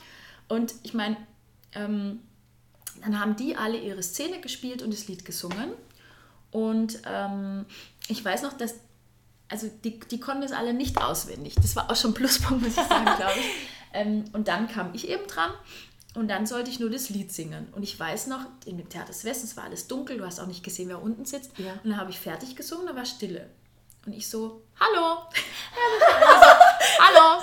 Und 0.49 0.75
ich 0.85 0.95
meine, 0.95 1.17
ähm, 1.75 2.21
dann 3.01 3.19
haben 3.19 3.35
die 3.35 3.57
alle 3.57 3.79
ihre 3.79 4.03
Szene 4.03 4.41
gespielt 4.41 4.83
und 4.83 4.93
das 4.93 5.09
Lied 5.09 5.25
gesungen. 5.25 5.73
Und 6.53 7.01
ähm, 7.07 7.67
ich 8.07 8.25
weiß 8.25 8.43
noch, 8.43 8.53
dass, 8.53 8.75
also 9.49 9.69
die, 9.83 9.99
die 9.99 10.21
konnten 10.21 10.45
es 10.45 10.53
alle 10.53 10.75
nicht 10.75 11.01
auswendig. 11.01 11.57
Das 11.57 11.75
war 11.75 11.91
auch 11.91 11.97
schon 11.97 12.13
ein 12.13 12.15
Pluspunkt, 12.15 12.63
muss 12.63 12.77
ich 12.77 12.89
sagen, 12.89 13.05
glaube 13.05 13.39
ich. 13.39 13.47
Ähm, 13.95 14.25
und 14.33 14.49
dann 14.49 14.69
kam 14.69 14.95
ich 14.95 15.07
eben 15.07 15.27
dran 15.27 15.51
und 16.15 16.29
dann 16.29 16.47
sollte 16.47 16.71
ich 16.71 16.79
nur 16.79 16.91
das 16.91 17.09
Lied 17.09 17.33
singen. 17.33 17.69
Und 17.73 17.83
ich 17.83 17.99
weiß 17.99 18.27
noch, 18.27 18.45
in 18.67 18.77
dem 18.77 18.89
Theater 18.89 19.09
des 19.09 19.25
Westens 19.25 19.57
war 19.57 19.65
alles 19.65 19.89
dunkel, 19.89 20.19
du 20.19 20.27
hast 20.27 20.41
auch 20.41 20.47
nicht 20.47 20.63
gesehen, 20.63 20.89
wer 20.89 21.03
unten 21.03 21.25
sitzt. 21.25 21.59
Ja. 21.59 21.73
Und 21.85 21.91
dann 21.91 21.97
habe 21.97 22.11
ich 22.11 22.21
fertig 22.21 22.55
gesungen, 22.55 22.87
da 22.87 22.95
war 22.95 23.07
Stille. 23.07 23.49
Und 24.05 24.13
ich 24.13 24.29
so, 24.29 24.63
hallo. 24.79 25.23
hallo. 26.99 27.43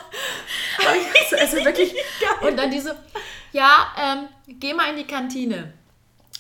also, 0.86 1.36
also 1.38 1.66
wirklich. 1.66 1.96
Und 2.42 2.58
dann 2.58 2.70
diese, 2.70 2.98
ja, 3.54 3.88
ähm, 3.98 4.28
geh 4.60 4.74
mal 4.74 4.90
in 4.90 4.98
die 4.98 5.08
Kantine. 5.08 5.74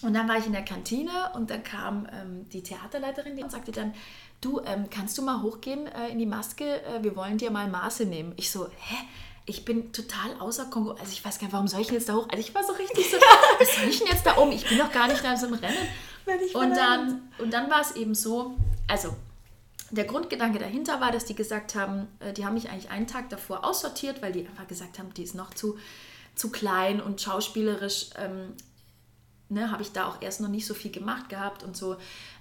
Und 0.01 0.13
dann 0.13 0.27
war 0.27 0.37
ich 0.37 0.45
in 0.45 0.53
der 0.53 0.63
Kantine 0.63 1.31
und 1.33 1.49
dann 1.49 1.61
kam 1.61 2.07
ähm, 2.13 2.47
die 2.49 2.63
Theaterleiterin 2.63 3.41
und 3.43 3.51
sagte 3.51 3.73
dann, 3.73 3.93
du, 4.39 4.61
ähm, 4.61 4.89
kannst 4.89 5.17
du 5.17 5.21
mal 5.21 5.41
hochgehen 5.41 5.87
äh, 5.87 6.07
in 6.09 6.19
die 6.19 6.25
Maske? 6.25 6.81
Äh, 6.83 7.03
wir 7.03 7.17
wollen 7.17 7.37
dir 7.37 7.51
mal 7.51 7.67
Maße 7.67 8.05
nehmen. 8.05 8.31
Ich 8.37 8.49
so, 8.49 8.69
hä? 8.69 8.95
Ich 9.49 9.65
bin 9.65 9.91
total 9.91 10.39
außer 10.39 10.65
Kongo. 10.65 10.91
Also 10.91 11.11
ich 11.11 11.25
weiß 11.25 11.39
gar 11.39 11.47
nicht, 11.47 11.53
warum 11.53 11.67
soll 11.67 11.81
ich 11.81 11.89
jetzt 11.89 12.07
da 12.07 12.13
hoch? 12.13 12.27
Also 12.29 12.39
ich 12.39 12.53
war 12.53 12.63
so 12.63 12.73
richtig 12.73 13.09
so, 13.09 13.17
was 13.59 13.75
soll 13.75 13.89
ich 13.89 13.99
denn 13.99 14.07
jetzt 14.07 14.25
da 14.25 14.37
oben? 14.37 14.51
Ich 14.51 14.67
bin 14.67 14.77
noch 14.77 14.91
gar 14.91 15.07
nicht 15.07 15.23
da 15.23 15.35
so 15.35 15.47
im 15.47 15.55
Rennen. 15.55 15.87
Und 16.53 16.77
dann, 16.77 17.23
und 17.39 17.51
dann 17.51 17.71
war 17.71 17.81
es 17.81 17.95
eben 17.95 18.13
so, 18.13 18.55
also 18.87 19.15
der 19.89 20.05
Grundgedanke 20.05 20.59
dahinter 20.59 21.01
war, 21.01 21.11
dass 21.11 21.25
die 21.25 21.33
gesagt 21.33 21.73
haben, 21.73 22.07
äh, 22.19 22.31
die 22.33 22.45
haben 22.45 22.53
mich 22.53 22.69
eigentlich 22.69 22.91
einen 22.91 23.07
Tag 23.07 23.29
davor 23.29 23.65
aussortiert, 23.65 24.21
weil 24.21 24.31
die 24.31 24.47
einfach 24.47 24.67
gesagt 24.67 24.99
haben, 24.99 25.11
die 25.15 25.23
ist 25.23 25.33
noch 25.33 25.53
zu, 25.55 25.79
zu 26.35 26.51
klein 26.51 27.01
und 27.01 27.19
schauspielerisch 27.19 28.11
ähm, 28.17 28.53
ne, 29.49 29.71
habe 29.71 29.81
ich 29.81 29.91
da 29.91 30.07
auch 30.07 30.21
erst 30.21 30.41
noch 30.41 30.49
nicht 30.49 30.65
so 30.65 30.73
viel 30.73 30.91
gemacht 30.91 31.29
gehabt 31.29 31.63
und 31.63 31.75
so. 31.75 31.97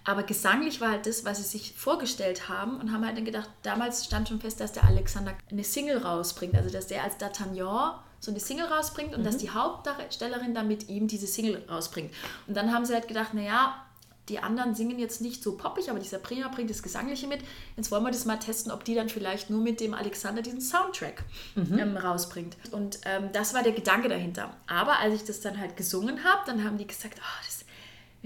Aber 0.09 0.23
gesanglich 0.23 0.81
war 0.81 0.93
halt 0.93 1.05
das, 1.05 1.27
was 1.27 1.37
sie 1.37 1.59
sich 1.59 1.75
vorgestellt 1.75 2.49
haben 2.49 2.81
und 2.81 2.93
haben 2.93 3.05
halt 3.05 3.19
dann 3.19 3.27
gedacht, 3.27 3.51
damals 3.63 4.07
stand 4.07 4.27
schon 4.27 4.41
fest, 4.41 4.59
dass 4.59 4.73
der 4.73 4.85
Alexander 4.85 5.35
eine 5.51 5.63
Single 5.63 5.99
rausbringt, 5.99 6.55
also 6.55 6.71
dass 6.71 6.87
der 6.87 7.05
als 7.05 7.21
D'Artagnan 7.21 7.93
so 8.19 8.31
eine 8.31 8.41
Single 8.41 8.65
rausbringt 8.65 9.15
und 9.15 9.21
mhm. 9.21 9.25
dass 9.25 9.37
die 9.37 9.51
Hauptdarstellerin 9.51 10.55
dann 10.55 10.67
mit 10.67 10.89
ihm 10.89 11.09
diese 11.09 11.27
Single 11.27 11.63
rausbringt. 11.69 12.11
Und 12.47 12.57
dann 12.57 12.73
haben 12.73 12.87
sie 12.87 12.95
halt 12.95 13.07
gedacht, 13.07 13.35
naja, 13.35 13.85
die 14.31 14.39
anderen 14.39 14.75
singen 14.75 14.99
jetzt 14.99 15.21
nicht 15.21 15.43
so 15.43 15.59
poppig, 15.59 15.91
aber 15.91 15.99
dieser 15.99 16.19
Prima 16.19 16.49
bringt 16.49 16.71
das 16.71 16.83
Gesangliche 16.83 17.27
mit. 17.27 17.41
Jetzt 17.77 17.91
wollen 17.91 18.03
wir 18.03 18.11
das 18.11 18.25
mal 18.25 18.39
testen, 18.39 18.73
ob 18.73 18.85
die 18.85 18.95
dann 18.95 19.11
vielleicht 19.11 19.51
nur 19.51 19.61
mit 19.61 19.79
dem 19.79 19.93
Alexander 19.93 20.41
diesen 20.41 20.63
Soundtrack 20.63 21.23
mhm. 21.55 21.79
ähm, 21.79 21.97
rausbringt. 21.99 22.57
Und 22.71 22.99
ähm, 23.05 23.29
das 23.35 23.53
war 23.53 23.63
der 23.63 23.73
Gedanke 23.73 24.09
dahinter. 24.09 24.57
Aber 24.67 25.01
als 25.01 25.17
ich 25.17 25.25
das 25.25 25.41
dann 25.41 25.59
halt 25.59 25.77
gesungen 25.77 26.25
habe, 26.25 26.41
dann 26.47 26.65
haben 26.65 26.79
die 26.79 26.87
gesagt, 26.87 27.19
oh, 27.19 27.45
das, 27.45 27.58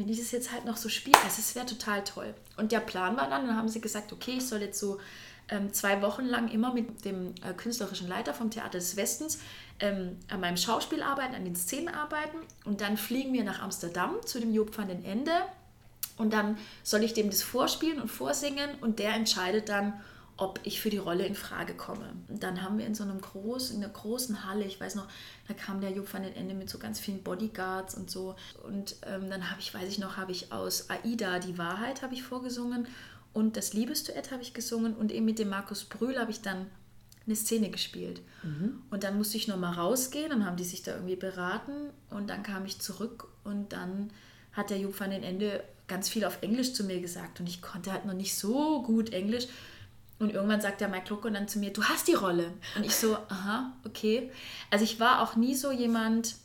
wenn 0.02 0.08
die 0.08 0.18
das 0.18 0.32
jetzt 0.32 0.50
halt 0.50 0.64
noch 0.64 0.76
so 0.76 0.88
spielen, 0.88 1.14
also 1.22 1.36
es 1.38 1.54
wäre 1.54 1.64
total 1.64 2.02
toll. 2.02 2.34
Und 2.56 2.72
der 2.72 2.80
Plan 2.80 3.16
war 3.16 3.30
dann, 3.30 3.46
dann 3.46 3.56
haben 3.56 3.68
sie 3.68 3.80
gesagt, 3.80 4.12
okay, 4.12 4.34
ich 4.38 4.48
soll 4.48 4.60
jetzt 4.60 4.80
so 4.80 4.98
ähm, 5.48 5.72
zwei 5.72 6.02
Wochen 6.02 6.24
lang 6.24 6.50
immer 6.50 6.74
mit 6.74 7.04
dem 7.04 7.36
äh, 7.48 7.54
künstlerischen 7.56 8.08
Leiter 8.08 8.34
vom 8.34 8.50
Theater 8.50 8.78
des 8.78 8.96
Westens 8.96 9.38
ähm, 9.78 10.18
an 10.28 10.40
meinem 10.40 10.56
Schauspiel 10.56 11.04
arbeiten, 11.04 11.36
an 11.36 11.44
den 11.44 11.54
Szenen 11.54 11.88
arbeiten. 11.88 12.36
Und 12.64 12.80
dann 12.80 12.96
fliegen 12.96 13.32
wir 13.32 13.44
nach 13.44 13.62
Amsterdam 13.62 14.16
zu 14.26 14.40
dem 14.40 14.52
Job 14.52 14.76
van 14.76 14.88
den 14.88 15.04
Ende 15.04 15.30
und 16.16 16.32
dann 16.32 16.58
soll 16.82 17.04
ich 17.04 17.14
dem 17.14 17.30
das 17.30 17.44
vorspielen 17.44 18.00
und 18.00 18.08
vorsingen 18.08 18.70
und 18.80 18.98
der 18.98 19.14
entscheidet 19.14 19.68
dann, 19.68 19.92
ob 20.42 20.58
ich 20.64 20.80
für 20.80 20.90
die 20.90 20.98
Rolle 20.98 21.24
in 21.24 21.36
Frage 21.36 21.74
komme. 21.74 22.14
Und 22.28 22.42
dann 22.42 22.62
haben 22.62 22.76
wir 22.76 22.84
in 22.84 22.96
so 22.96 23.04
einem 23.04 23.20
großen, 23.20 23.76
in 23.76 23.84
einer 23.84 23.92
großen 23.92 24.44
Halle, 24.44 24.64
ich 24.64 24.80
weiß 24.80 24.96
noch, 24.96 25.06
da 25.46 25.54
kam 25.54 25.80
der 25.80 25.92
Jupp 25.92 26.12
van 26.12 26.24
den 26.24 26.34
Ende 26.34 26.52
mit 26.52 26.68
so 26.68 26.78
ganz 26.78 26.98
vielen 26.98 27.22
Bodyguards 27.22 27.94
und 27.94 28.10
so. 28.10 28.34
Und 28.64 28.96
ähm, 29.06 29.30
dann 29.30 29.50
habe 29.50 29.60
ich, 29.60 29.72
weiß 29.72 29.88
ich 29.88 30.00
noch, 30.00 30.16
habe 30.16 30.32
ich 30.32 30.50
aus 30.50 30.90
Aida 30.90 31.38
die 31.38 31.58
Wahrheit 31.58 32.02
habe 32.02 32.14
ich 32.14 32.24
vorgesungen 32.24 32.88
und 33.32 33.56
das 33.56 33.72
Liebesduett 33.72 34.32
habe 34.32 34.42
ich 34.42 34.52
gesungen 34.52 34.96
und 34.96 35.12
eben 35.12 35.24
mit 35.24 35.38
dem 35.38 35.48
Markus 35.48 35.84
Brühl 35.84 36.18
habe 36.18 36.32
ich 36.32 36.40
dann 36.40 36.66
eine 37.24 37.36
Szene 37.36 37.70
gespielt. 37.70 38.20
Mhm. 38.42 38.82
Und 38.90 39.04
dann 39.04 39.16
musste 39.16 39.36
ich 39.36 39.46
nochmal 39.46 39.74
rausgehen, 39.74 40.30
dann 40.30 40.44
haben 40.44 40.56
die 40.56 40.64
sich 40.64 40.82
da 40.82 40.94
irgendwie 40.94 41.14
beraten 41.14 41.90
und 42.10 42.28
dann 42.28 42.42
kam 42.42 42.66
ich 42.66 42.80
zurück 42.80 43.28
und 43.44 43.72
dann 43.72 44.10
hat 44.52 44.70
der 44.70 44.78
Jupp 44.78 44.98
van 44.98 45.10
den 45.10 45.22
Ende 45.22 45.62
ganz 45.86 46.08
viel 46.08 46.24
auf 46.24 46.42
Englisch 46.42 46.72
zu 46.72 46.82
mir 46.82 47.00
gesagt 47.00 47.38
und 47.38 47.48
ich 47.48 47.62
konnte 47.62 47.92
halt 47.92 48.06
noch 48.06 48.14
nicht 48.14 48.34
so 48.34 48.82
gut 48.82 49.12
Englisch. 49.12 49.46
Und 50.22 50.30
irgendwann 50.30 50.60
sagt 50.60 50.80
der 50.80 50.86
Mike 50.86 51.08
Lucko 51.08 51.28
dann 51.30 51.48
zu 51.48 51.58
mir, 51.58 51.72
du 51.72 51.82
hast 51.82 52.06
die 52.06 52.14
Rolle. 52.14 52.52
Und 52.76 52.86
ich 52.86 52.94
so, 52.94 53.16
aha, 53.28 53.72
okay. 53.84 54.30
Also 54.70 54.84
ich 54.84 55.00
war 55.00 55.20
auch 55.20 55.34
nie 55.34 55.56
so 55.56 55.72
jemand, 55.72 56.36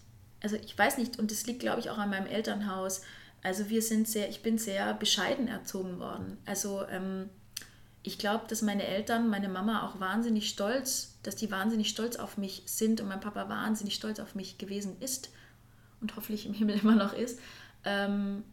also 0.42 0.56
ich 0.56 0.76
weiß 0.76 0.98
nicht, 0.98 1.20
und 1.20 1.30
das 1.30 1.46
liegt, 1.46 1.60
glaube 1.60 1.80
ich, 1.80 1.92
auch 1.92 2.00
an 2.00 2.10
meinem 2.10 2.26
Elternhaus. 2.26 3.02
Also 3.44 3.70
wir 3.70 3.84
sind 3.84 4.08
sehr, 4.08 4.30
ich 4.30 4.42
bin 4.42 4.58
sehr 4.58 4.96
bescheiden 4.96 5.48
erzogen 5.48 6.00
worden. 6.00 6.40
Also 6.48 6.88
ähm, 6.90 7.30
ich 8.02 8.18
glaube, 8.18 8.46
dass 8.48 8.64
meine 8.64 8.84
Eltern, 8.84 9.30
meine 9.30 9.48
Mama 9.48 9.86
auch 9.86 10.00
wahnsinnig 10.00 10.50
stolz, 10.50 11.20
dass 11.22 11.36
die 11.36 11.52
wahnsinnig 11.52 11.90
stolz 11.90 12.16
auf 12.16 12.36
mich 12.36 12.64
sind 12.66 13.00
und 13.00 13.08
mein 13.08 13.20
Papa 13.20 13.48
wahnsinnig 13.48 13.94
stolz 13.94 14.20
auf 14.20 14.34
mich 14.34 14.58
gewesen 14.58 14.98
ist 15.02 15.30
und 16.02 16.16
hoffentlich 16.16 16.48
im 16.48 16.56
Himmel 16.56 16.80
immer 16.82 16.96
noch 16.96 17.14
ist. 17.14 17.40
Ähm, 17.86 18.44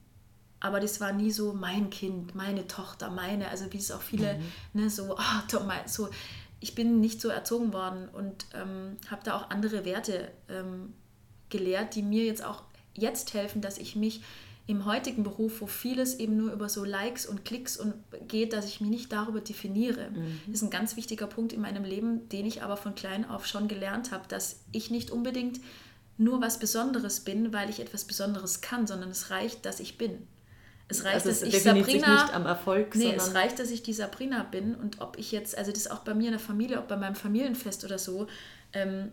aber 0.65 0.81
das 0.81 0.99
war 0.99 1.13
nie 1.13 1.31
so 1.31 1.53
mein 1.53 1.91
Kind, 1.91 2.35
meine 2.35 2.67
Tochter, 2.67 3.11
meine, 3.11 3.49
also 3.49 3.71
wie 3.71 3.77
es 3.77 3.91
auch 3.91 4.01
viele, 4.01 4.39
mhm. 4.73 4.81
ne, 4.81 4.91
so, 4.91 5.15
oh, 5.15 5.59
so, 5.85 6.09
ich 6.59 6.75
bin 6.75 7.01
nicht 7.01 7.21
so 7.21 7.29
erzogen 7.29 7.75
worden 7.75 8.09
und 8.09 8.47
ähm, 8.55 8.97
habe 9.11 9.21
da 9.25 9.37
auch 9.37 9.51
andere 9.51 9.85
Werte 9.85 10.31
ähm, 10.49 10.95
gelehrt, 11.51 11.95
die 11.95 12.03
mir 12.03 12.25
jetzt 12.25 12.43
auch 12.43 12.63
jetzt 12.95 13.35
helfen, 13.35 13.61
dass 13.61 13.77
ich 13.77 13.95
mich 13.95 14.23
im 14.67 14.87
heutigen 14.87 15.23
Beruf, 15.23 15.61
wo 15.61 15.67
vieles 15.67 16.15
eben 16.15 16.39
nur 16.39 16.51
über 16.51 16.71
so 16.71 16.83
Likes 16.83 17.27
und 17.27 17.45
Klicks 17.45 17.77
und 17.77 17.93
geht, 18.27 18.55
dass 18.55 18.65
ich 18.65 18.81
mich 18.81 18.89
nicht 18.89 19.13
darüber 19.13 19.43
definiere. 19.43 20.09
Mhm. 20.13 20.41
Das 20.47 20.55
ist 20.55 20.63
ein 20.63 20.71
ganz 20.71 20.97
wichtiger 20.97 21.27
Punkt 21.27 21.53
in 21.53 21.61
meinem 21.61 21.85
Leben, 21.85 22.27
den 22.31 22.47
ich 22.47 22.63
aber 22.63 22.79
von 22.79 22.95
klein 22.95 23.29
auf 23.29 23.47
schon 23.47 23.69
gelernt 23.69 24.13
habe, 24.13 24.27
dass 24.29 24.61
ich 24.73 24.91
nicht 24.91 25.11
unbedingt 25.11 25.61
nur 26.17 26.41
was 26.41 26.59
Besonderes 26.59 27.21
bin, 27.21 27.53
weil 27.53 27.69
ich 27.69 27.81
etwas 27.81 28.05
Besonderes 28.05 28.63
kann, 28.63 28.87
sondern 28.87 29.11
es 29.11 29.29
reicht, 29.29 29.67
dass 29.67 29.79
ich 29.79 29.99
bin. 29.99 30.27
Es 30.89 31.05
reicht, 31.05 31.15
also 31.15 31.29
dass 31.31 31.43
ich 31.43 31.63
Sabrina. 31.63 32.25
nicht 32.25 32.35
am 32.35 32.45
Erfolg, 32.47 32.95
nee, 32.95 33.15
es 33.15 33.35
reicht, 33.35 33.59
dass 33.59 33.71
ich 33.71 33.83
die 33.83 33.95
Sabrina 33.95 34.43
bin 34.43 34.75
und 34.75 35.01
ob 35.01 35.19
ich 35.19 35.33
jetzt, 35.33 35.57
also 35.57 35.73
das 35.73 35.91
auch 35.91 36.01
bei 36.01 36.13
mir 36.15 36.27
in 36.27 36.33
der 36.33 36.41
Familie, 36.41 36.79
ob 36.79 36.89
bei 36.89 36.97
meinem 36.97 37.15
Familienfest 37.15 37.85
oder 37.85 37.99
so, 37.99 38.27
ähm, 38.75 39.13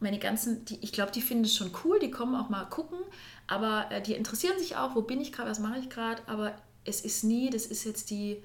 meine 0.00 0.18
ganzen, 0.18 0.64
die, 0.64 0.78
ich 0.80 0.92
glaube, 0.92 1.12
die 1.12 1.22
finden 1.22 1.44
es 1.44 1.54
schon 1.54 1.70
cool, 1.84 1.98
die 2.00 2.10
kommen 2.10 2.34
auch 2.34 2.48
mal 2.48 2.64
gucken, 2.64 2.98
aber 3.46 3.86
äh, 3.90 4.02
die 4.02 4.14
interessieren 4.14 4.58
sich 4.58 4.76
auch, 4.76 4.94
wo 4.94 5.02
bin 5.02 5.20
ich 5.20 5.32
gerade, 5.32 5.50
was 5.50 5.60
mache 5.60 5.78
ich 5.78 5.88
gerade, 5.88 6.22
aber 6.26 6.54
es 6.84 7.00
ist 7.00 7.24
nie, 7.24 7.50
das 7.50 7.66
ist 7.66 7.84
jetzt 7.84 8.10
die, 8.10 8.42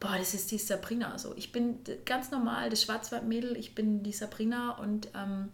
boah, 0.00 0.16
das 0.18 0.34
ist 0.34 0.50
die 0.50 0.58
Sabrina. 0.58 1.18
So, 1.18 1.34
ich 1.36 1.52
bin 1.52 1.78
ganz 2.04 2.30
normal 2.30 2.70
das 2.70 2.82
Schwarzwaldmädel, 2.82 3.56
ich 3.56 3.74
bin 3.74 4.02
die 4.02 4.12
Sabrina 4.12 4.72
und 4.78 5.08
ähm, 5.14 5.50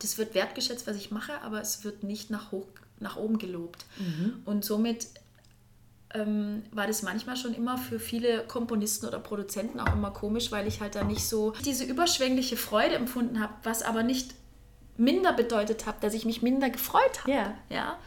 das 0.00 0.18
wird 0.18 0.34
wertgeschätzt, 0.34 0.86
was 0.86 0.96
ich 0.96 1.10
mache, 1.10 1.40
aber 1.42 1.60
es 1.60 1.84
wird 1.84 2.02
nicht 2.04 2.30
nach, 2.30 2.52
hoch, 2.52 2.66
nach 3.00 3.16
oben 3.16 3.38
gelobt. 3.38 3.84
Mhm. 3.98 4.42
Und 4.44 4.64
somit 4.64 5.08
ähm, 6.14 6.62
war 6.72 6.86
das 6.86 7.02
manchmal 7.02 7.36
schon 7.36 7.54
immer 7.54 7.76
für 7.76 8.00
viele 8.00 8.44
Komponisten 8.44 9.06
oder 9.06 9.18
Produzenten 9.18 9.78
auch 9.80 9.92
immer 9.92 10.10
komisch, 10.10 10.50
weil 10.50 10.66
ich 10.66 10.80
halt 10.80 10.94
da 10.94 11.04
nicht 11.04 11.26
so 11.26 11.52
diese 11.64 11.84
überschwängliche 11.84 12.56
Freude 12.56 12.94
empfunden 12.94 13.40
habe, 13.40 13.52
was 13.62 13.82
aber 13.82 14.02
nicht 14.02 14.34
minder 14.96 15.32
bedeutet 15.32 15.86
hat, 15.86 16.02
dass 16.02 16.14
ich 16.14 16.24
mich 16.24 16.42
minder 16.42 16.70
gefreut 16.70 17.20
habe. 17.22 17.30
Yeah. 17.30 17.54
Ja. 17.68 17.98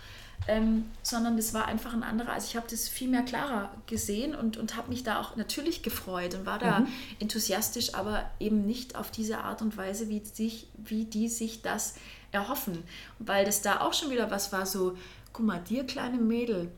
Ähm, 0.48 0.90
sondern 1.04 1.38
das 1.38 1.54
war 1.54 1.68
einfach 1.68 1.94
ein 1.94 2.02
anderer. 2.02 2.34
Also 2.34 2.48
ich 2.48 2.56
habe 2.56 2.66
das 2.68 2.88
viel 2.88 3.08
mehr 3.08 3.22
klarer 3.22 3.72
gesehen 3.86 4.34
und, 4.34 4.58
und 4.58 4.76
habe 4.76 4.90
mich 4.90 5.04
da 5.04 5.22
auch 5.22 5.36
natürlich 5.36 5.84
gefreut 5.84 6.34
und 6.34 6.48
war 6.48 6.58
da 6.58 6.80
mhm. 6.80 6.88
enthusiastisch, 7.20 7.94
aber 7.94 8.26
eben 8.40 8.66
nicht 8.66 8.96
auf 8.96 9.12
diese 9.12 9.40
Art 9.40 9.62
und 9.62 9.78
Weise, 9.78 10.10
wie, 10.10 10.24
sich, 10.26 10.68
wie 10.78 11.06
die 11.06 11.30
sich 11.30 11.62
das 11.62 11.94
erhoffen. 12.32 12.84
Weil 13.20 13.46
das 13.46 13.62
da 13.62 13.82
auch 13.82 13.94
schon 13.94 14.10
wieder 14.10 14.32
was 14.32 14.52
war, 14.52 14.66
so, 14.66 14.98
guck 15.32 15.46
mal, 15.46 15.60
dir 15.60 15.86
kleine 15.86 16.18
Mädel, 16.18 16.72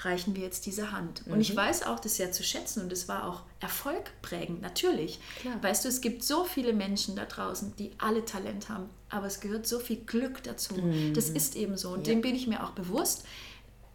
reichen 0.00 0.36
wir 0.36 0.42
jetzt 0.42 0.66
diese 0.66 0.92
Hand. 0.92 1.26
Mhm. 1.26 1.34
Und 1.34 1.40
ich 1.40 1.52
mhm. 1.52 1.56
weiß 1.56 1.84
auch 1.84 1.98
das 1.98 2.16
sehr 2.16 2.32
zu 2.32 2.42
schätzen 2.42 2.82
und 2.82 2.92
es 2.92 3.08
war 3.08 3.26
auch 3.26 3.42
erfolgprägend, 3.60 4.60
natürlich. 4.60 5.18
Klar. 5.40 5.62
Weißt 5.62 5.84
du, 5.84 5.88
es 5.88 6.00
gibt 6.00 6.22
so 6.22 6.44
viele 6.44 6.72
Menschen 6.72 7.16
da 7.16 7.24
draußen, 7.24 7.74
die 7.76 7.92
alle 7.98 8.24
Talent 8.24 8.68
haben, 8.68 8.90
aber 9.08 9.26
es 9.26 9.40
gehört 9.40 9.66
so 9.66 9.78
viel 9.78 9.98
Glück 9.98 10.42
dazu. 10.42 10.74
Mhm. 10.74 11.14
Das 11.14 11.28
ist 11.28 11.56
eben 11.56 11.76
so 11.76 11.90
und 11.90 12.06
ja. 12.06 12.12
dem 12.12 12.20
bin 12.20 12.34
ich 12.34 12.46
mir 12.46 12.62
auch 12.62 12.70
bewusst. 12.70 13.24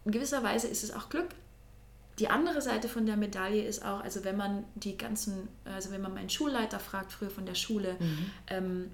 In 0.04 0.12
gewisser 0.12 0.42
Weise 0.42 0.66
ist 0.66 0.82
es 0.82 0.92
auch 0.92 1.08
Glück. 1.08 1.28
Die 2.18 2.28
andere 2.28 2.60
Seite 2.60 2.88
von 2.88 3.06
der 3.06 3.16
Medaille 3.16 3.64
ist 3.64 3.84
auch, 3.84 4.02
also 4.02 4.24
wenn 4.24 4.36
man 4.36 4.64
die 4.74 4.98
ganzen, 4.98 5.48
also 5.64 5.92
wenn 5.92 6.02
man 6.02 6.12
meinen 6.12 6.28
Schulleiter 6.28 6.78
fragt, 6.78 7.12
früher 7.12 7.30
von 7.30 7.46
der 7.46 7.54
Schule, 7.54 7.96
mhm. 7.98 8.30
ähm, 8.48 8.90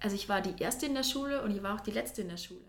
also 0.00 0.14
ich 0.14 0.28
war 0.28 0.40
die 0.40 0.62
erste 0.62 0.86
in 0.86 0.94
der 0.94 1.02
Schule 1.02 1.42
und 1.42 1.56
ich 1.56 1.62
war 1.62 1.74
auch 1.76 1.80
die 1.80 1.90
letzte 1.90 2.22
in 2.22 2.28
der 2.28 2.36
Schule 2.36 2.60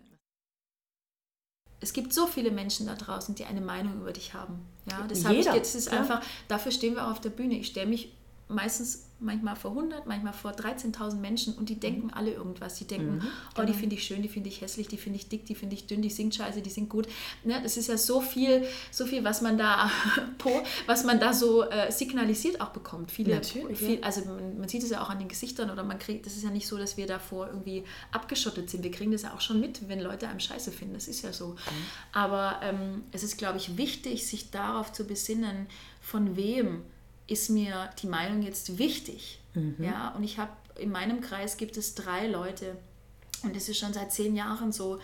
es 1.84 1.92
gibt 1.92 2.14
so 2.14 2.26
viele 2.26 2.50
Menschen 2.50 2.86
da 2.86 2.94
draußen, 2.94 3.34
die 3.34 3.44
eine 3.44 3.60
Meinung 3.60 4.00
über 4.00 4.12
dich 4.12 4.32
haben. 4.32 4.66
Ja, 4.90 5.06
das 5.06 5.22
Jeder, 5.24 5.50
ich 5.50 5.56
jetzt 5.56 5.74
ist 5.74 5.90
einfach, 5.90 6.22
dafür 6.48 6.72
stehen 6.72 6.94
wir 6.94 7.06
auch 7.06 7.10
auf 7.10 7.20
der 7.20 7.28
Bühne. 7.28 7.58
Ich 7.58 7.66
stelle 7.66 7.86
mich 7.86 8.14
meistens 8.48 9.04
manchmal 9.20 9.56
vor 9.56 9.70
100, 9.70 10.06
manchmal 10.06 10.32
vor 10.32 10.52
13.000 10.52 11.16
Menschen 11.16 11.54
und 11.54 11.68
die 11.68 11.78
denken 11.78 12.08
mhm. 12.08 12.14
alle 12.14 12.32
irgendwas. 12.32 12.74
Die 12.76 12.86
denken, 12.86 13.16
mhm, 13.16 13.22
oh, 13.22 13.60
die 13.60 13.66
genau. 13.66 13.78
finde 13.78 13.96
ich 13.96 14.04
schön, 14.04 14.22
die 14.22 14.28
finde 14.28 14.48
ich 14.48 14.60
hässlich, 14.60 14.88
die 14.88 14.96
finde 14.96 15.18
ich 15.18 15.28
dick, 15.28 15.46
die 15.46 15.54
finde 15.54 15.74
ich 15.74 15.86
dünn, 15.86 16.02
die 16.02 16.10
singt 16.10 16.34
scheiße, 16.34 16.60
die 16.60 16.70
singt 16.70 16.90
gut. 16.90 17.06
Ne, 17.44 17.60
das 17.62 17.76
ist 17.76 17.88
ja 17.88 17.96
so 17.96 18.20
viel, 18.20 18.66
so 18.90 19.06
viel, 19.06 19.24
was 19.24 19.40
man 19.40 19.56
da, 19.56 19.90
was 20.86 21.04
man 21.04 21.20
da 21.20 21.32
so 21.32 21.62
äh, 21.62 21.90
signalisiert 21.90 22.60
auch 22.60 22.70
bekommt. 22.70 23.10
Viele, 23.10 23.34
Natürlich, 23.34 23.78
viel, 23.78 24.02
also 24.02 24.24
man, 24.24 24.58
man, 24.58 24.68
sieht 24.68 24.82
es 24.82 24.90
ja 24.90 25.02
auch 25.02 25.10
an 25.10 25.18
den 25.18 25.28
Gesichtern 25.28 25.70
oder 25.70 25.84
man 25.84 25.98
kriegt, 25.98 26.26
das 26.26 26.36
ist 26.36 26.44
ja 26.44 26.50
nicht 26.50 26.66
so, 26.66 26.76
dass 26.76 26.96
wir 26.96 27.06
davor 27.06 27.48
irgendwie 27.48 27.84
abgeschottet 28.12 28.68
sind. 28.68 28.82
Wir 28.82 28.90
kriegen 28.90 29.12
das 29.12 29.22
ja 29.22 29.32
auch 29.34 29.40
schon 29.40 29.60
mit, 29.60 29.88
wenn 29.88 30.00
Leute 30.00 30.28
einem 30.28 30.40
scheiße 30.40 30.72
finden. 30.72 30.94
Das 30.94 31.08
ist 31.08 31.22
ja 31.22 31.32
so. 31.32 31.48
Mhm. 31.48 31.56
Aber 32.12 32.60
ähm, 32.62 33.04
es 33.12 33.22
ist, 33.22 33.38
glaube 33.38 33.58
ich, 33.58 33.76
wichtig, 33.76 34.26
sich 34.26 34.50
darauf 34.50 34.92
zu 34.92 35.04
besinnen, 35.04 35.66
von 36.00 36.36
wem 36.36 36.82
ist 37.26 37.50
mir 37.50 37.90
die 38.02 38.06
Meinung 38.06 38.42
jetzt 38.42 38.78
wichtig. 38.78 39.40
Mhm. 39.54 39.76
Ja, 39.78 40.14
und 40.16 40.24
ich 40.24 40.38
habe 40.38 40.52
in 40.78 40.90
meinem 40.90 41.20
Kreis 41.20 41.56
gibt 41.56 41.76
es 41.76 41.94
drei 41.94 42.26
Leute 42.26 42.76
und 43.42 43.54
das 43.54 43.68
ist 43.68 43.78
schon 43.78 43.92
seit 43.92 44.12
zehn 44.12 44.34
Jahren 44.34 44.72
so, 44.72 44.98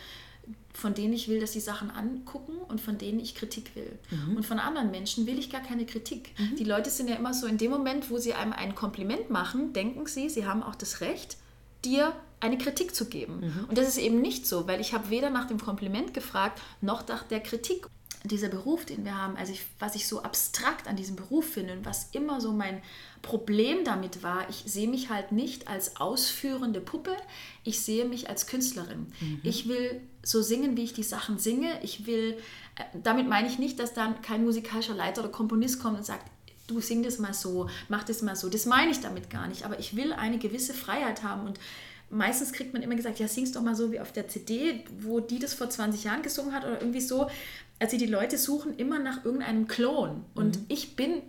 von 0.73 0.95
denen 0.95 1.13
ich 1.13 1.29
will, 1.29 1.41
dass 1.41 1.53
die 1.53 1.61
Sachen 1.61 1.91
angucken 1.91 2.57
und 2.69 2.81
von 2.81 2.97
denen 2.97 3.21
ich 3.21 3.35
Kritik 3.35 3.75
will. 3.77 3.99
Mhm. 4.11 4.37
Und 4.37 4.47
von 4.47 4.59
anderen 4.59 4.91
Menschen 4.91 5.27
will 5.27 5.39
ich 5.39 5.51
gar 5.51 5.61
keine 5.61 5.85
Kritik. 5.85 6.33
Mhm. 6.39 6.57
Die 6.57 6.65
Leute 6.65 6.91
sind 6.91 7.09
ja 7.09 7.17
immer 7.17 7.35
so, 7.35 7.47
in 7.47 7.59
dem 7.59 7.71
Moment, 7.71 8.11
wo 8.11 8.19
sie 8.19 8.35
einem 8.35 8.53
ein 8.53 8.75
Kompliment 8.75 9.31
machen, 9.31 9.73
denken 9.73 10.07
sie, 10.07 10.29
sie 10.29 10.47
haben 10.47 10.63
auch 10.63 10.75
das 10.75 11.01
Recht, 11.01 11.37
dir 11.85 12.13
eine 12.41 12.57
Kritik 12.57 12.95
zu 12.95 13.07
geben. 13.07 13.41
Mhm. 13.41 13.65
Und 13.69 13.79
das 13.79 13.89
ist 13.89 13.99
eben 13.99 14.21
nicht 14.21 14.47
so, 14.47 14.67
weil 14.67 14.81
ich 14.81 14.95
habe 14.95 15.11
weder 15.11 15.31
nach 15.31 15.47
dem 15.47 15.61
Kompliment 15.61 16.15
gefragt, 16.15 16.61
noch 16.81 17.07
nach 17.07 17.25
der 17.25 17.41
Kritik 17.41 17.87
dieser 18.25 18.49
Beruf, 18.49 18.85
den 18.85 19.05
wir 19.05 19.17
haben, 19.17 19.37
also 19.37 19.53
ich, 19.53 19.63
was 19.79 19.95
ich 19.95 20.07
so 20.07 20.23
abstrakt 20.23 20.87
an 20.89 20.97
diesem 20.97 21.17
Beruf 21.17 21.53
finde 21.53 21.73
und 21.73 21.87
was 21.87 22.11
immer 22.13 22.41
so 22.41 22.53
mein 22.53 22.83
Problem 23.23 23.85
damit 23.85 24.23
war, 24.23 24.49
ich 24.51 24.65
sehe 24.67 24.89
mich 24.89 25.09
halt 25.09 25.33
nicht 25.33 25.69
als 25.69 25.97
ausführende 25.97 26.81
Puppe, 26.81 27.17
ich 27.65 27.81
sehe 27.81 28.05
mich 28.05 28.29
als 28.29 28.47
Künstlerin. 28.47 29.13
Mhm. 29.21 29.41
Ich 29.43 29.69
will 29.69 30.01
so 30.23 30.43
singen, 30.43 30.77
wie 30.77 30.85
ich 30.85 30.93
die 30.93 31.03
Sachen 31.03 31.39
singe. 31.39 31.83
Ich 31.83 32.07
will, 32.07 32.37
äh, 32.77 32.85
damit 33.03 33.27
meine 33.27 33.49
ich 33.49 33.59
nicht, 33.59 33.79
dass 33.79 33.95
dann 33.95 34.21
kein 34.21 34.45
musikalischer 34.45 34.95
Leiter 34.95 35.23
oder 35.23 35.31
Komponist 35.31 35.81
kommt 35.81 35.97
und 35.97 36.05
sagt, 36.05 36.27
du 36.67 36.81
sing 36.81 37.03
das 37.03 37.19
mal 37.19 37.35
so, 37.35 37.69
mach 37.89 38.05
das 38.05 38.23
mal 38.23 38.37
so. 38.37 38.49
Das 38.49 38.67
meine 38.67 38.91
ich 38.91 39.01
damit 39.01 39.31
gar 39.31 39.49
nicht, 39.49 39.65
aber 39.65 39.79
ich 39.79 39.97
will 39.97 40.13
eine 40.13 40.39
gewisse 40.39 40.75
Freiheit 40.75 41.23
haben 41.23 41.47
und 41.47 41.59
meistens 42.11 42.53
kriegt 42.53 42.73
man 42.75 42.83
immer 42.83 42.97
gesagt, 42.97 43.19
ja, 43.19 43.29
sing's 43.29 43.53
doch 43.53 43.63
mal 43.63 43.75
so 43.75 43.93
wie 43.93 44.01
auf 44.01 44.13
der 44.13 44.29
CD, 44.29 44.85
wo 44.99 45.21
die 45.21 45.39
das 45.39 45.55
vor 45.55 45.71
20 45.71 46.05
Jahren 46.05 46.23
gesungen 46.23 46.53
hat 46.53 46.65
oder 46.65 46.81
irgendwie 46.81 47.01
so. 47.01 47.29
Also 47.81 47.97
die 47.97 48.07
Leute 48.07 48.39
suchen 48.39 48.77
immer 48.77 48.99
nach 48.99 49.25
irgendeinem 49.25 49.67
Klon. 49.67 50.25
Und 50.35 50.59
mhm. 50.59 50.65
ich 50.69 50.95
bin 50.95 51.23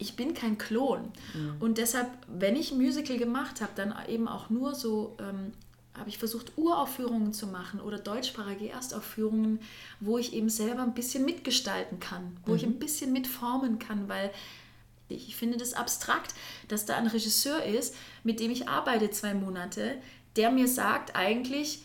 ich 0.00 0.16
bin 0.16 0.32
kein 0.32 0.56
Klon. 0.56 1.12
Mhm. 1.34 1.56
Und 1.60 1.78
deshalb, 1.78 2.08
wenn 2.26 2.56
ich 2.56 2.72
Musical 2.72 3.18
gemacht 3.18 3.60
habe, 3.60 3.72
dann 3.76 3.94
eben 4.08 4.28
auch 4.28 4.48
nur 4.48 4.74
so, 4.74 5.16
ähm, 5.20 5.52
habe 5.94 6.08
ich 6.08 6.16
versucht, 6.16 6.56
Uraufführungen 6.56 7.34
zu 7.34 7.46
machen 7.46 7.80
oder 7.80 7.98
deutschsprachige 7.98 8.70
Erstaufführungen, 8.70 9.60
wo 10.00 10.16
ich 10.16 10.32
eben 10.32 10.48
selber 10.48 10.82
ein 10.82 10.94
bisschen 10.94 11.26
mitgestalten 11.26 12.00
kann, 12.00 12.38
wo 12.46 12.52
mhm. 12.52 12.56
ich 12.56 12.64
ein 12.64 12.78
bisschen 12.78 13.12
mitformen 13.12 13.78
kann, 13.78 14.08
weil 14.08 14.30
ich 15.08 15.36
finde 15.36 15.58
das 15.58 15.74
abstrakt, 15.74 16.34
dass 16.68 16.86
da 16.86 16.96
ein 16.96 17.08
Regisseur 17.08 17.62
ist, 17.64 17.94
mit 18.24 18.40
dem 18.40 18.50
ich 18.50 18.68
arbeite 18.68 19.10
zwei 19.10 19.34
Monate, 19.34 19.96
der 20.36 20.50
mir 20.50 20.68
sagt 20.68 21.16
eigentlich, 21.16 21.82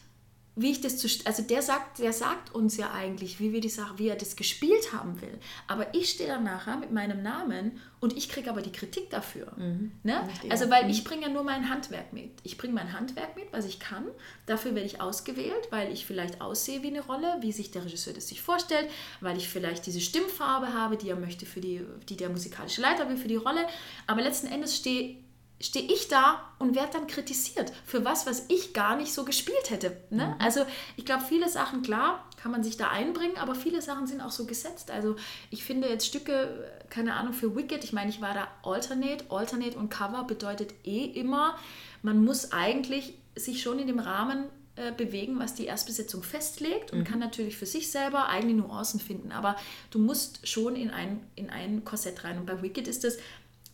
wie 0.56 0.72
ich 0.72 0.82
das 0.82 0.98
zu, 0.98 1.08
also 1.26 1.44
der 1.44 1.62
sagt, 1.62 2.00
der 2.00 2.14
sagt 2.14 2.56
uns 2.56 2.78
ja 2.78 2.92
eigentlich, 2.92 3.40
wie 3.40 3.52
wir 3.52 3.60
die 3.60 3.70
Sache, 3.70 3.98
wie 3.98 4.08
er 4.08 4.16
das 4.16 4.36
gespielt 4.36 4.94
haben 4.94 5.22
will. 5.22 5.38
Aber 5.68 5.94
ich 5.94 6.10
stehe 6.10 6.30
dann 6.30 6.46
nachher 6.46 6.78
mit 6.78 6.92
meinem 6.92 7.22
Namen 7.22 7.80
und 8.00 8.16
ich 8.16 8.30
kriege 8.30 8.50
aber 8.50 8.62
die 8.62 8.72
Kritik 8.72 9.10
dafür. 9.10 9.52
Mhm. 9.58 9.92
Ne? 10.04 10.28
Also 10.50 10.70
weil 10.70 10.86
mhm. 10.86 10.92
ich 10.92 11.04
bringe 11.04 11.24
ja 11.24 11.30
nur 11.30 11.44
mein 11.44 11.70
Handwerk 11.70 12.14
mit. 12.14 12.32
Ich 12.44 12.58
bringe 12.58 12.74
mein 12.74 12.94
Handwerk 12.94 13.36
mit, 13.36 13.52
was 13.52 13.66
ich 13.66 13.80
kann. 13.80 14.06
Dafür 14.46 14.76
werde 14.76 14.88
ich 14.88 15.02
ausgewählt, 15.02 15.68
weil 15.72 15.92
ich 15.92 16.06
vielleicht 16.06 16.40
aussehe 16.40 16.84
wie 16.84 16.88
eine 16.88 17.02
Rolle, 17.02 17.38
wie 17.42 17.52
sich 17.52 17.72
der 17.72 17.84
Regisseur 17.84 18.14
das 18.14 18.30
sich 18.30 18.42
vorstellt, 18.42 18.90
weil 19.20 19.36
ich 19.38 19.50
vielleicht 19.50 19.86
diese 19.86 20.00
Stimmfarbe 20.00 20.74
habe, 20.74 20.96
die 20.96 21.10
er 21.10 21.18
möchte 21.18 21.46
für 21.46 21.60
die, 21.60 21.82
die 22.08 22.16
der 22.16 22.30
musikalische 22.30 22.82
Leiter 22.82 23.10
will 23.10 23.18
für 23.18 23.28
die 23.28 23.36
Rolle. 23.36 23.68
Aber 24.08 24.22
letzten 24.22 24.48
Endes 24.48 24.76
stehe 24.78 25.18
stehe 25.62 25.86
ich 25.86 26.08
da 26.10 26.42
und 26.60 26.76
werde 26.76 26.94
dann 26.94 27.08
kritisiert 27.08 27.72
für 27.86 28.04
was, 28.04 28.26
was 28.26 28.46
ich 28.50 28.74
gar 28.74 28.96
nicht 28.96 29.14
so 29.14 29.24
gespielt 29.24 29.70
hätte. 29.70 29.96
Ne? 30.10 30.28
Mhm. 30.28 30.46
Also 30.46 30.66
ich 30.98 31.06
glaube, 31.06 31.24
viele 31.24 31.50
Sachen, 31.50 31.82
klar, 31.82 32.28
kann 32.42 32.52
man 32.52 32.64
sich 32.64 32.78
da 32.78 32.90
einbringen, 32.90 33.38
aber 33.38 33.56
viele 33.56 33.82
Sachen 33.82 34.06
sind 34.06 34.22
auch 34.22 34.32
so 34.32 34.46
gesetzt. 34.46 34.92
Also 34.92 35.16
ich 35.50 35.64
finde 35.64 35.88
jetzt 35.88 36.06
Stücke, 36.06 36.70
keine 36.90 37.16
Ahnung, 37.16 37.34
für 37.34 37.56
Wicked, 37.56 37.84
ich 37.84 37.94
meine, 37.94 38.10
ich 38.10 38.22
war 38.22 38.34
da 38.34 38.48
Alternate, 38.64 39.26
Alternate 39.30 39.78
und 39.78 39.90
Cover 39.90 40.26
bedeutet 40.26 40.74
eh 40.84 41.06
immer, 41.06 41.58
man 42.02 42.24
muss 42.24 42.52
eigentlich 42.52 43.18
sich 43.36 43.62
schon 43.62 43.80
in 43.80 43.88
dem 43.88 44.00
Rahmen 44.00 44.46
äh, 44.76 44.92
bewegen, 44.92 45.40
was 45.40 45.56
die 45.56 45.66
Erstbesetzung 45.66 46.22
festlegt 46.22 46.92
und 46.92 47.00
mhm. 47.00 47.04
kann 47.06 47.20
natürlich 47.20 47.56
für 47.56 47.66
sich 47.66 47.90
selber 47.90 48.28
eigene 48.28 48.56
Nuancen 48.56 49.00
finden, 49.00 49.32
aber 49.32 49.56
du 49.90 50.00
musst 50.00 50.48
schon 50.48 50.76
in 50.76 50.92
ein, 50.92 51.22
in 51.36 51.50
ein 51.50 51.86
Korsett 51.86 52.26
rein. 52.26 52.38
Und 52.38 52.46
bei 52.46 52.62
Wicked 52.62 52.88
ist 52.88 53.06
das 53.06 53.18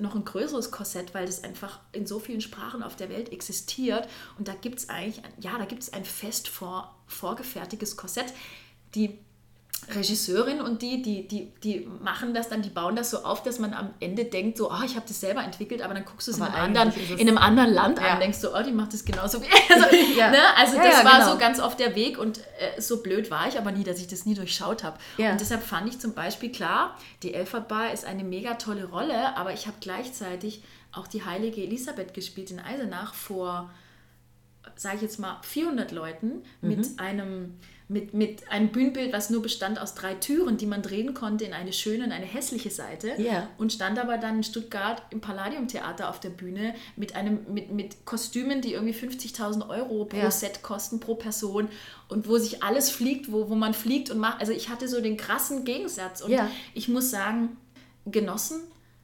noch 0.01 0.15
ein 0.15 0.25
größeres 0.25 0.71
Korsett, 0.71 1.13
weil 1.13 1.25
das 1.25 1.43
einfach 1.43 1.79
in 1.91 2.05
so 2.05 2.19
vielen 2.19 2.41
Sprachen 2.41 2.83
auf 2.83 2.95
der 2.95 3.09
Welt 3.09 3.31
existiert. 3.31 4.07
Und 4.37 4.47
da 4.47 4.53
gibt 4.53 4.79
es 4.79 4.89
eigentlich, 4.89 5.21
ja, 5.39 5.57
da 5.57 5.65
gibt 5.65 5.83
es 5.83 5.93
ein 5.93 6.05
fest 6.05 6.47
vor, 6.47 6.95
vorgefertigtes 7.07 7.95
Korsett. 7.97 8.33
Die 8.95 9.19
Regisseurin 9.95 10.61
und 10.61 10.81
die, 10.81 11.01
die, 11.01 11.27
die, 11.27 11.51
die 11.63 11.87
machen 12.01 12.33
das 12.33 12.49
dann, 12.49 12.61
die 12.61 12.69
bauen 12.69 12.95
das 12.95 13.09
so 13.09 13.23
auf, 13.23 13.43
dass 13.43 13.59
man 13.59 13.73
am 13.73 13.93
Ende 13.99 14.25
denkt, 14.25 14.57
so, 14.57 14.71
oh, 14.71 14.83
ich 14.85 14.95
habe 14.95 15.05
das 15.07 15.19
selber 15.19 15.43
entwickelt, 15.43 15.81
aber 15.81 15.93
dann 15.93 16.05
guckst 16.05 16.27
du 16.27 16.31
es 16.31 16.37
in 16.37 16.43
einem, 16.43 16.77
anderen, 16.77 16.93
in 17.17 17.27
einem 17.27 17.37
anderen 17.37 17.73
Land 17.73 17.99
ja. 17.99 18.13
an, 18.13 18.19
denkst 18.19 18.41
du, 18.41 18.55
oh, 18.55 18.63
die 18.63 18.71
macht 18.71 18.93
das 18.93 19.03
genauso 19.03 19.41
wie. 19.41 19.47
Also, 19.73 19.95
ja. 20.17 20.31
ne? 20.31 20.37
also 20.55 20.77
ja, 20.77 20.83
das 20.83 21.03
war 21.03 21.19
genau. 21.19 21.31
so 21.31 21.37
ganz 21.37 21.59
oft 21.59 21.79
der 21.79 21.95
Weg 21.95 22.17
und 22.17 22.39
äh, 22.39 22.79
so 22.79 23.01
blöd 23.01 23.31
war 23.31 23.47
ich 23.47 23.57
aber 23.57 23.71
nie, 23.71 23.83
dass 23.83 23.99
ich 23.99 24.07
das 24.07 24.25
nie 24.25 24.35
durchschaut 24.35 24.83
habe. 24.83 24.97
Und 25.17 25.41
deshalb 25.41 25.63
fand 25.63 25.89
ich 25.89 25.99
zum 25.99 26.13
Beispiel 26.13 26.51
klar, 26.51 26.97
die 27.23 27.33
Elferbar 27.33 27.91
ist 27.91 28.05
eine 28.05 28.23
mega 28.23 28.53
tolle 28.55 28.85
Rolle, 28.85 29.35
aber 29.35 29.53
ich 29.53 29.67
habe 29.67 29.77
gleichzeitig 29.81 30.63
auch 30.91 31.07
die 31.07 31.25
heilige 31.25 31.61
Elisabeth 31.61 32.13
gespielt 32.13 32.51
in 32.51 32.59
Eisenach 32.59 33.13
vor, 33.13 33.71
sage 34.75 34.97
ich 34.97 35.01
jetzt 35.01 35.19
mal, 35.19 35.39
400 35.41 35.91
Leuten 35.91 36.43
mhm. 36.61 36.69
mit 36.69 36.99
einem 36.99 37.57
mit, 37.91 38.13
mit 38.13 38.49
einem 38.49 38.69
Bühnenbild, 38.69 39.11
was 39.11 39.29
nur 39.29 39.41
bestand 39.41 39.77
aus 39.77 39.95
drei 39.95 40.13
Türen, 40.13 40.55
die 40.55 40.65
man 40.65 40.81
drehen 40.81 41.13
konnte 41.13 41.43
in 41.43 41.51
eine 41.51 41.73
schöne 41.73 42.05
und 42.05 42.13
eine 42.13 42.25
hässliche 42.25 42.69
Seite. 42.69 43.15
Yeah. 43.19 43.49
Und 43.57 43.73
stand 43.73 43.99
aber 43.99 44.17
dann 44.17 44.37
in 44.37 44.43
Stuttgart 44.43 45.01
im 45.09 45.19
Palladium 45.19 45.67
Theater 45.67 46.09
auf 46.09 46.21
der 46.21 46.29
Bühne 46.29 46.73
mit, 46.95 47.17
einem, 47.17 47.39
mit, 47.53 47.69
mit 47.69 48.05
Kostümen, 48.05 48.61
die 48.61 48.73
irgendwie 48.73 48.93
50.000 48.93 49.67
Euro 49.67 50.05
pro 50.05 50.15
yeah. 50.15 50.31
Set 50.31 50.63
kosten, 50.63 51.01
pro 51.01 51.15
Person. 51.15 51.67
Und 52.07 52.29
wo 52.29 52.37
sich 52.37 52.63
alles 52.63 52.89
fliegt, 52.89 53.29
wo, 53.29 53.49
wo 53.49 53.55
man 53.55 53.73
fliegt 53.73 54.09
und 54.09 54.19
macht. 54.19 54.39
Also 54.39 54.53
ich 54.53 54.69
hatte 54.69 54.87
so 54.87 55.01
den 55.01 55.17
krassen 55.17 55.65
Gegensatz. 55.65 56.21
Und 56.21 56.31
yeah. 56.31 56.49
ich 56.73 56.87
muss 56.87 57.11
sagen, 57.11 57.57
genossen 58.05 58.61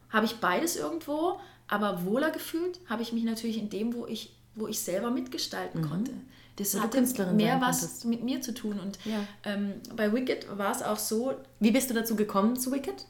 habe 0.09 0.25
ich 0.25 0.37
beides 0.37 0.77
irgendwo, 0.77 1.41
aber 1.67 2.05
wohler 2.05 2.31
gefühlt 2.31 2.79
habe 2.87 3.01
ich 3.01 3.11
mich 3.11 3.25
natürlich 3.25 3.57
in 3.57 3.69
dem, 3.69 3.93
wo 3.93 4.05
ich, 4.05 4.33
wo 4.55 4.65
ich 4.65 4.79
selber 4.79 5.11
mitgestalten 5.11 5.81
mhm. 5.81 5.89
konnte. 5.89 6.13
Das 6.57 6.75
Künstlerin 6.91 7.35
mehr 7.35 7.61
was 7.61 7.79
konntest. 7.79 8.05
mit 8.05 8.23
mir 8.23 8.41
zu 8.41 8.53
tun. 8.53 8.79
Und 8.79 8.97
ja. 9.05 9.19
ähm, 9.45 9.73
bei 9.95 10.11
Wicked 10.11 10.57
war 10.57 10.71
es 10.71 10.81
auch 10.81 10.97
so. 10.97 11.35
Wie 11.59 11.71
bist 11.71 11.89
du 11.89 11.93
dazu 11.93 12.15
gekommen 12.15 12.57
zu 12.57 12.71
Wicked? 12.71 13.05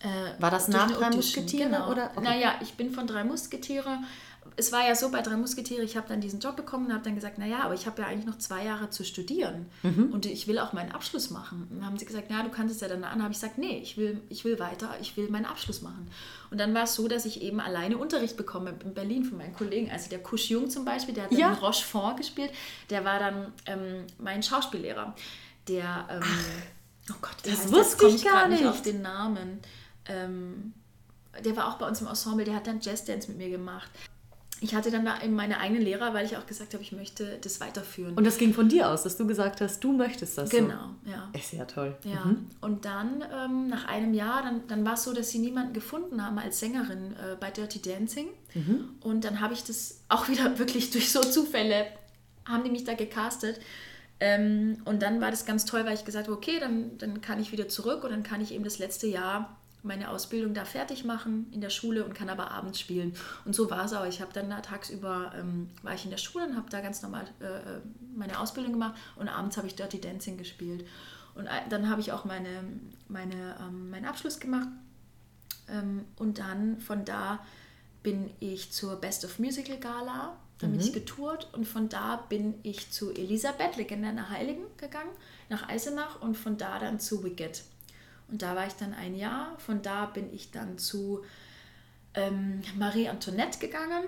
Äh, 0.00 0.40
war 0.40 0.50
das 0.50 0.68
nach 0.68 0.90
drei 0.90 1.10
Musketiere? 1.10 1.70
Genau. 1.70 1.90
Oder? 1.90 2.10
Okay. 2.14 2.24
Naja, 2.24 2.54
ich 2.62 2.74
bin 2.74 2.90
von 2.90 3.06
drei 3.06 3.24
Musketiere 3.24 3.98
es 4.56 4.72
war 4.72 4.86
ja 4.86 4.94
so 4.94 5.10
bei 5.10 5.20
Drei 5.20 5.36
Musketiere, 5.36 5.82
ich 5.82 5.96
habe 5.96 6.08
dann 6.08 6.20
diesen 6.20 6.38
Job 6.38 6.56
bekommen 6.56 6.86
und 6.86 6.92
habe 6.92 7.02
dann 7.02 7.14
gesagt, 7.14 7.38
naja, 7.38 7.60
aber 7.62 7.74
ich 7.74 7.86
habe 7.86 8.02
ja 8.02 8.08
eigentlich 8.08 8.26
noch 8.26 8.38
zwei 8.38 8.64
Jahre 8.64 8.90
zu 8.90 9.04
studieren 9.04 9.66
mhm. 9.82 10.10
und 10.12 10.26
ich 10.26 10.46
will 10.46 10.58
auch 10.58 10.72
meinen 10.72 10.92
Abschluss 10.92 11.30
machen. 11.30 11.66
Und 11.70 11.78
dann 11.78 11.86
haben 11.86 11.98
sie 11.98 12.06
gesagt, 12.06 12.28
na, 12.30 12.42
du 12.42 12.50
kannst 12.50 12.74
es 12.74 12.80
ja 12.80 12.88
dann 12.88 13.02
an. 13.04 13.22
habe 13.22 13.32
ich 13.32 13.40
gesagt, 13.40 13.58
nee, 13.58 13.78
ich 13.78 13.96
will, 13.96 14.20
ich 14.28 14.44
will 14.44 14.58
weiter, 14.58 14.94
ich 15.00 15.16
will 15.16 15.28
meinen 15.28 15.46
Abschluss 15.46 15.82
machen. 15.82 16.08
Und 16.50 16.58
dann 16.58 16.72
war 16.72 16.84
es 16.84 16.94
so, 16.94 17.08
dass 17.08 17.26
ich 17.26 17.42
eben 17.42 17.58
alleine 17.58 17.98
Unterricht 17.98 18.36
bekomme 18.36 18.74
in 18.84 18.94
Berlin 18.94 19.24
von 19.24 19.38
meinen 19.38 19.54
Kollegen. 19.54 19.90
Also 19.90 20.08
der 20.08 20.22
Kusch 20.22 20.50
Jung 20.50 20.70
zum 20.70 20.84
Beispiel, 20.84 21.14
der 21.14 21.24
hat 21.24 21.32
dann 21.32 21.38
ja. 21.38 21.52
Rochefort 21.52 22.16
gespielt, 22.16 22.50
der 22.90 23.04
war 23.04 23.18
dann 23.18 23.52
ähm, 23.66 24.06
mein 24.18 24.42
Schauspiellehrer. 24.42 25.14
Der, 25.66 26.06
ähm, 26.10 26.22
oh 27.10 27.16
Gott, 27.20 27.36
das 27.44 27.72
wusste 27.72 28.06
ich 28.06 28.24
gar 28.24 28.48
nicht. 28.48 28.60
nicht 28.60 28.68
auf 28.68 28.82
den 28.82 29.02
Namen. 29.02 29.60
Ähm, 30.06 30.74
der 31.44 31.56
war 31.56 31.68
auch 31.68 31.78
bei 31.78 31.88
uns 31.88 32.00
im 32.00 32.06
Ensemble, 32.06 32.44
der 32.44 32.54
hat 32.54 32.68
dann 32.68 32.78
Jazzdance 32.80 33.28
mit 33.28 33.38
mir 33.38 33.50
gemacht 33.50 33.90
ich 34.64 34.74
hatte 34.74 34.90
dann 34.90 35.06
meine 35.34 35.60
eigenen 35.60 35.82
Lehrer, 35.82 36.14
weil 36.14 36.24
ich 36.24 36.38
auch 36.38 36.46
gesagt 36.46 36.72
habe, 36.72 36.82
ich 36.82 36.90
möchte 36.92 37.38
das 37.42 37.60
weiterführen. 37.60 38.14
Und 38.14 38.24
das 38.26 38.38
ging 38.38 38.54
von 38.54 38.70
dir 38.70 38.88
aus, 38.88 39.02
dass 39.02 39.18
du 39.18 39.26
gesagt 39.26 39.60
hast, 39.60 39.84
du 39.84 39.92
möchtest 39.92 40.38
das 40.38 40.48
Genau, 40.48 40.88
so. 41.04 41.10
ja. 41.10 41.28
Ist 41.38 41.52
ja 41.52 41.66
toll. 41.66 41.94
Ja. 42.02 42.24
Mhm. 42.24 42.46
Und 42.62 42.86
dann, 42.86 43.22
ähm, 43.30 43.68
nach 43.68 43.84
einem 43.86 44.14
Jahr, 44.14 44.42
dann, 44.42 44.66
dann 44.66 44.82
war 44.86 44.94
es 44.94 45.04
so, 45.04 45.12
dass 45.12 45.28
sie 45.28 45.38
niemanden 45.38 45.74
gefunden 45.74 46.24
haben 46.24 46.38
als 46.38 46.60
Sängerin 46.60 47.12
äh, 47.12 47.36
bei 47.38 47.50
Dirty 47.50 47.82
Dancing. 47.82 48.28
Mhm. 48.54 48.88
Und 49.00 49.24
dann 49.24 49.40
habe 49.40 49.52
ich 49.52 49.64
das 49.64 50.00
auch 50.08 50.28
wieder 50.30 50.58
wirklich 50.58 50.90
durch 50.90 51.12
so 51.12 51.20
Zufälle, 51.20 51.84
haben 52.46 52.64
die 52.64 52.70
mich 52.70 52.84
da 52.84 52.94
gecastet. 52.94 53.60
Ähm, 54.18 54.78
und 54.86 55.02
dann 55.02 55.20
war 55.20 55.30
das 55.30 55.44
ganz 55.44 55.66
toll, 55.66 55.84
weil 55.84 55.94
ich 55.94 56.06
gesagt 56.06 56.28
habe, 56.28 56.36
okay, 56.38 56.58
dann, 56.58 56.96
dann 56.96 57.20
kann 57.20 57.38
ich 57.38 57.52
wieder 57.52 57.68
zurück 57.68 58.02
und 58.02 58.12
dann 58.12 58.22
kann 58.22 58.40
ich 58.40 58.54
eben 58.54 58.64
das 58.64 58.78
letzte 58.78 59.08
Jahr 59.08 59.58
meine 59.84 60.10
Ausbildung 60.10 60.54
da 60.54 60.64
fertig 60.64 61.04
machen 61.04 61.46
in 61.52 61.60
der 61.60 61.70
Schule 61.70 62.04
und 62.04 62.14
kann 62.14 62.30
aber 62.30 62.50
abends 62.50 62.80
spielen. 62.80 63.14
Und 63.44 63.54
so 63.54 63.70
war 63.70 63.84
es 63.84 63.92
auch. 63.92 64.06
Ich 64.06 64.20
habe 64.20 64.32
dann 64.32 64.50
da 64.50 64.60
tagsüber, 64.60 65.32
ähm, 65.38 65.70
war 65.82 65.94
ich 65.94 66.04
in 66.04 66.10
der 66.10 66.16
Schule 66.16 66.46
und 66.46 66.56
habe 66.56 66.70
da 66.70 66.80
ganz 66.80 67.02
normal 67.02 67.26
äh, 67.40 67.44
äh, 67.44 67.80
meine 68.16 68.40
Ausbildung 68.40 68.72
gemacht 68.72 68.96
und 69.16 69.28
abends 69.28 69.56
habe 69.56 69.66
ich 69.66 69.76
Dirty 69.76 70.00
Dancing 70.00 70.38
gespielt. 70.38 70.86
Und 71.34 71.46
äh, 71.46 71.50
dann 71.68 71.88
habe 71.88 72.00
ich 72.00 72.12
auch 72.12 72.24
meine, 72.24 72.64
meine, 73.08 73.56
ähm, 73.60 73.90
meinen 73.90 74.06
Abschluss 74.06 74.40
gemacht. 74.40 74.68
Ähm, 75.68 76.06
und 76.16 76.38
dann 76.38 76.80
von 76.80 77.04
da 77.04 77.44
bin 78.02 78.30
ich 78.40 78.72
zur 78.72 78.96
Best 78.96 79.24
of 79.24 79.38
Musical 79.38 79.78
Gala, 79.78 80.36
da 80.58 80.66
bin 80.66 80.80
ich 80.80 80.90
mhm. 80.90 80.94
getourt 80.94 81.52
und 81.52 81.66
von 81.66 81.88
da 81.88 82.16
bin 82.28 82.54
ich 82.62 82.90
zu 82.90 83.10
Elisabeth, 83.10 83.76
Legende 83.76 84.08
einer 84.08 84.30
Heiligen, 84.30 84.64
gegangen, 84.76 85.10
nach 85.48 85.68
Eisenach 85.68 86.22
und 86.22 86.36
von 86.36 86.56
da 86.56 86.78
dann 86.78 87.00
zu 87.00 87.22
Wicked. 87.24 87.64
Und 88.34 88.42
da 88.42 88.56
war 88.56 88.66
ich 88.66 88.72
dann 88.72 88.94
ein 88.94 89.14
Jahr. 89.14 89.56
Von 89.58 89.80
da 89.82 90.06
bin 90.06 90.34
ich 90.34 90.50
dann 90.50 90.76
zu 90.76 91.22
ähm, 92.14 92.62
Marie 92.76 93.08
Antoinette 93.08 93.60
gegangen. 93.60 94.02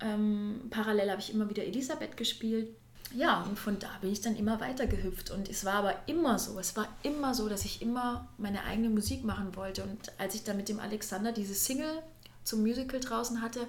Ähm, 0.00 0.66
parallel 0.68 1.10
habe 1.10 1.22
ich 1.22 1.32
immer 1.32 1.48
wieder 1.48 1.64
Elisabeth 1.64 2.18
gespielt. 2.18 2.68
Ja, 3.14 3.40
und 3.44 3.58
von 3.58 3.78
da 3.78 3.88
bin 4.02 4.12
ich 4.12 4.20
dann 4.20 4.36
immer 4.36 4.60
weiter 4.60 4.86
gehüpft. 4.86 5.30
Und 5.30 5.48
es 5.48 5.64
war 5.64 5.76
aber 5.76 5.94
immer 6.04 6.38
so, 6.38 6.58
es 6.58 6.76
war 6.76 6.88
immer 7.02 7.32
so, 7.32 7.48
dass 7.48 7.64
ich 7.64 7.80
immer 7.80 8.28
meine 8.36 8.64
eigene 8.64 8.90
Musik 8.90 9.24
machen 9.24 9.56
wollte. 9.56 9.82
Und 9.82 10.12
als 10.18 10.34
ich 10.34 10.44
dann 10.44 10.58
mit 10.58 10.68
dem 10.68 10.78
Alexander 10.78 11.32
diese 11.32 11.54
Single 11.54 12.02
zum 12.44 12.60
Musical 12.60 13.00
draußen 13.00 13.40
hatte, 13.40 13.60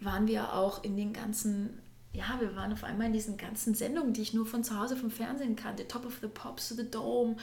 waren 0.00 0.26
wir 0.26 0.52
auch 0.52 0.82
in 0.82 0.96
den 0.96 1.12
ganzen, 1.12 1.78
ja, 2.12 2.40
wir 2.40 2.56
waren 2.56 2.72
auf 2.72 2.82
einmal 2.82 3.06
in 3.06 3.12
diesen 3.12 3.36
ganzen 3.36 3.76
Sendungen, 3.76 4.14
die 4.14 4.22
ich 4.22 4.34
nur 4.34 4.46
von 4.46 4.64
zu 4.64 4.76
Hause 4.76 4.96
vom 4.96 5.12
Fernsehen 5.12 5.54
kannte. 5.54 5.86
Top 5.86 6.04
of 6.04 6.18
the 6.20 6.26
Pops, 6.26 6.70
The 6.70 6.90
Dome, 6.90 7.36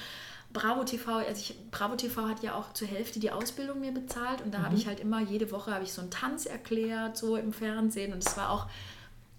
Bravo 0.51 0.83
TV, 0.83 1.11
also 1.17 1.39
ich, 1.39 1.55
Bravo 1.69 1.95
TV 1.95 2.27
hat 2.27 2.41
ja 2.41 2.55
auch 2.55 2.73
zur 2.73 2.87
Hälfte 2.87 3.19
die 3.19 3.31
Ausbildung 3.31 3.81
mir 3.81 3.91
bezahlt 3.91 4.41
und 4.41 4.53
da 4.53 4.59
mhm. 4.59 4.65
habe 4.65 4.75
ich 4.75 4.87
halt 4.87 4.99
immer 4.99 5.21
jede 5.21 5.51
Woche 5.51 5.71
habe 5.71 5.83
ich 5.83 5.93
so 5.93 6.01
einen 6.01 6.09
Tanz 6.09 6.45
erklärt, 6.45 7.17
so 7.17 7.35
im 7.35 7.53
Fernsehen 7.53 8.13
und 8.13 8.25
es 8.25 8.35
war 8.35 8.49
auch 8.49 8.67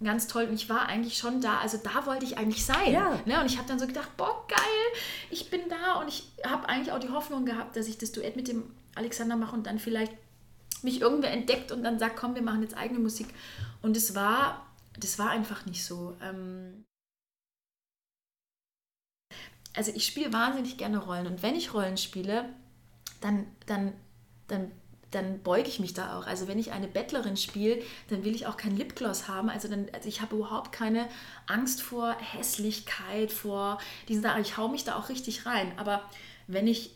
ganz 0.02 0.28
toll 0.28 0.44
und 0.44 0.54
ich 0.54 0.68
war 0.68 0.86
eigentlich 0.86 1.18
schon 1.18 1.40
da, 1.40 1.58
also 1.58 1.78
da 1.78 2.06
wollte 2.06 2.24
ich 2.24 2.38
eigentlich 2.38 2.64
sein. 2.64 2.92
Ja. 2.92 3.20
Ne? 3.26 3.40
Und 3.40 3.46
ich 3.46 3.58
habe 3.58 3.68
dann 3.68 3.78
so 3.78 3.86
gedacht, 3.86 4.16
boah, 4.16 4.44
geil, 4.48 5.02
ich 5.30 5.50
bin 5.50 5.60
da 5.68 6.00
und 6.00 6.08
ich 6.08 6.30
habe 6.44 6.68
eigentlich 6.68 6.92
auch 6.92 7.00
die 7.00 7.10
Hoffnung 7.10 7.44
gehabt, 7.44 7.76
dass 7.76 7.86
ich 7.86 7.98
das 7.98 8.12
Duett 8.12 8.36
mit 8.36 8.48
dem 8.48 8.62
Alexander 8.94 9.36
mache 9.36 9.54
und 9.54 9.66
dann 9.66 9.78
vielleicht 9.78 10.12
mich 10.82 11.00
irgendwer 11.00 11.32
entdeckt 11.32 11.72
und 11.72 11.82
dann 11.82 11.98
sagt, 11.98 12.16
komm, 12.16 12.34
wir 12.34 12.42
machen 12.42 12.62
jetzt 12.62 12.76
eigene 12.76 13.00
Musik. 13.00 13.28
Und 13.82 13.96
es 13.96 14.14
war, 14.14 14.66
das 14.98 15.18
war 15.18 15.30
einfach 15.30 15.66
nicht 15.66 15.84
so. 15.84 16.16
Ähm 16.22 16.84
also 19.76 19.92
ich 19.94 20.06
spiele 20.06 20.32
wahnsinnig 20.32 20.76
gerne 20.76 20.98
Rollen 20.98 21.26
und 21.26 21.42
wenn 21.42 21.54
ich 21.54 21.74
Rollen 21.74 21.96
spiele, 21.96 22.48
dann, 23.20 23.46
dann, 23.66 23.92
dann, 24.48 24.70
dann 25.10 25.42
beuge 25.42 25.68
ich 25.68 25.80
mich 25.80 25.94
da 25.94 26.18
auch. 26.18 26.26
Also 26.26 26.48
wenn 26.48 26.58
ich 26.58 26.72
eine 26.72 26.88
Bettlerin 26.88 27.36
spiele, 27.36 27.82
dann 28.08 28.24
will 28.24 28.34
ich 28.34 28.46
auch 28.46 28.56
kein 28.56 28.76
Lipgloss 28.76 29.28
haben. 29.28 29.48
Also, 29.48 29.68
dann, 29.68 29.88
also 29.92 30.08
ich 30.08 30.20
habe 30.20 30.36
überhaupt 30.36 30.72
keine 30.72 31.08
Angst 31.46 31.82
vor 31.82 32.16
Hässlichkeit, 32.18 33.32
vor 33.32 33.78
diesen 34.08 34.22
Sachen. 34.22 34.42
Ich 34.42 34.56
hau 34.56 34.68
mich 34.68 34.84
da 34.84 34.96
auch 34.96 35.08
richtig 35.08 35.46
rein. 35.46 35.72
Aber 35.76 36.02
wenn 36.46 36.66
ich, 36.66 36.94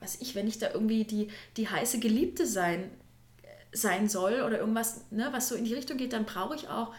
was 0.00 0.20
ich, 0.20 0.34
wenn 0.34 0.46
ich 0.46 0.58
da 0.58 0.70
irgendwie 0.72 1.04
die, 1.04 1.28
die 1.56 1.68
heiße 1.68 1.98
Geliebte 1.98 2.46
sein, 2.46 2.90
sein 3.72 4.08
soll 4.08 4.42
oder 4.42 4.58
irgendwas, 4.58 5.10
ne, 5.10 5.28
was 5.32 5.48
so 5.48 5.54
in 5.54 5.64
die 5.64 5.74
Richtung 5.74 5.98
geht, 5.98 6.12
dann 6.12 6.24
brauche 6.24 6.54
ich 6.54 6.68
auch 6.68 6.94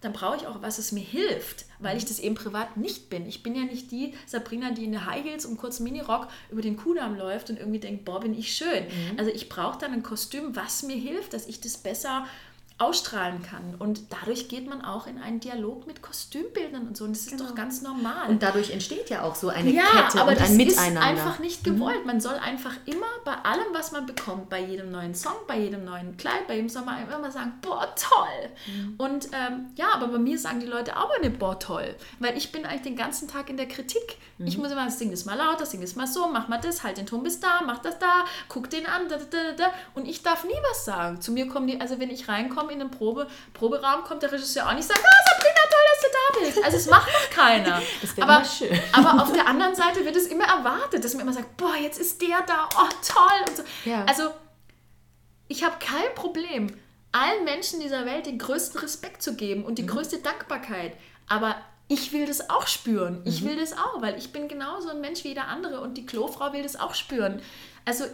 dann 0.00 0.12
brauche 0.12 0.36
ich 0.36 0.46
auch 0.46 0.62
was, 0.62 0.78
es 0.78 0.92
mir 0.92 1.04
hilft, 1.04 1.66
weil 1.78 1.96
ich 1.96 2.04
mhm. 2.04 2.08
das 2.08 2.18
eben 2.20 2.34
privat 2.34 2.76
nicht 2.76 3.10
bin. 3.10 3.26
Ich 3.26 3.42
bin 3.42 3.54
ja 3.54 3.62
nicht 3.62 3.90
die 3.90 4.14
Sabrina, 4.26 4.70
die 4.70 4.84
in 4.84 4.92
der 4.92 5.06
High 5.06 5.24
Heels 5.24 5.44
und 5.44 5.58
kurzen 5.58 5.84
Minirock 5.84 6.28
über 6.50 6.62
den 6.62 6.76
Kudamm 6.76 7.16
läuft 7.16 7.50
und 7.50 7.58
irgendwie 7.58 7.80
denkt, 7.80 8.04
boah, 8.04 8.20
bin 8.20 8.36
ich 8.36 8.54
schön. 8.54 8.84
Mhm. 8.84 9.18
Also 9.18 9.30
ich 9.30 9.48
brauche 9.48 9.78
dann 9.78 9.92
ein 9.92 10.02
Kostüm, 10.02 10.56
was 10.56 10.82
mir 10.82 10.96
hilft, 10.96 11.34
dass 11.34 11.46
ich 11.46 11.60
das 11.60 11.76
besser 11.76 12.26
ausstrahlen 12.80 13.42
kann. 13.42 13.74
Und 13.78 14.00
dadurch 14.10 14.48
geht 14.48 14.68
man 14.68 14.84
auch 14.84 15.06
in 15.06 15.18
einen 15.18 15.40
Dialog 15.40 15.86
mit 15.86 16.02
Kostümbildern 16.02 16.86
und 16.88 16.96
so. 16.96 17.04
Und 17.04 17.12
das 17.14 17.22
ist 17.26 17.30
Genau. 17.32 17.44
doch 17.48 17.54
ganz 17.54 17.82
normal. 17.82 18.28
Und 18.28 18.42
dadurch 18.42 18.70
entsteht 18.70 19.10
ja 19.10 19.22
auch 19.22 19.34
so 19.34 19.48
eine 19.50 19.70
ja, 19.70 19.82
Kette 19.84 20.20
aber 20.20 20.30
und 20.32 20.40
das 20.40 20.50
ein 20.50 20.56
Miteinander. 20.56 21.00
Mhm. 21.00 21.16
ist 21.16 21.22
einfach 21.22 21.38
nicht 21.40 21.64
gewollt. 21.64 22.06
Man 22.06 22.20
soll 22.20 22.34
einfach 22.34 22.74
immer 22.86 23.06
bei 23.24 23.34
allem, 23.44 23.66
was 23.72 23.92
man 23.92 24.06
bekommt, 24.06 24.48
bei 24.48 24.60
jedem 24.60 24.90
neuen 24.90 25.14
Song, 25.14 25.34
bei 25.46 25.58
jedem 25.58 25.84
neuen 25.84 26.16
Kleid, 26.16 26.46
bei 26.48 26.54
jedem 26.54 26.68
Sommer 26.68 26.98
immer 27.02 27.30
sagen, 27.30 27.52
boah, 27.62 27.86
toll. 27.96 28.50
Mhm. 28.66 28.94
Und 28.98 29.26
ähm, 29.32 29.66
ja, 29.76 29.88
aber 29.94 30.08
bei 30.08 30.18
mir 30.18 30.38
sagen 30.38 30.60
die 30.60 30.66
Leute 30.66 30.96
auch 30.96 31.10
immer, 31.20 31.30
boah, 31.30 31.58
toll. 31.58 31.94
Weil 32.18 32.36
ich 32.36 32.50
bin 32.52 32.64
eigentlich 32.64 32.82
den 32.82 32.96
ganzen 32.96 33.28
Tag 33.28 33.50
in 33.50 33.56
der 33.56 33.68
Kritik. 33.68 34.18
Ich 34.38 34.56
Mhm. 34.56 34.62
muss 34.62 34.72
immer, 34.72 34.90
sing 34.90 35.10
das 35.10 35.26
mal 35.26 35.34
lauter, 35.36 35.66
sing 35.66 35.80
das 35.82 35.96
mal 35.96 36.06
so, 36.06 36.28
mach 36.28 36.48
mal 36.48 36.58
das, 36.58 36.82
halt 36.82 36.96
den 36.96 37.06
Ton 37.06 37.22
bis 37.22 37.40
da, 37.40 37.60
mach 37.66 37.78
das 37.78 37.98
da, 37.98 38.24
guck 38.48 38.70
den 38.70 38.86
an, 38.86 39.08
da, 39.08 39.16
da, 39.18 39.24
da, 39.30 39.52
da. 39.64 39.72
Und 39.94 40.08
ich 40.08 40.22
darf 40.22 40.44
nie 40.44 40.50
was 40.70 40.84
sagen. 40.86 41.20
Zu 41.20 41.32
mir 41.32 41.46
kommen 41.48 41.66
die, 41.66 41.78
also 41.80 41.98
wenn 42.00 42.08
ich 42.10 42.26
reinkomme 42.28 42.69
in 42.70 42.78
den 42.78 42.90
Probe, 42.90 43.26
Proberaum, 43.54 44.04
kommt 44.04 44.22
der 44.22 44.32
Regisseur 44.32 44.66
auch 44.68 44.74
nicht 44.74 44.86
sagt, 44.88 45.00
ah, 45.00 45.30
Sabrina, 45.32 45.60
toll, 45.70 45.80
dass 45.90 46.00
du 46.00 46.06
da 46.12 46.40
bist. 46.46 46.64
Also 46.64 46.76
es 46.76 46.86
macht 46.86 47.08
noch 47.12 47.30
keiner. 47.30 47.82
Das 48.00 48.18
aber, 48.18 48.44
schön. 48.44 48.80
aber 48.92 49.22
auf 49.22 49.32
der 49.32 49.46
anderen 49.46 49.74
Seite 49.74 50.04
wird 50.04 50.16
es 50.16 50.26
immer 50.26 50.44
erwartet, 50.44 51.04
dass 51.04 51.14
man 51.14 51.22
immer 51.22 51.32
sagt, 51.32 51.56
boah, 51.56 51.74
jetzt 51.76 51.98
ist 51.98 52.20
der 52.22 52.42
da, 52.46 52.68
oh, 52.76 52.88
toll. 53.06 53.48
Und 53.48 53.56
so. 53.56 53.62
Ja. 53.84 54.04
Also 54.06 54.30
ich 55.48 55.64
habe 55.64 55.76
kein 55.80 56.14
Problem, 56.14 56.68
allen 57.12 57.44
Menschen 57.44 57.80
dieser 57.80 58.06
Welt 58.06 58.26
den 58.26 58.38
größten 58.38 58.80
Respekt 58.80 59.22
zu 59.22 59.34
geben 59.34 59.60
Mhm. 59.62 59.66
und 59.66 59.78
die 59.78 59.86
größte 59.86 60.18
Dankbarkeit. 60.18 60.92
Aber 61.28 61.56
ich 61.88 62.12
will 62.12 62.24
das 62.26 62.50
auch 62.50 62.68
spüren. 62.68 63.20
Mhm. 63.20 63.26
Ich 63.26 63.44
will 63.44 63.56
das 63.58 63.72
auch, 63.72 64.00
weil 64.00 64.16
ich 64.16 64.32
bin 64.32 64.46
genauso 64.46 64.90
ein 64.90 65.00
Mensch 65.00 65.24
wie 65.24 65.28
jeder 65.28 65.48
andere 65.48 65.80
und 65.80 65.94
die 65.98 66.06
Klofrau 66.06 66.52
will 66.52 66.62
das 66.62 66.78
auch 66.78 66.94
spüren. 66.94 67.42
Also 67.84 68.04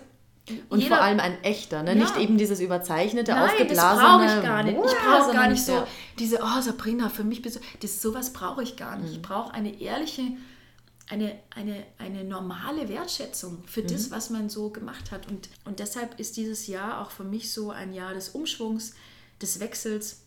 Und 0.68 0.78
jeder, 0.80 0.96
vor 0.96 1.04
allem 1.04 1.18
ein 1.20 1.42
echter, 1.42 1.82
ne? 1.82 1.90
Ja. 1.90 1.94
nicht 1.96 2.16
eben 2.18 2.38
dieses 2.38 2.60
überzeichnete, 2.60 3.32
Nein, 3.32 3.42
das 3.42 3.50
aufgeblasene. 3.52 4.02
brauche 4.08 4.24
ich 4.38 4.42
gar 4.42 4.62
nicht. 4.62 4.76
Ich 4.76 4.98
brauche 4.98 5.32
gar 5.32 5.48
nicht 5.48 5.64
so 5.64 5.72
ja. 5.72 5.86
diese, 6.18 6.38
oh 6.40 6.60
Sabrina, 6.60 7.08
für 7.08 7.24
mich 7.24 7.42
bist 7.42 7.56
du, 7.56 7.60
das 7.80 8.00
sowas 8.00 8.32
brauche 8.32 8.62
ich 8.62 8.76
gar 8.76 8.96
Mhm. 8.96 9.02
nicht. 9.04 9.14
Ich 9.16 9.22
brauche 9.22 9.52
eine 9.54 9.80
ehrliche, 9.80 10.22
eine, 11.08 11.36
eine, 11.54 11.84
eine 11.98 12.22
normale 12.24 12.88
Wertschätzung 12.88 13.64
für 13.66 13.82
Mhm. 13.82 13.88
das, 13.88 14.10
was 14.12 14.30
man 14.30 14.48
so 14.48 14.70
gemacht 14.70 15.10
hat. 15.10 15.26
Und, 15.28 15.48
und 15.64 15.80
deshalb 15.80 16.18
ist 16.20 16.36
dieses 16.36 16.66
Jahr 16.68 17.00
auch 17.00 17.10
für 17.10 17.24
mich 17.24 17.52
so 17.52 17.70
ein 17.72 17.92
Jahr 17.92 18.14
des 18.14 18.28
Umschwungs, 18.28 18.94
des 19.42 19.58
Wechsels 19.58 20.22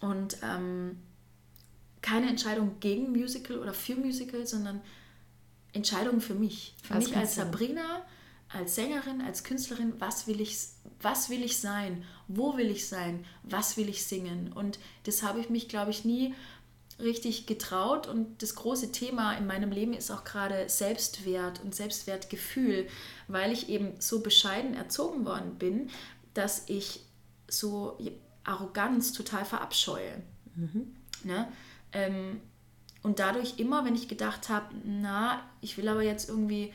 und 0.00 0.36
ähm, 0.42 0.98
keine 2.02 2.28
Entscheidung 2.28 2.76
gegen 2.80 3.12
Musical 3.12 3.58
oder 3.58 3.72
für 3.72 3.94
Musical, 3.94 4.46
sondern 4.46 4.80
Entscheidungen 5.72 6.20
für 6.20 6.34
mich. 6.34 6.74
Für 6.82 6.94
Als 6.94 7.04
mich 7.08 7.16
als. 7.16 7.34
Sabrina, 7.36 8.02
als 8.48 8.74
Sängerin, 8.74 9.20
als 9.20 9.44
Künstlerin, 9.44 9.94
was 9.98 10.26
will 10.26 10.40
ich, 10.40 10.58
was 11.00 11.28
will 11.30 11.42
ich 11.42 11.58
sein? 11.58 12.04
Wo 12.28 12.56
will 12.56 12.70
ich 12.70 12.88
sein? 12.88 13.24
Was 13.42 13.76
will 13.76 13.88
ich 13.88 14.04
singen? 14.04 14.52
Und 14.52 14.78
das 15.04 15.22
habe 15.22 15.40
ich 15.40 15.50
mich, 15.50 15.68
glaube 15.68 15.90
ich, 15.90 16.04
nie 16.04 16.34
richtig 16.98 17.46
getraut. 17.46 18.06
Und 18.06 18.42
das 18.42 18.54
große 18.54 18.90
Thema 18.92 19.34
in 19.34 19.46
meinem 19.46 19.70
Leben 19.70 19.92
ist 19.92 20.10
auch 20.10 20.24
gerade 20.24 20.68
Selbstwert 20.68 21.62
und 21.62 21.74
Selbstwertgefühl, 21.74 22.88
weil 23.28 23.52
ich 23.52 23.68
eben 23.68 24.00
so 24.00 24.20
bescheiden 24.20 24.74
erzogen 24.74 25.24
worden 25.24 25.56
bin, 25.58 25.90
dass 26.34 26.64
ich 26.68 27.00
so 27.48 27.98
Arroganz 28.44 29.12
total 29.12 29.44
verabscheue. 29.44 30.22
Ne? 31.24 31.52
Ähm, 31.92 32.40
und 33.02 33.18
dadurch 33.20 33.58
immer, 33.58 33.84
wenn 33.84 33.94
ich 33.94 34.08
gedacht 34.08 34.48
habe, 34.48 34.74
na, 34.84 35.42
ich 35.60 35.76
will 35.76 35.88
aber 35.88 36.02
jetzt 36.02 36.28
irgendwie, 36.28 36.72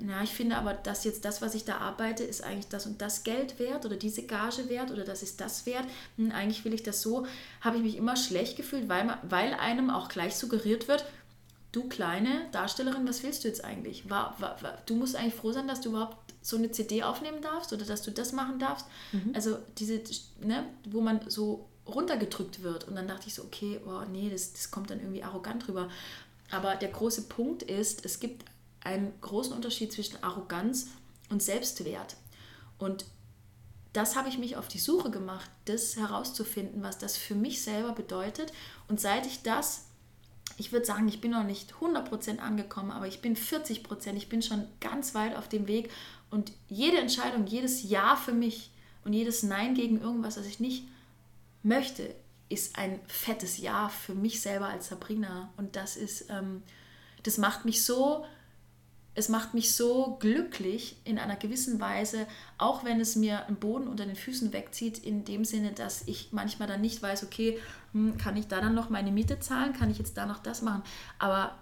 na, 0.00 0.22
ich 0.22 0.30
finde 0.30 0.56
aber, 0.56 0.74
dass 0.74 1.04
jetzt 1.04 1.24
das, 1.24 1.42
was 1.42 1.54
ich 1.54 1.64
da 1.64 1.78
arbeite, 1.78 2.24
ist 2.24 2.42
eigentlich 2.42 2.68
das 2.68 2.86
und 2.86 3.00
das 3.00 3.24
Geld 3.24 3.58
wert 3.58 3.84
oder 3.84 3.96
diese 3.96 4.22
Gage 4.22 4.68
wert 4.68 4.90
oder 4.90 5.04
das 5.04 5.22
ist 5.22 5.40
das 5.40 5.66
wert. 5.66 5.84
Hm, 6.16 6.32
eigentlich 6.32 6.64
will 6.64 6.74
ich 6.74 6.82
das 6.82 7.02
so, 7.02 7.26
habe 7.60 7.76
ich 7.76 7.82
mich 7.82 7.96
immer 7.96 8.16
schlecht 8.16 8.56
gefühlt, 8.56 8.88
weil, 8.88 9.18
weil 9.22 9.54
einem 9.54 9.90
auch 9.90 10.08
gleich 10.08 10.36
suggeriert 10.36 10.88
wird, 10.88 11.04
du 11.72 11.88
kleine 11.88 12.46
Darstellerin, 12.52 13.06
was 13.06 13.22
willst 13.22 13.44
du 13.44 13.48
jetzt 13.48 13.64
eigentlich? 13.64 14.08
War, 14.08 14.34
war, 14.38 14.60
war, 14.62 14.78
du 14.86 14.96
musst 14.96 15.16
eigentlich 15.16 15.34
froh 15.34 15.52
sein, 15.52 15.68
dass 15.68 15.80
du 15.80 15.90
überhaupt 15.90 16.16
so 16.40 16.56
eine 16.56 16.70
CD 16.70 17.02
aufnehmen 17.02 17.42
darfst 17.42 17.72
oder 17.72 17.84
dass 17.84 18.02
du 18.02 18.10
das 18.10 18.32
machen 18.32 18.58
darfst. 18.58 18.86
Also 19.34 19.58
diese, 19.78 20.00
ne, 20.40 20.64
wo 20.84 21.00
man 21.00 21.20
so 21.28 21.68
runtergedrückt 21.86 22.62
wird. 22.62 22.84
Und 22.88 22.96
dann 22.96 23.08
dachte 23.08 23.28
ich 23.28 23.34
so, 23.34 23.42
okay, 23.42 23.80
oh 23.86 24.02
nee, 24.10 24.30
das, 24.30 24.52
das 24.52 24.70
kommt 24.70 24.90
dann 24.90 25.00
irgendwie 25.00 25.22
arrogant 25.22 25.68
rüber. 25.68 25.88
Aber 26.50 26.76
der 26.76 26.90
große 26.90 27.22
Punkt 27.22 27.62
ist, 27.62 28.04
es 28.04 28.20
gibt 28.20 28.44
einen 28.86 29.12
großen 29.20 29.52
Unterschied 29.52 29.92
zwischen 29.92 30.22
Arroganz 30.22 30.88
und 31.28 31.42
Selbstwert. 31.42 32.16
Und 32.78 33.04
das 33.92 34.16
habe 34.16 34.28
ich 34.28 34.38
mich 34.38 34.56
auf 34.56 34.68
die 34.68 34.78
Suche 34.78 35.10
gemacht, 35.10 35.50
das 35.64 35.96
herauszufinden, 35.96 36.82
was 36.82 36.98
das 36.98 37.16
für 37.16 37.34
mich 37.34 37.62
selber 37.62 37.92
bedeutet. 37.92 38.52
Und 38.88 39.00
seit 39.00 39.26
ich 39.26 39.42
das 39.42 39.86
ich 40.56 40.72
würde 40.72 40.86
sagen, 40.86 41.08
ich 41.08 41.20
bin 41.20 41.32
noch 41.32 41.44
nicht 41.44 41.74
100% 41.74 42.38
angekommen, 42.38 42.90
aber 42.90 43.06
ich 43.06 43.20
bin 43.20 43.36
40%, 43.36 44.14
ich 44.14 44.28
bin 44.28 44.42
schon 44.42 44.66
ganz 44.80 45.14
weit 45.14 45.36
auf 45.36 45.48
dem 45.48 45.66
Weg 45.66 45.90
und 46.30 46.52
jede 46.68 46.98
Entscheidung, 46.98 47.46
jedes 47.46 47.82
Ja 47.82 48.16
für 48.16 48.32
mich 48.32 48.70
und 49.04 49.12
jedes 49.12 49.42
Nein 49.42 49.74
gegen 49.74 50.00
irgendwas, 50.00 50.38
was 50.38 50.46
ich 50.46 50.60
nicht 50.60 50.84
möchte, 51.62 52.14
ist 52.48 52.78
ein 52.78 53.00
fettes 53.06 53.58
Ja 53.58 53.88
für 53.88 54.14
mich 54.14 54.40
selber 54.40 54.68
als 54.68 54.88
Sabrina 54.88 55.52
und 55.56 55.76
das 55.76 55.96
ist, 55.96 56.30
ähm, 56.30 56.62
das 57.22 57.38
macht 57.38 57.64
mich 57.64 57.84
so, 57.84 58.24
es 59.16 59.30
macht 59.30 59.54
mich 59.54 59.74
so 59.74 60.18
glücklich 60.20 60.96
in 61.04 61.18
einer 61.18 61.36
gewissen 61.36 61.80
Weise, 61.80 62.26
auch 62.58 62.84
wenn 62.84 63.00
es 63.00 63.16
mir 63.16 63.46
einen 63.46 63.56
Boden 63.56 63.88
unter 63.88 64.04
den 64.04 64.14
Füßen 64.14 64.52
wegzieht, 64.52 64.98
in 64.98 65.24
dem 65.24 65.46
Sinne, 65.46 65.72
dass 65.72 66.06
ich 66.06 66.28
manchmal 66.32 66.68
dann 66.68 66.82
nicht 66.82 67.02
weiß, 67.02 67.24
okay, 67.24 67.58
hm, 67.92 68.18
kann 68.18 68.36
ich 68.36 68.46
da 68.46 68.60
dann 68.60 68.74
noch 68.74 68.90
meine 68.90 69.10
Miete 69.10 69.40
zahlen, 69.40 69.72
kann 69.72 69.90
ich 69.90 69.98
jetzt 69.98 70.18
da 70.18 70.26
noch 70.26 70.38
das 70.38 70.60
machen. 70.60 70.82
Aber 71.18 71.58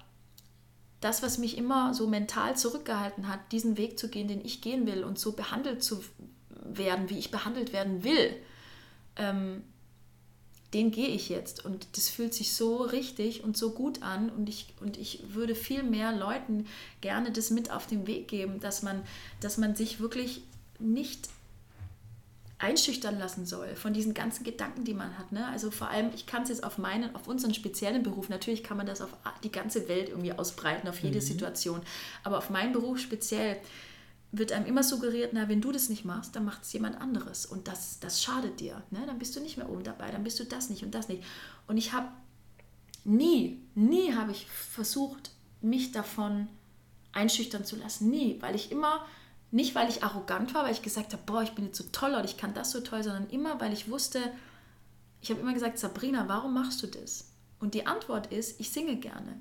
das, 1.00 1.22
was 1.22 1.38
mich 1.38 1.56
immer 1.56 1.94
so 1.94 2.08
mental 2.08 2.56
zurückgehalten 2.56 3.28
hat, 3.28 3.52
diesen 3.52 3.76
Weg 3.76 4.00
zu 4.00 4.08
gehen, 4.08 4.26
den 4.26 4.44
ich 4.44 4.60
gehen 4.60 4.84
will 4.88 5.04
und 5.04 5.18
so 5.18 5.32
behandelt 5.32 5.84
zu 5.84 6.02
werden, 6.48 7.08
wie 7.08 7.18
ich 7.18 7.30
behandelt 7.30 7.72
werden 7.72 8.02
will, 8.02 8.34
ähm, 9.14 9.62
den 10.74 10.90
gehe 10.90 11.08
ich 11.08 11.28
jetzt 11.28 11.64
und 11.64 11.86
das 11.96 12.08
fühlt 12.08 12.34
sich 12.34 12.52
so 12.52 12.82
richtig 12.82 13.44
und 13.44 13.56
so 13.56 13.70
gut 13.70 14.02
an 14.02 14.28
und 14.28 14.48
ich, 14.48 14.66
und 14.80 14.96
ich 14.98 15.22
würde 15.28 15.54
viel 15.54 15.84
mehr 15.84 16.12
Leuten 16.12 16.66
gerne 17.00 17.30
das 17.30 17.50
mit 17.50 17.70
auf 17.70 17.86
den 17.86 18.06
Weg 18.06 18.28
geben, 18.28 18.60
dass 18.60 18.82
man, 18.82 19.02
dass 19.40 19.56
man 19.56 19.76
sich 19.76 20.00
wirklich 20.00 20.42
nicht 20.80 21.28
einschüchtern 22.58 23.18
lassen 23.18 23.46
soll 23.46 23.74
von 23.76 23.92
diesen 23.92 24.14
ganzen 24.14 24.42
Gedanken, 24.42 24.84
die 24.84 24.94
man 24.94 25.18
hat. 25.18 25.32
Ne? 25.32 25.46
Also 25.48 25.70
vor 25.70 25.88
allem, 25.88 26.10
ich 26.14 26.26
kann 26.26 26.42
es 26.42 26.48
jetzt 26.48 26.64
auf 26.64 26.78
meinen, 26.78 27.14
auf 27.14 27.28
unseren 27.28 27.54
speziellen 27.54 28.02
Beruf, 28.02 28.28
natürlich 28.28 28.64
kann 28.64 28.76
man 28.76 28.86
das 28.86 29.00
auf 29.00 29.10
die 29.42 29.52
ganze 29.52 29.88
Welt 29.88 30.08
irgendwie 30.08 30.32
ausbreiten, 30.32 30.88
auf 30.88 31.00
jede 31.00 31.20
Situation, 31.20 31.82
aber 32.22 32.38
auf 32.38 32.50
meinen 32.50 32.72
Beruf 32.72 32.98
speziell 32.98 33.58
wird 34.38 34.52
einem 34.52 34.66
immer 34.66 34.82
suggeriert, 34.82 35.32
na, 35.32 35.48
wenn 35.48 35.60
du 35.60 35.70
das 35.70 35.88
nicht 35.88 36.04
machst, 36.04 36.34
dann 36.34 36.44
macht 36.44 36.62
es 36.62 36.72
jemand 36.72 37.00
anderes 37.00 37.46
und 37.46 37.68
das, 37.68 38.00
das 38.00 38.22
schadet 38.22 38.60
dir. 38.60 38.82
Ne? 38.90 39.04
Dann 39.06 39.18
bist 39.18 39.36
du 39.36 39.40
nicht 39.40 39.56
mehr 39.56 39.70
oben 39.70 39.84
dabei, 39.84 40.10
dann 40.10 40.24
bist 40.24 40.40
du 40.40 40.44
das 40.44 40.70
nicht 40.70 40.82
und 40.82 40.94
das 40.94 41.08
nicht. 41.08 41.22
Und 41.66 41.76
ich 41.76 41.92
habe 41.92 42.08
nie, 43.04 43.62
nie 43.74 44.14
habe 44.14 44.32
ich 44.32 44.46
versucht, 44.46 45.30
mich 45.60 45.92
davon 45.92 46.48
einschüchtern 47.12 47.64
zu 47.64 47.76
lassen. 47.76 48.10
Nie, 48.10 48.38
weil 48.40 48.54
ich 48.54 48.72
immer, 48.72 49.04
nicht 49.50 49.74
weil 49.74 49.88
ich 49.88 50.02
arrogant 50.02 50.52
war, 50.54 50.64
weil 50.64 50.72
ich 50.72 50.82
gesagt 50.82 51.12
habe, 51.12 51.22
boah, 51.24 51.42
ich 51.42 51.52
bin 51.52 51.66
jetzt 51.66 51.78
so 51.78 51.84
toll 51.92 52.10
oder 52.10 52.24
ich 52.24 52.36
kann 52.36 52.54
das 52.54 52.72
so 52.72 52.80
toll, 52.80 53.02
sondern 53.02 53.30
immer, 53.30 53.60
weil 53.60 53.72
ich 53.72 53.88
wusste, 53.88 54.20
ich 55.20 55.30
habe 55.30 55.40
immer 55.40 55.54
gesagt, 55.54 55.78
Sabrina, 55.78 56.28
warum 56.28 56.54
machst 56.54 56.82
du 56.82 56.86
das? 56.86 57.30
Und 57.60 57.74
die 57.74 57.86
Antwort 57.86 58.32
ist, 58.32 58.60
ich 58.60 58.70
singe 58.70 58.96
gerne. 58.96 59.40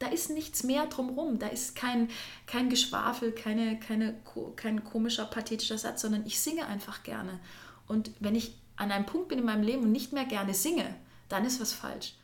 Da 0.00 0.08
ist 0.08 0.30
nichts 0.30 0.64
mehr 0.64 0.86
drumherum. 0.86 1.38
Da 1.38 1.46
ist 1.46 1.76
kein, 1.76 2.08
kein 2.46 2.70
Geschwafel, 2.70 3.32
keine, 3.32 3.78
keine, 3.78 4.18
kein 4.56 4.82
komischer, 4.82 5.26
pathetischer 5.26 5.78
Satz, 5.78 6.02
sondern 6.02 6.26
ich 6.26 6.40
singe 6.40 6.66
einfach 6.66 7.02
gerne. 7.02 7.38
Und 7.86 8.10
wenn 8.18 8.34
ich 8.34 8.56
an 8.76 8.90
einem 8.90 9.06
Punkt 9.06 9.28
bin 9.28 9.38
in 9.38 9.44
meinem 9.44 9.62
Leben 9.62 9.82
und 9.82 9.92
nicht 9.92 10.12
mehr 10.12 10.24
gerne 10.24 10.54
singe, 10.54 10.96
dann 11.28 11.44
ist 11.44 11.60
was 11.60 11.74
falsch. 11.74 12.14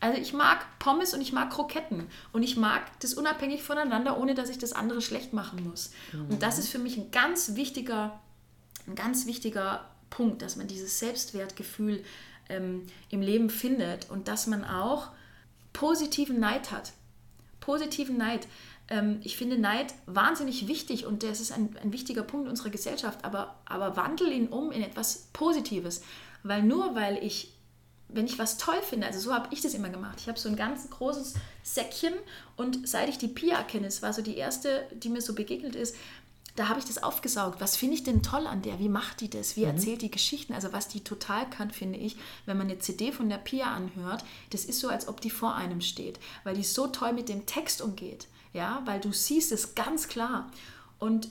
Also 0.00 0.20
ich 0.20 0.32
mag 0.32 0.80
Pommes 0.80 1.14
und 1.14 1.20
ich 1.20 1.32
mag 1.32 1.50
Kroketten 1.50 2.08
und 2.32 2.42
ich 2.42 2.56
mag 2.56 2.98
das 2.98 3.14
unabhängig 3.14 3.62
voneinander, 3.62 4.18
ohne 4.18 4.34
dass 4.34 4.50
ich 4.50 4.58
das 4.58 4.72
andere 4.72 5.00
schlecht 5.00 5.32
machen 5.32 5.62
muss. 5.62 5.92
Und 6.28 6.42
das 6.42 6.58
ist 6.58 6.68
für 6.68 6.80
mich 6.80 6.96
ein 6.96 7.12
ganz 7.12 7.54
wichtiger, 7.54 8.20
ein 8.88 8.96
ganz 8.96 9.26
wichtiger 9.26 9.88
Punkt, 10.10 10.42
dass 10.42 10.56
man 10.56 10.66
dieses 10.66 10.98
Selbstwertgefühl 10.98 12.04
ähm, 12.48 12.86
im 13.10 13.20
Leben 13.20 13.50
findet 13.50 14.10
und 14.10 14.28
dass 14.28 14.46
man 14.46 14.64
auch 14.64 15.08
positiven 15.72 16.40
Neid 16.40 16.70
hat. 16.70 16.92
Positiven 17.60 18.16
Neid. 18.16 18.46
Ähm, 18.88 19.20
ich 19.22 19.36
finde 19.36 19.58
Neid 19.58 19.94
wahnsinnig 20.06 20.68
wichtig 20.68 21.06
und 21.06 21.22
das 21.22 21.40
ist 21.40 21.52
ein, 21.52 21.76
ein 21.82 21.92
wichtiger 21.92 22.22
Punkt 22.22 22.48
unserer 22.48 22.70
Gesellschaft, 22.70 23.24
aber, 23.24 23.56
aber 23.64 23.96
wandel 23.96 24.32
ihn 24.32 24.48
um 24.48 24.70
in 24.70 24.82
etwas 24.82 25.28
Positives. 25.32 26.02
Weil 26.42 26.62
nur 26.62 26.94
weil 26.94 27.22
ich, 27.24 27.54
wenn 28.08 28.26
ich 28.26 28.38
was 28.38 28.58
toll 28.58 28.80
finde, 28.82 29.06
also 29.06 29.20
so 29.20 29.32
habe 29.32 29.48
ich 29.52 29.60
das 29.60 29.74
immer 29.74 29.88
gemacht, 29.88 30.18
ich 30.20 30.28
habe 30.28 30.38
so 30.38 30.48
ein 30.48 30.56
ganz 30.56 30.90
großes 30.90 31.34
Säckchen 31.62 32.14
und 32.56 32.86
seit 32.88 33.08
ich 33.08 33.18
die 33.18 33.28
Pia 33.28 33.62
kenne, 33.62 33.86
es 33.86 34.02
war 34.02 34.12
so 34.12 34.22
die 34.22 34.36
erste, 34.36 34.86
die 34.92 35.08
mir 35.08 35.22
so 35.22 35.34
begegnet 35.34 35.76
ist, 35.76 35.96
da 36.54 36.68
habe 36.68 36.78
ich 36.78 36.84
das 36.84 37.02
aufgesaugt. 37.02 37.60
Was 37.60 37.76
finde 37.76 37.94
ich 37.94 38.04
denn 38.04 38.22
toll 38.22 38.46
an 38.46 38.62
der? 38.62 38.78
Wie 38.78 38.88
macht 38.88 39.20
die 39.20 39.30
das? 39.30 39.56
Wie 39.56 39.64
erzählt 39.64 40.02
die 40.02 40.10
Geschichten? 40.10 40.52
Also 40.52 40.72
was 40.72 40.88
die 40.88 41.02
total 41.02 41.48
kann, 41.48 41.70
finde 41.70 41.98
ich, 41.98 42.16
wenn 42.44 42.58
man 42.58 42.68
eine 42.68 42.78
CD 42.78 43.10
von 43.10 43.30
der 43.30 43.38
Pia 43.38 43.72
anhört, 43.72 44.24
das 44.50 44.66
ist 44.66 44.80
so, 44.80 44.88
als 44.88 45.08
ob 45.08 45.20
die 45.20 45.30
vor 45.30 45.54
einem 45.54 45.80
steht, 45.80 46.20
weil 46.44 46.54
die 46.54 46.62
so 46.62 46.88
toll 46.88 47.14
mit 47.14 47.28
dem 47.28 47.46
Text 47.46 47.80
umgeht. 47.80 48.26
Ja, 48.52 48.82
weil 48.84 49.00
du 49.00 49.12
siehst 49.12 49.50
es 49.50 49.74
ganz 49.74 50.08
klar. 50.08 50.50
Und 50.98 51.28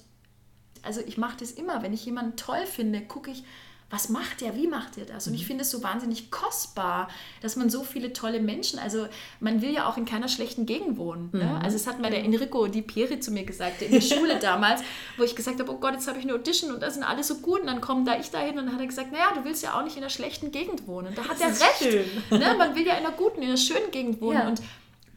also 0.82 1.01
ich 1.01 1.17
mache 1.17 1.38
das 1.38 1.51
immer, 1.51 1.84
wenn 1.84 1.93
ich 1.93 2.05
jemanden 2.05 2.36
toll 2.36 2.65
finde, 2.65 3.01
gucke 3.01 3.30
ich, 3.30 3.43
was 3.91 4.07
macht 4.09 4.41
der, 4.41 4.55
wie 4.55 4.67
macht 4.67 4.95
der 4.95 5.05
das? 5.05 5.27
Und 5.27 5.33
ich 5.33 5.45
finde 5.45 5.63
es 5.63 5.69
so 5.69 5.83
wahnsinnig 5.83 6.31
kostbar, 6.31 7.09
dass 7.41 7.57
man 7.57 7.69
so 7.69 7.83
viele 7.83 8.13
tolle 8.13 8.39
Menschen, 8.39 8.79
also 8.79 9.07
man 9.41 9.61
will 9.61 9.71
ja 9.71 9.87
auch 9.89 9.97
in 9.97 10.05
keiner 10.05 10.29
schlechten 10.29 10.65
Gegend 10.65 10.97
wohnen. 10.97 11.29
Ne? 11.33 11.43
Mhm. 11.43 11.55
Also 11.61 11.75
es 11.75 11.87
hat 11.87 11.99
mal 11.99 12.09
der 12.09 12.23
Enrico 12.23 12.67
Di 12.67 12.81
Pieri 12.81 13.19
zu 13.19 13.31
mir 13.31 13.43
gesagt, 13.43 13.81
in 13.81 13.91
der 13.91 14.01
Schule 14.01 14.39
damals, 14.41 14.81
wo 15.17 15.23
ich 15.23 15.35
gesagt 15.35 15.59
habe, 15.59 15.69
oh 15.71 15.77
Gott, 15.77 15.93
jetzt 15.93 16.07
habe 16.07 16.17
ich 16.19 16.23
eine 16.23 16.33
Audition 16.33 16.71
und 16.71 16.81
da 16.81 16.89
sind 16.89 17.03
alle 17.03 17.23
so 17.23 17.35
gut 17.35 17.61
und 17.61 17.67
dann 17.67 17.81
kommen 17.81 18.05
da 18.05 18.17
ich 18.17 18.31
dahin 18.31 18.57
und 18.57 18.65
dann 18.65 18.73
hat 18.73 18.81
er 18.81 18.87
gesagt, 18.87 19.11
naja, 19.11 19.31
du 19.35 19.43
willst 19.43 19.61
ja 19.61 19.77
auch 19.77 19.83
nicht 19.83 19.97
in 19.97 20.03
einer 20.03 20.09
schlechten 20.09 20.51
Gegend 20.51 20.87
wohnen. 20.87 21.13
Da 21.15 21.27
hat 21.27 21.41
er 21.41 21.49
recht. 21.49 22.31
Ne? 22.31 22.55
Man 22.57 22.75
will 22.75 22.87
ja 22.87 22.93
in 22.93 23.05
einer 23.05 23.15
guten, 23.15 23.41
in 23.41 23.49
einer 23.49 23.57
schönen 23.57 23.91
Gegend 23.91 24.21
wohnen 24.21 24.39
Ja. 24.39 24.47
und 24.47 24.61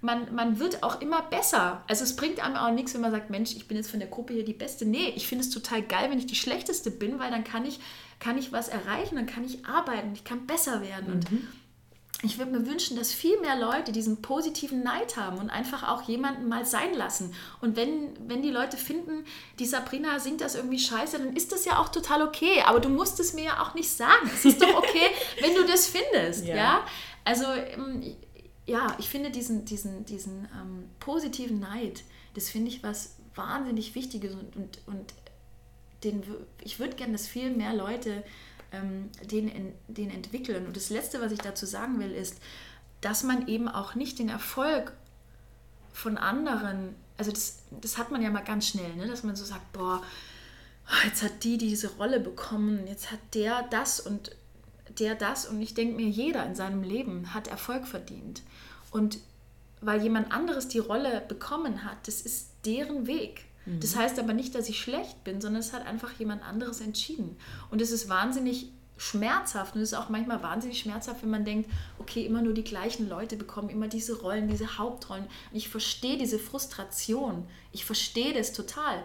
man, 0.04 0.34
man 0.34 0.58
wird 0.58 0.82
auch 0.82 1.00
immer 1.00 1.22
besser. 1.22 1.82
Also 1.88 2.04
es 2.04 2.14
bringt 2.14 2.44
einem 2.44 2.56
auch 2.56 2.70
nichts, 2.70 2.92
wenn 2.94 3.00
man 3.00 3.10
sagt, 3.10 3.30
Mensch, 3.30 3.52
ich 3.56 3.66
bin 3.66 3.76
jetzt 3.78 3.90
von 3.90 4.00
der 4.00 4.08
Gruppe 4.08 4.34
hier 4.34 4.44
die 4.44 4.52
Beste. 4.52 4.84
Nee, 4.84 5.12
ich 5.16 5.26
finde 5.26 5.44
es 5.44 5.50
total 5.50 5.82
geil, 5.82 6.10
wenn 6.10 6.18
ich 6.18 6.26
die 6.26 6.34
Schlechteste 6.34 6.90
bin, 6.90 7.18
weil 7.18 7.30
dann 7.30 7.42
kann 7.42 7.64
ich, 7.64 7.80
kann 8.20 8.38
ich 8.38 8.52
was 8.52 8.68
erreichen, 8.68 9.16
dann 9.16 9.26
kann 9.26 9.44
ich 9.44 9.66
arbeiten, 9.66 10.12
ich 10.14 10.24
kann 10.24 10.46
besser 10.46 10.82
werden. 10.82 11.14
Und 11.14 11.26
ich 12.24 12.38
würde 12.38 12.52
mir 12.52 12.66
wünschen, 12.66 12.96
dass 12.96 13.12
viel 13.12 13.38
mehr 13.40 13.58
Leute 13.58 13.92
diesen 13.92 14.22
positiven 14.22 14.82
Neid 14.82 15.16
haben 15.16 15.38
und 15.38 15.50
einfach 15.50 15.86
auch 15.86 16.02
jemanden 16.08 16.48
mal 16.48 16.64
sein 16.64 16.94
lassen. 16.94 17.34
Und 17.60 17.76
wenn, 17.76 18.16
wenn 18.28 18.40
die 18.40 18.50
Leute 18.50 18.76
finden, 18.76 19.24
die 19.58 19.66
Sabrina 19.66 20.18
singt 20.18 20.40
das 20.40 20.54
irgendwie 20.54 20.78
scheiße, 20.78 21.18
dann 21.18 21.36
ist 21.36 21.52
das 21.52 21.64
ja 21.64 21.78
auch 21.78 21.90
total 21.90 22.22
okay. 22.22 22.62
Aber 22.64 22.80
du 22.80 22.88
musst 22.88 23.20
es 23.20 23.34
mir 23.34 23.44
ja 23.44 23.62
auch 23.62 23.74
nicht 23.74 23.90
sagen. 23.90 24.30
Es 24.32 24.44
ist 24.44 24.62
doch 24.62 24.74
okay, 24.74 25.10
wenn 25.40 25.54
du 25.54 25.64
das 25.66 25.86
findest. 25.86 26.46
Ja. 26.46 26.56
Ja. 26.56 26.86
Also, 27.24 27.44
ähm, 27.46 28.16
ja, 28.66 28.96
ich 28.98 29.08
finde 29.08 29.30
diesen, 29.30 29.64
diesen, 29.64 30.06
diesen 30.06 30.48
ähm, 30.58 30.88
positiven 31.00 31.60
Neid, 31.60 32.04
das 32.34 32.48
finde 32.48 32.68
ich 32.68 32.82
was 32.82 33.16
wahnsinnig 33.34 33.94
Wichtiges 33.94 34.34
und, 34.34 34.56
und, 34.56 34.78
und 34.86 35.14
den, 36.04 36.22
ich 36.62 36.78
würde 36.78 36.94
gerne, 36.96 37.12
dass 37.12 37.26
viel 37.26 37.50
mehr 37.50 37.74
Leute 37.74 38.22
ähm, 38.72 39.10
den, 39.22 39.48
en- 39.48 39.74
den 39.88 40.10
entwickeln. 40.10 40.66
Und 40.66 40.76
das 40.76 40.90
Letzte, 40.90 41.20
was 41.20 41.32
ich 41.32 41.38
dazu 41.40 41.66
sagen 41.66 41.98
will, 42.00 42.12
ist, 42.12 42.38
dass 43.00 43.22
man 43.22 43.48
eben 43.48 43.68
auch 43.68 43.94
nicht 43.94 44.18
den 44.18 44.28
Erfolg 44.28 44.92
von 45.92 46.16
anderen, 46.18 46.94
also 47.18 47.30
das, 47.30 47.58
das 47.80 47.98
hat 47.98 48.10
man 48.10 48.22
ja 48.22 48.30
mal 48.30 48.44
ganz 48.44 48.68
schnell, 48.68 48.94
ne? 48.96 49.06
dass 49.06 49.22
man 49.22 49.36
so 49.36 49.44
sagt, 49.44 49.72
boah, 49.72 50.02
jetzt 51.04 51.22
hat 51.22 51.44
die 51.44 51.56
diese 51.58 51.94
Rolle 51.96 52.20
bekommen, 52.20 52.86
jetzt 52.86 53.10
hat 53.10 53.20
der 53.34 53.62
das 53.70 54.00
und 54.00 54.36
der 54.98 55.14
das. 55.14 55.46
Und 55.46 55.62
ich 55.62 55.74
denke 55.74 55.96
mir, 55.96 56.08
jeder 56.08 56.44
in 56.46 56.54
seinem 56.54 56.82
Leben 56.82 57.32
hat 57.34 57.48
Erfolg 57.48 57.86
verdient. 57.86 58.42
Und 58.90 59.18
weil 59.80 60.02
jemand 60.02 60.32
anderes 60.32 60.68
die 60.68 60.78
Rolle 60.78 61.22
bekommen 61.28 61.84
hat, 61.84 62.06
das 62.06 62.20
ist 62.22 62.48
deren 62.64 63.06
Weg. 63.06 63.44
Das 63.66 63.96
heißt 63.96 64.18
aber 64.18 64.34
nicht, 64.34 64.54
dass 64.54 64.68
ich 64.68 64.80
schlecht 64.80 65.24
bin, 65.24 65.40
sondern 65.40 65.60
es 65.60 65.72
hat 65.72 65.86
einfach 65.86 66.12
jemand 66.18 66.42
anderes 66.42 66.80
entschieden. 66.80 67.36
Und 67.70 67.80
es 67.80 67.90
ist 67.90 68.08
wahnsinnig 68.08 68.68
schmerzhaft 68.96 69.74
und 69.74 69.80
es 69.80 69.92
ist 69.92 69.98
auch 69.98 70.08
manchmal 70.08 70.42
wahnsinnig 70.42 70.78
schmerzhaft, 70.78 71.22
wenn 71.22 71.30
man 71.30 71.44
denkt, 71.44 71.68
okay, 71.98 72.24
immer 72.24 72.42
nur 72.42 72.54
die 72.54 72.62
gleichen 72.62 73.08
Leute 73.08 73.36
bekommen 73.36 73.68
immer 73.68 73.88
diese 73.88 74.20
Rollen, 74.20 74.48
diese 74.48 74.78
Hauptrollen. 74.78 75.24
Und 75.24 75.56
ich 75.56 75.68
verstehe 75.68 76.16
diese 76.16 76.38
Frustration. 76.38 77.46
Ich 77.72 77.84
verstehe 77.84 78.34
das 78.34 78.52
total. 78.52 79.02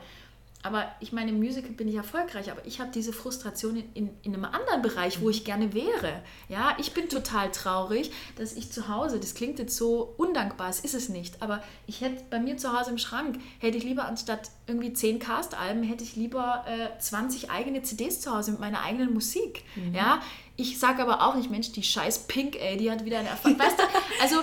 Aber 0.61 0.91
ich 0.99 1.13
meine, 1.13 1.31
im 1.31 1.37
Musical 1.37 1.71
bin 1.71 1.87
ich 1.87 1.95
erfolgreich, 1.95 2.51
aber 2.51 2.65
ich 2.65 2.81
habe 2.81 2.91
diese 2.91 3.13
Frustration 3.13 3.77
in, 3.77 3.93
in, 3.93 4.09
in 4.23 4.33
einem 4.33 4.43
anderen 4.43 4.81
Bereich, 4.81 5.21
wo 5.21 5.29
ich 5.29 5.45
gerne 5.45 5.73
wäre. 5.73 6.21
Ja, 6.49 6.75
ich 6.77 6.93
bin 6.93 7.07
total 7.07 7.49
traurig, 7.51 8.11
dass 8.35 8.51
ich 8.51 8.69
zu 8.69 8.89
Hause, 8.89 9.21
das 9.21 9.35
klingt 9.35 9.57
jetzt 9.57 9.77
so 9.77 10.13
undankbar, 10.17 10.69
es 10.69 10.81
ist 10.81 10.95
es 10.95 11.07
nicht, 11.07 11.41
aber 11.41 11.63
ich 11.87 12.01
hätte 12.01 12.23
bei 12.29 12.39
mir 12.39 12.57
zu 12.57 12.77
Hause 12.77 12.91
im 12.91 12.97
Schrank, 12.97 13.39
hätte 13.59 13.77
ich 13.77 13.85
lieber 13.85 14.05
anstatt 14.05 14.51
irgendwie 14.67 14.91
10 14.91 15.19
Cast-Alben, 15.19 15.83
hätte 15.83 16.03
ich 16.03 16.17
lieber 16.17 16.65
äh, 16.67 16.99
20 16.99 17.49
eigene 17.49 17.81
CDs 17.83 18.19
zu 18.19 18.35
Hause 18.35 18.51
mit 18.51 18.59
meiner 18.59 18.81
eigenen 18.81 19.13
Musik. 19.13 19.63
Ja, 19.93 20.21
ich 20.57 20.77
sage 20.77 21.01
aber 21.01 21.25
auch 21.25 21.35
nicht, 21.35 21.49
Mensch, 21.49 21.71
die 21.71 21.83
scheiß 21.83 22.27
Pink, 22.27 22.57
ey, 22.61 22.75
die 22.75 22.91
hat 22.91 23.05
wieder 23.05 23.19
einen 23.19 23.27
Erfolg. 23.27 23.57
Weißt 23.57 23.79
du, 23.79 23.83
also 24.21 24.41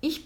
ich 0.00 0.22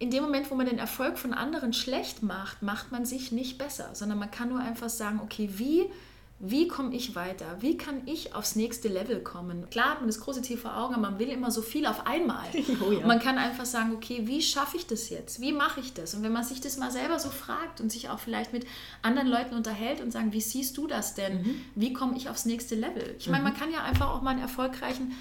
in 0.00 0.10
dem 0.10 0.24
Moment, 0.24 0.50
wo 0.50 0.54
man 0.54 0.66
den 0.66 0.78
Erfolg 0.78 1.18
von 1.18 1.34
anderen 1.34 1.74
schlecht 1.74 2.22
macht, 2.22 2.62
macht 2.62 2.90
man 2.90 3.04
sich 3.04 3.32
nicht 3.32 3.58
besser, 3.58 3.90
sondern 3.92 4.18
man 4.18 4.30
kann 4.30 4.48
nur 4.48 4.58
einfach 4.58 4.88
sagen, 4.88 5.20
okay, 5.22 5.50
wie, 5.56 5.90
wie 6.38 6.68
komme 6.68 6.96
ich 6.96 7.14
weiter? 7.14 7.58
Wie 7.60 7.76
kann 7.76 8.00
ich 8.06 8.34
aufs 8.34 8.56
nächste 8.56 8.88
Level 8.88 9.20
kommen? 9.20 9.68
Klar 9.68 9.90
hat 9.90 9.98
man 10.00 10.06
das 10.06 10.18
große 10.20 10.40
Ziel 10.40 10.56
vor 10.56 10.74
Augen, 10.74 10.94
aber 10.94 11.10
man 11.10 11.18
will 11.18 11.28
immer 11.28 11.50
so 11.50 11.60
viel 11.60 11.84
auf 11.84 12.06
einmal. 12.06 12.46
Oh 12.80 12.92
ja. 12.92 13.06
Man 13.06 13.20
kann 13.20 13.36
einfach 13.36 13.66
sagen, 13.66 13.92
okay, 13.92 14.22
wie 14.24 14.40
schaffe 14.40 14.78
ich 14.78 14.86
das 14.86 15.10
jetzt? 15.10 15.42
Wie 15.42 15.52
mache 15.52 15.80
ich 15.80 15.92
das? 15.92 16.14
Und 16.14 16.22
wenn 16.22 16.32
man 16.32 16.44
sich 16.44 16.62
das 16.62 16.78
mal 16.78 16.90
selber 16.90 17.18
so 17.18 17.28
fragt 17.28 17.82
und 17.82 17.92
sich 17.92 18.08
auch 18.08 18.20
vielleicht 18.20 18.54
mit 18.54 18.66
anderen 19.02 19.28
Leuten 19.28 19.54
unterhält 19.54 20.00
und 20.00 20.12
sagen, 20.12 20.32
wie 20.32 20.40
siehst 20.40 20.78
du 20.78 20.86
das 20.86 21.14
denn? 21.14 21.62
Wie 21.74 21.92
komme 21.92 22.16
ich 22.16 22.30
aufs 22.30 22.46
nächste 22.46 22.74
Level? 22.74 23.16
Ich 23.18 23.28
meine, 23.28 23.44
man 23.44 23.54
kann 23.54 23.70
ja 23.70 23.82
einfach 23.82 24.08
auch 24.08 24.22
mal 24.22 24.30
einen 24.30 24.40
erfolgreichen 24.40 25.12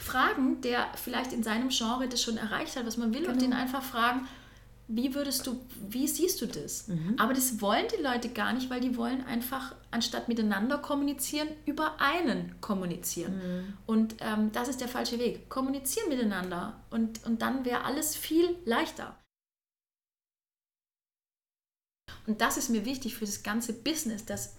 fragen, 0.00 0.60
der 0.62 0.88
vielleicht 0.94 1.32
in 1.32 1.42
seinem 1.42 1.68
Genre 1.68 2.08
das 2.08 2.22
schon 2.22 2.36
erreicht 2.36 2.76
hat, 2.76 2.86
was 2.86 2.96
man 2.96 3.14
will, 3.14 3.28
und 3.28 3.40
den 3.42 3.52
einfach 3.52 3.82
fragen, 3.82 4.26
wie 4.92 5.14
würdest 5.14 5.46
du, 5.46 5.60
wie 5.88 6.08
siehst 6.08 6.40
du 6.40 6.46
das? 6.46 6.88
Aber 7.16 7.32
das 7.32 7.60
wollen 7.60 7.86
die 7.96 8.02
Leute 8.02 8.28
gar 8.28 8.52
nicht, 8.52 8.70
weil 8.70 8.80
die 8.80 8.96
wollen 8.96 9.24
einfach, 9.24 9.76
anstatt 9.92 10.26
miteinander 10.26 10.78
kommunizieren, 10.78 11.46
über 11.64 12.00
einen 12.00 12.60
kommunizieren. 12.60 13.76
Und 13.86 14.16
ähm, 14.18 14.50
das 14.50 14.66
ist 14.66 14.80
der 14.80 14.88
falsche 14.88 15.20
Weg. 15.20 15.48
Kommunizieren 15.48 16.08
miteinander 16.08 16.80
und, 16.90 17.24
und 17.24 17.40
dann 17.40 17.64
wäre 17.64 17.84
alles 17.84 18.16
viel 18.16 18.56
leichter. 18.64 19.16
Und 22.26 22.40
das 22.40 22.56
ist 22.56 22.68
mir 22.68 22.84
wichtig 22.84 23.14
für 23.14 23.26
das 23.26 23.44
ganze 23.44 23.72
Business, 23.72 24.24
dass, 24.24 24.56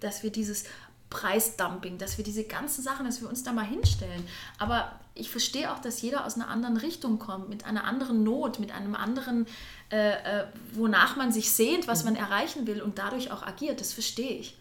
dass 0.00 0.22
wir 0.22 0.30
dieses 0.30 0.64
Preisdumping, 1.10 1.98
dass 1.98 2.18
wir 2.18 2.24
diese 2.24 2.44
ganzen 2.44 2.82
Sachen, 2.82 3.06
dass 3.06 3.20
wir 3.20 3.28
uns 3.28 3.42
da 3.42 3.52
mal 3.52 3.64
hinstellen. 3.64 4.26
Aber 4.58 4.92
ich 5.14 5.30
verstehe 5.30 5.72
auch, 5.72 5.78
dass 5.78 6.02
jeder 6.02 6.26
aus 6.26 6.36
einer 6.36 6.48
anderen 6.48 6.76
Richtung 6.76 7.18
kommt, 7.18 7.48
mit 7.48 7.64
einer 7.64 7.84
anderen 7.84 8.22
Not, 8.22 8.60
mit 8.60 8.72
einem 8.72 8.94
anderen, 8.94 9.46
äh, 9.90 10.10
äh, 10.10 10.44
wonach 10.72 11.16
man 11.16 11.32
sich 11.32 11.50
sehnt, 11.50 11.88
was 11.88 12.04
man 12.04 12.14
erreichen 12.14 12.66
will 12.66 12.82
und 12.82 12.98
dadurch 12.98 13.30
auch 13.30 13.42
agiert. 13.42 13.80
Das 13.80 13.92
verstehe 13.92 14.32
ich. 14.32 14.56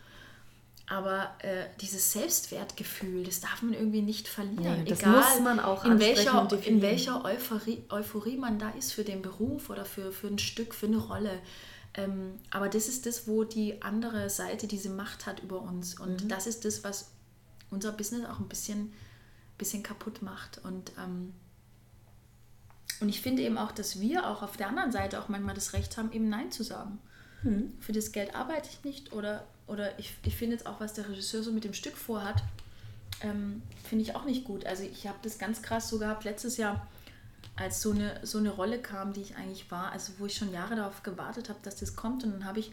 Aber 0.89 1.35
äh, 1.39 1.65
dieses 1.81 2.13
Selbstwertgefühl, 2.13 3.25
das 3.25 3.41
darf 3.41 3.61
man 3.61 3.73
irgendwie 3.73 4.01
nicht 4.01 4.29
verlieren. 4.29 4.83
Nee, 4.83 4.89
das 4.89 5.01
Egal, 5.01 5.17
muss 5.17 5.39
man 5.41 5.59
auch 5.59 5.83
in 5.83 5.99
welcher, 5.99 6.47
in 6.65 6.81
welcher 6.81 7.25
Euphorie, 7.25 7.83
Euphorie 7.89 8.37
man 8.37 8.57
da 8.57 8.69
ist 8.69 8.93
für 8.93 9.03
den 9.03 9.21
Beruf 9.21 9.69
oder 9.69 9.83
für, 9.83 10.13
für 10.13 10.27
ein 10.27 10.39
Stück, 10.39 10.73
für 10.73 10.85
eine 10.85 10.97
Rolle. 10.97 11.39
Ähm, 11.93 12.35
aber 12.51 12.69
das 12.69 12.87
ist 12.87 13.05
das, 13.05 13.27
wo 13.27 13.43
die 13.43 13.81
andere 13.81 14.29
Seite 14.29 14.67
diese 14.67 14.89
Macht 14.89 15.25
hat 15.25 15.39
über 15.41 15.61
uns. 15.61 15.99
Und 15.99 16.23
Mhm. 16.23 16.27
das 16.27 16.45
ist 16.47 16.63
das, 16.65 16.83
was 16.83 17.09
unser 17.69 17.91
Business 17.91 18.25
auch 18.25 18.39
ein 18.39 18.47
bisschen, 18.47 18.93
bisschen 19.57 19.83
kaputt 19.83 20.21
macht. 20.21 20.59
Und, 20.63 20.91
ähm, 20.97 21.33
und 22.99 23.09
ich 23.09 23.21
finde 23.21 23.41
eben 23.43 23.57
auch, 23.57 23.71
dass 23.71 23.99
wir 23.99 24.27
auch 24.27 24.41
auf 24.43 24.57
der 24.57 24.67
anderen 24.69 24.91
Seite 24.91 25.19
auch 25.21 25.27
manchmal 25.29 25.55
das 25.55 25.73
Recht 25.73 25.97
haben, 25.97 26.11
eben 26.11 26.29
Nein 26.29 26.51
zu 26.51 26.63
sagen. 26.63 26.99
Mhm. 27.43 27.73
Für 27.79 27.91
das 27.93 28.11
Geld 28.11 28.35
arbeite 28.35 28.69
ich 28.71 28.83
nicht. 28.83 29.13
Oder, 29.13 29.45
oder 29.67 29.97
ich, 29.99 30.15
ich 30.23 30.35
finde 30.35 30.55
jetzt 30.55 30.65
auch, 30.65 30.79
was 30.79 30.93
der 30.93 31.07
Regisseur 31.09 31.43
so 31.43 31.51
mit 31.51 31.63
dem 31.63 31.73
Stück 31.73 31.97
vorhat, 31.97 32.43
ähm, 33.21 33.61
finde 33.87 34.03
ich 34.03 34.15
auch 34.15 34.25
nicht 34.25 34.43
gut. 34.45 34.65
Also 34.65 34.83
ich 34.83 35.07
habe 35.07 35.17
das 35.23 35.37
ganz 35.39 35.61
krass 35.61 35.89
so 35.89 35.97
gehabt 35.99 36.23
letztes 36.23 36.57
Jahr, 36.57 36.87
als 37.55 37.81
so 37.81 37.91
eine, 37.91 38.19
so 38.23 38.37
eine 38.37 38.51
Rolle 38.51 38.79
kam, 38.79 39.13
die 39.13 39.21
ich 39.21 39.35
eigentlich 39.35 39.71
war, 39.71 39.91
also 39.91 40.13
wo 40.19 40.25
ich 40.25 40.35
schon 40.35 40.51
Jahre 40.51 40.75
darauf 40.75 41.03
gewartet 41.03 41.49
habe, 41.49 41.59
dass 41.63 41.77
das 41.77 41.95
kommt. 41.95 42.23
Und 42.23 42.31
dann 42.31 42.45
habe 42.45 42.59
ich 42.59 42.71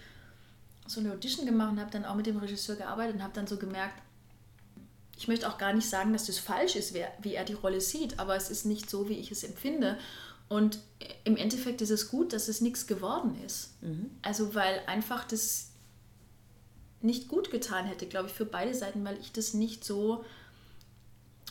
so 0.86 1.00
eine 1.00 1.12
Audition 1.12 1.46
gemacht 1.46 1.72
und 1.72 1.80
habe 1.80 1.90
dann 1.90 2.04
auch 2.04 2.14
mit 2.14 2.26
dem 2.26 2.36
Regisseur 2.38 2.76
gearbeitet 2.76 3.16
und 3.16 3.22
habe 3.22 3.32
dann 3.34 3.46
so 3.46 3.56
gemerkt, 3.56 4.02
ich 5.16 5.28
möchte 5.28 5.48
auch 5.48 5.58
gar 5.58 5.72
nicht 5.72 5.88
sagen, 5.88 6.12
dass 6.12 6.26
das 6.26 6.38
falsch 6.38 6.76
ist, 6.76 6.94
wie 6.94 7.34
er 7.34 7.44
die 7.44 7.52
Rolle 7.52 7.80
sieht, 7.80 8.18
aber 8.18 8.36
es 8.36 8.50
ist 8.50 8.66
nicht 8.66 8.90
so, 8.90 9.08
wie 9.08 9.14
ich 9.14 9.30
es 9.30 9.44
empfinde. 9.44 9.96
Und 10.48 10.80
im 11.24 11.36
Endeffekt 11.36 11.80
ist 11.80 11.90
es 11.90 12.10
gut, 12.10 12.32
dass 12.32 12.48
es 12.48 12.60
nichts 12.60 12.86
geworden 12.86 13.40
ist. 13.44 13.74
Also 14.22 14.54
weil 14.54 14.80
einfach 14.86 15.24
das 15.24 15.70
nicht 17.00 17.28
gut 17.28 17.50
getan 17.50 17.86
hätte, 17.86 18.06
glaube 18.06 18.28
ich, 18.28 18.34
für 18.34 18.44
beide 18.44 18.74
Seiten, 18.74 19.04
weil 19.04 19.18
ich 19.20 19.30
das 19.30 19.54
nicht 19.54 19.84
so, 19.84 20.24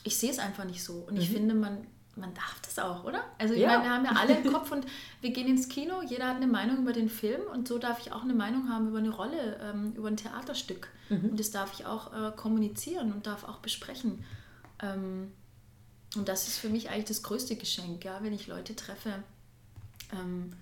ich 0.04 0.18
sehe 0.18 0.32
es 0.32 0.40
einfach 0.40 0.66
nicht 0.66 0.84
so. 0.84 1.06
Und 1.08 1.18
ich 1.18 1.30
finde, 1.30 1.54
man, 1.54 1.86
man 2.16 2.34
darf 2.34 2.60
das 2.62 2.78
auch, 2.80 3.04
oder? 3.04 3.24
Also 3.40 3.54
ich 3.56 3.62
Ja. 3.62 3.70
meine, 3.70 3.84
wir 3.84 3.90
haben 3.92 4.06
ja 4.06 4.12
alle 4.12 4.38
im 4.38 4.52
Kopf 4.54 4.72
und 4.72 4.86
wir 5.22 5.32
gehen 5.32 5.48
ins 5.48 5.68
Kino, 5.68 6.02
jeder 6.08 6.28
hat 6.28 6.36
eine 6.38 6.48
Meinung 6.48 6.78
über 6.80 6.94
den 6.94 7.10
Film 7.10 7.42
und 7.52 7.68
so 7.68 7.78
darf 7.80 8.00
ich 8.00 8.12
auch 8.12 8.22
eine 8.24 8.34
Meinung 8.34 8.70
haben 8.70 8.90
über 8.90 9.00
eine 9.00 9.10
Rolle, 9.10 9.60
ähm, 9.64 9.94
über 9.96 10.08
ein 10.10 10.18
Theaterstück. 10.18 10.90
Und 11.32 11.40
das 11.40 11.52
darf 11.52 11.78
ich 11.80 11.86
auch 11.86 12.14
äh, 12.14 12.32
kommunizieren 12.36 13.12
und 13.14 13.28
darf 13.28 13.44
auch 13.44 13.58
besprechen. 13.58 14.24
Ähm, 14.82 15.32
und 16.16 16.28
das 16.28 16.48
ist 16.48 16.58
für 16.60 16.70
mich 16.70 16.90
eigentlich 16.90 17.06
das 17.06 17.24
größte 17.24 17.56
Geschenk, 17.56 18.04
ja, 18.06 18.20
wenn 18.24 18.34
ich 18.34 18.48
Leute 18.48 18.76
treffe, 18.76 19.24
ähm, 20.12 20.54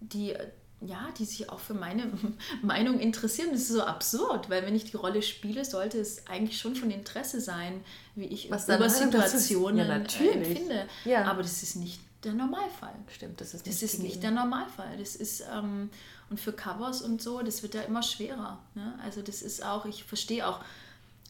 die, 0.00 0.34
ja, 0.80 1.08
die 1.18 1.24
sich 1.24 1.50
auch 1.50 1.58
für 1.58 1.74
meine 1.74 2.10
Meinung 2.62 3.00
interessieren. 3.00 3.50
Das 3.52 3.62
ist 3.62 3.68
so 3.68 3.82
absurd, 3.82 4.48
weil 4.48 4.64
wenn 4.64 4.74
ich 4.74 4.84
die 4.84 4.96
Rolle 4.96 5.22
spiele, 5.22 5.64
sollte 5.64 5.98
es 5.98 6.26
eigentlich 6.26 6.58
schon 6.58 6.76
von 6.76 6.90
Interesse 6.90 7.40
sein, 7.40 7.84
wie 8.14 8.26
ich 8.26 8.50
Was 8.50 8.68
über 8.68 8.88
Situationen 8.88 9.88
ja, 9.88 9.96
äh, 9.96 10.30
empfinde. 10.30 10.86
Ja. 11.04 11.24
Aber 11.24 11.42
das 11.42 11.62
ist 11.62 11.76
nicht 11.76 12.00
der 12.24 12.32
Normalfall. 12.32 12.94
Stimmt, 13.08 13.40
das 13.40 13.54
ist 13.54 13.66
Das 13.66 13.82
ist 13.82 14.00
nicht 14.00 14.22
der 14.22 14.30
Normalfall. 14.30 14.96
Das 14.98 15.16
ist, 15.16 15.44
ähm, 15.52 15.90
und 16.30 16.40
für 16.40 16.52
Covers 16.52 17.02
und 17.02 17.22
so, 17.22 17.42
das 17.42 17.62
wird 17.62 17.74
ja 17.74 17.82
immer 17.82 18.02
schwerer. 18.02 18.58
Ne? 18.74 18.98
Also 19.02 19.22
das 19.22 19.42
ist 19.42 19.64
auch, 19.64 19.86
ich 19.86 20.04
verstehe 20.04 20.46
auch, 20.46 20.60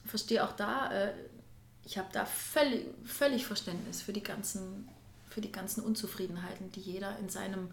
verstehe 0.07 0.45
auch 0.45 0.53
da, 0.53 0.91
äh, 0.91 1.13
ich 1.85 1.97
habe 1.97 2.09
da 2.13 2.27
völlig, 2.27 2.87
völlig 3.05 3.47
Verständnis 3.47 4.03
für 4.03 4.13
die 4.13 4.23
ganzen, 4.23 4.89
für 5.31 5.41
die 5.41 5.51
ganzen 5.51 5.83
Unzufriedenheiten, 5.83 6.71
die 6.73 6.81
jeder 6.81 7.19
in 7.19 7.31
seinem, 7.31 7.71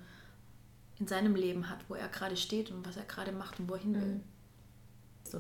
in 0.99 1.07
seinem 1.07 1.35
Leben 1.35 1.69
hat, 1.69 1.79
wo 1.87 1.95
er 1.95 2.07
gerade 2.07 2.37
steht 2.37 2.71
und 2.71 2.85
was 2.87 2.97
er 2.97 3.03
gerade 3.03 3.31
macht 3.31 3.59
und 3.59 3.69
wohin 3.69 3.95
will. 3.95 4.21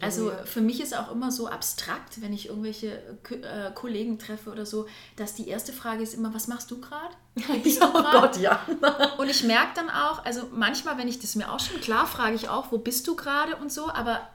Also 0.01 0.31
für 0.45 0.61
mich 0.61 0.81
ist 0.81 0.97
auch 0.97 1.11
immer 1.11 1.31
so 1.31 1.47
abstrakt, 1.47 2.21
wenn 2.21 2.33
ich 2.33 2.49
irgendwelche 2.49 3.17
äh, 3.29 3.71
Kollegen 3.73 4.19
treffe 4.19 4.51
oder 4.51 4.65
so, 4.65 4.87
dass 5.15 5.35
die 5.35 5.47
erste 5.47 5.73
Frage 5.73 6.03
ist 6.03 6.13
immer, 6.13 6.33
was 6.33 6.47
machst 6.47 6.71
du 6.71 6.81
gerade? 6.81 7.15
Oh? 7.81 8.03
Gott, 8.11 8.37
ja. 8.37 8.65
Und 9.17 9.29
ich 9.29 9.43
merke 9.43 9.73
dann 9.75 9.89
auch, 9.89 10.25
also 10.25 10.47
manchmal, 10.51 10.97
wenn 10.97 11.07
ich 11.07 11.19
das 11.19 11.35
mir 11.35 11.51
auch 11.51 11.59
schon 11.59 11.79
klar 11.81 12.07
frage 12.07 12.35
ich 12.35 12.49
auch, 12.49 12.71
wo 12.71 12.77
bist 12.77 13.07
du 13.07 13.15
gerade 13.15 13.55
und 13.57 13.71
so, 13.71 13.89
aber 13.89 14.27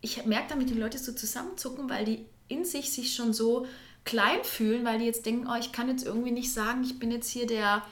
ich 0.00 0.24
merke 0.26 0.50
damit, 0.50 0.70
die 0.70 0.74
Leute 0.74 0.98
so 0.98 1.12
zusammenzucken, 1.12 1.88
weil 1.88 2.04
die 2.04 2.26
in 2.48 2.64
sich 2.64 2.92
sich 2.92 3.14
schon 3.14 3.32
so 3.32 3.66
klein 4.04 4.42
fühlen, 4.42 4.84
weil 4.84 4.98
die 4.98 5.04
jetzt 5.04 5.26
denken, 5.26 5.48
oh, 5.50 5.56
ich 5.58 5.72
kann 5.72 5.88
jetzt 5.88 6.04
irgendwie 6.04 6.30
nicht 6.30 6.52
sagen, 6.52 6.82
ich 6.82 6.98
bin 6.98 7.10
jetzt 7.10 7.28
hier 7.30 7.46
der, 7.46 7.82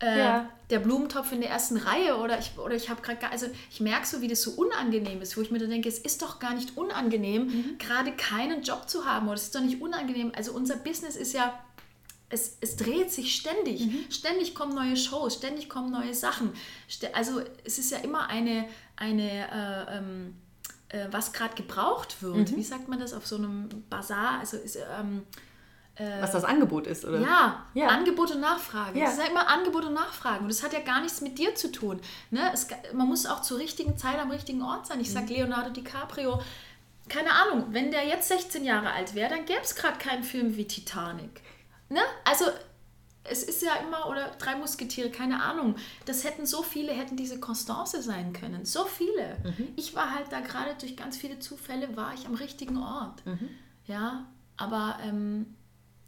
äh, 0.00 0.18
Ja. 0.18 0.48
der 0.70 0.78
Blumentopf 0.78 1.32
in 1.32 1.40
der 1.40 1.50
ersten 1.50 1.76
Reihe 1.76 2.16
oder 2.18 2.38
ich, 2.38 2.58
oder 2.58 2.74
ich 2.74 2.88
habe 2.90 3.02
gerade, 3.02 3.30
also 3.30 3.46
ich 3.70 3.80
merke 3.80 4.06
so, 4.06 4.20
wie 4.20 4.28
das 4.28 4.42
so 4.42 4.52
unangenehm 4.52 5.20
ist, 5.22 5.36
wo 5.36 5.40
ich 5.42 5.50
mir 5.50 5.58
dann 5.58 5.70
denke, 5.70 5.88
es 5.88 5.98
ist 5.98 6.22
doch 6.22 6.38
gar 6.38 6.54
nicht 6.54 6.76
unangenehm, 6.76 7.76
gerade 7.78 8.12
keinen 8.12 8.62
Job 8.62 8.88
zu 8.88 9.04
haben 9.04 9.26
oder 9.26 9.34
es 9.36 9.44
ist 9.44 9.54
doch 9.54 9.60
nicht 9.60 9.80
unangenehm. 9.80 10.32
Also 10.34 10.52
unser 10.52 10.76
Business 10.76 11.16
ist 11.16 11.32
ja 11.32 11.58
es, 12.32 12.56
es 12.60 12.76
dreht 12.76 13.10
sich 13.10 13.34
ständig. 13.34 13.82
Ständig 14.08 14.54
kommen 14.54 14.72
neue 14.74 14.96
Shows, 14.96 15.34
ständig 15.34 15.68
kommen 15.68 15.90
neue 15.90 16.14
Sachen. 16.14 16.52
Also 17.12 17.40
es 17.64 17.78
ist 17.78 17.90
ja 17.90 17.98
immer 17.98 18.28
eine, 18.28 18.66
eine 18.94 19.50
äh, 19.90 19.98
ähm, 19.98 20.36
äh, 20.90 21.08
was 21.10 21.32
gerade 21.32 21.56
gebraucht 21.56 22.22
wird. 22.22 22.50
Wie 22.56 22.62
sagt 22.62 22.88
man 22.88 23.00
das 23.00 23.12
auf 23.12 23.26
so 23.26 23.34
einem 23.36 23.68
Bazar? 23.90 24.38
Also 24.38 24.56
ist, 24.58 24.76
ähm, 24.76 25.22
Was 26.20 26.32
das 26.32 26.44
Angebot 26.44 26.86
ist, 26.86 27.04
oder? 27.04 27.20
ja, 27.20 27.64
Ja. 27.74 27.88
Angebot 27.88 28.30
und 28.30 28.40
Nachfrage. 28.40 28.98
Ja. 28.98 29.06
Es 29.06 29.12
ist 29.12 29.18
ja 29.18 29.26
immer 29.30 29.48
Angebot 29.48 29.84
und 29.84 29.94
Nachfrage. 29.94 30.40
Und 30.42 30.48
das 30.48 30.62
hat 30.62 30.72
ja 30.72 30.80
gar 30.80 31.00
nichts 31.00 31.20
mit 31.20 31.38
dir 31.38 31.54
zu 31.54 31.70
tun. 31.70 32.00
Ne? 32.30 32.40
Es, 32.52 32.66
man 32.92 33.06
muss 33.06 33.26
auch 33.26 33.42
zur 33.42 33.58
richtigen 33.58 33.96
Zeit 33.98 34.18
am 34.18 34.30
richtigen 34.30 34.62
Ort 34.62 34.86
sein. 34.86 35.00
Ich 35.00 35.12
sage 35.12 35.34
Leonardo 35.34 35.70
DiCaprio, 35.70 36.40
keine 37.08 37.32
Ahnung, 37.32 37.66
wenn 37.70 37.90
der 37.90 38.06
jetzt 38.06 38.28
16 38.28 38.64
Jahre 38.64 38.92
alt 38.92 39.14
wäre, 39.14 39.30
dann 39.30 39.44
gäbe 39.44 39.60
es 39.62 39.74
gerade 39.74 39.98
keinen 39.98 40.22
Film 40.22 40.56
wie 40.56 40.66
Titanic. 40.66 41.42
Ne? 41.88 42.00
Also 42.24 42.46
es 43.24 43.42
ist 43.42 43.62
ja 43.62 43.74
immer, 43.86 44.08
oder 44.08 44.30
drei 44.38 44.56
Musketiere, 44.56 45.10
keine 45.10 45.42
Ahnung. 45.42 45.74
Das 46.06 46.24
hätten 46.24 46.46
so 46.46 46.62
viele, 46.62 46.92
hätten 46.92 47.16
diese 47.16 47.38
Constance 47.38 48.00
sein 48.02 48.32
können. 48.32 48.64
So 48.64 48.84
viele. 48.86 49.36
Ich 49.76 49.94
war 49.94 50.14
halt 50.14 50.26
da 50.30 50.40
gerade 50.40 50.74
durch 50.80 50.96
ganz 50.96 51.16
viele 51.18 51.38
Zufälle, 51.38 51.96
war 51.96 52.14
ich 52.14 52.26
am 52.26 52.34
richtigen 52.34 52.78
Ort. 52.78 53.22
Ja, 53.86 54.24
aber 54.56 54.98
ähm, 55.04 55.54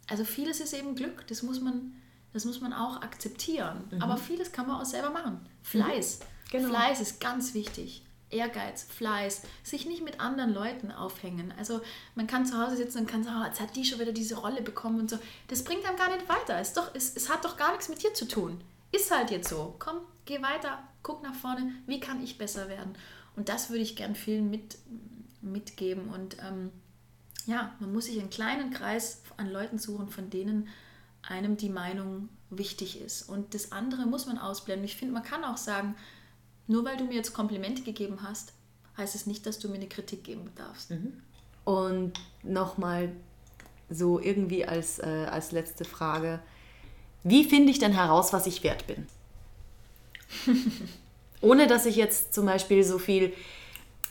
also 0.07 0.25
vieles 0.25 0.59
ist 0.59 0.73
eben 0.73 0.95
Glück, 0.95 1.25
das 1.27 1.43
muss 1.43 1.61
man, 1.61 1.93
das 2.33 2.45
muss 2.45 2.61
man 2.61 2.73
auch 2.73 3.01
akzeptieren. 3.01 3.83
Aber 3.99 4.17
vieles 4.17 4.51
kann 4.51 4.67
man 4.67 4.81
auch 4.81 4.85
selber 4.85 5.09
machen. 5.09 5.47
Fleiß. 5.61 6.19
Genau. 6.51 6.69
Fleiß 6.69 7.01
ist 7.01 7.19
ganz 7.19 7.53
wichtig. 7.53 8.03
Ehrgeiz, 8.29 8.83
Fleiß, 8.83 9.43
sich 9.63 9.85
nicht 9.85 10.03
mit 10.03 10.19
anderen 10.19 10.53
Leuten 10.53 10.91
aufhängen. 10.91 11.53
Also 11.57 11.81
man 12.15 12.27
kann 12.27 12.45
zu 12.45 12.57
Hause 12.57 12.77
sitzen 12.77 12.99
und 12.99 13.07
kann 13.07 13.23
sagen, 13.23 13.41
oh, 13.41 13.45
jetzt 13.45 13.61
hat 13.61 13.75
die 13.75 13.85
schon 13.85 13.99
wieder 13.99 14.11
diese 14.11 14.35
Rolle 14.35 14.61
bekommen 14.61 14.99
und 14.99 15.09
so. 15.09 15.19
Das 15.47 15.63
bringt 15.63 15.85
einem 15.85 15.97
gar 15.97 16.13
nicht 16.13 16.27
weiter. 16.27 16.59
Es, 16.59 16.73
doch, 16.73 16.93
es, 16.95 17.15
es 17.15 17.29
hat 17.29 17.45
doch 17.45 17.57
gar 17.57 17.71
nichts 17.71 17.89
mit 17.89 18.03
dir 18.03 18.13
zu 18.13 18.27
tun. 18.27 18.59
Ist 18.91 19.11
halt 19.11 19.31
jetzt 19.31 19.49
so. 19.49 19.75
Komm, 19.79 19.99
geh 20.25 20.41
weiter, 20.41 20.83
guck 21.03 21.23
nach 21.23 21.35
vorne, 21.35 21.71
wie 21.85 21.99
kann 21.99 22.23
ich 22.23 22.37
besser 22.37 22.69
werden? 22.69 22.95
Und 23.35 23.49
das 23.49 23.69
würde 23.69 23.83
ich 23.83 23.95
gern 23.95 24.15
vielen 24.15 24.49
mit, 24.49 24.77
mitgeben. 25.41 26.09
Und 26.09 26.37
ähm, 26.39 26.71
ja, 27.45 27.73
man 27.79 27.93
muss 27.93 28.05
sich 28.05 28.19
einen 28.19 28.29
kleinen 28.29 28.71
Kreis 28.71 29.21
an 29.37 29.51
Leuten 29.51 29.79
suchen, 29.79 30.09
von 30.09 30.29
denen 30.29 30.67
einem 31.21 31.57
die 31.57 31.69
Meinung 31.69 32.29
wichtig 32.49 33.01
ist. 33.01 33.23
Und 33.29 33.53
das 33.53 33.71
andere 33.71 34.05
muss 34.05 34.25
man 34.25 34.37
ausblenden. 34.37 34.85
Ich 34.85 34.95
finde, 34.95 35.13
man 35.13 35.23
kann 35.23 35.43
auch 35.43 35.57
sagen, 35.57 35.95
nur 36.67 36.85
weil 36.85 36.97
du 36.97 37.05
mir 37.05 37.15
jetzt 37.15 37.33
Komplimente 37.33 37.83
gegeben 37.83 38.19
hast, 38.23 38.53
heißt 38.97 39.15
es 39.15 39.25
nicht, 39.25 39.45
dass 39.45 39.59
du 39.59 39.69
mir 39.69 39.75
eine 39.75 39.87
Kritik 39.87 40.23
geben 40.23 40.49
darfst. 40.55 40.91
Und 41.65 42.19
nochmal 42.43 43.11
so 43.89 44.19
irgendwie 44.19 44.65
als, 44.65 44.99
äh, 44.99 45.27
als 45.29 45.51
letzte 45.51 45.85
Frage. 45.85 46.39
Wie 47.23 47.43
finde 47.43 47.71
ich 47.71 47.79
denn 47.79 47.93
heraus, 47.93 48.33
was 48.33 48.47
ich 48.47 48.63
wert 48.63 48.85
bin? 48.87 49.07
Ohne 51.41 51.67
dass 51.67 51.85
ich 51.85 51.95
jetzt 51.95 52.33
zum 52.33 52.45
Beispiel 52.45 52.83
so 52.83 52.99
viel 52.99 53.33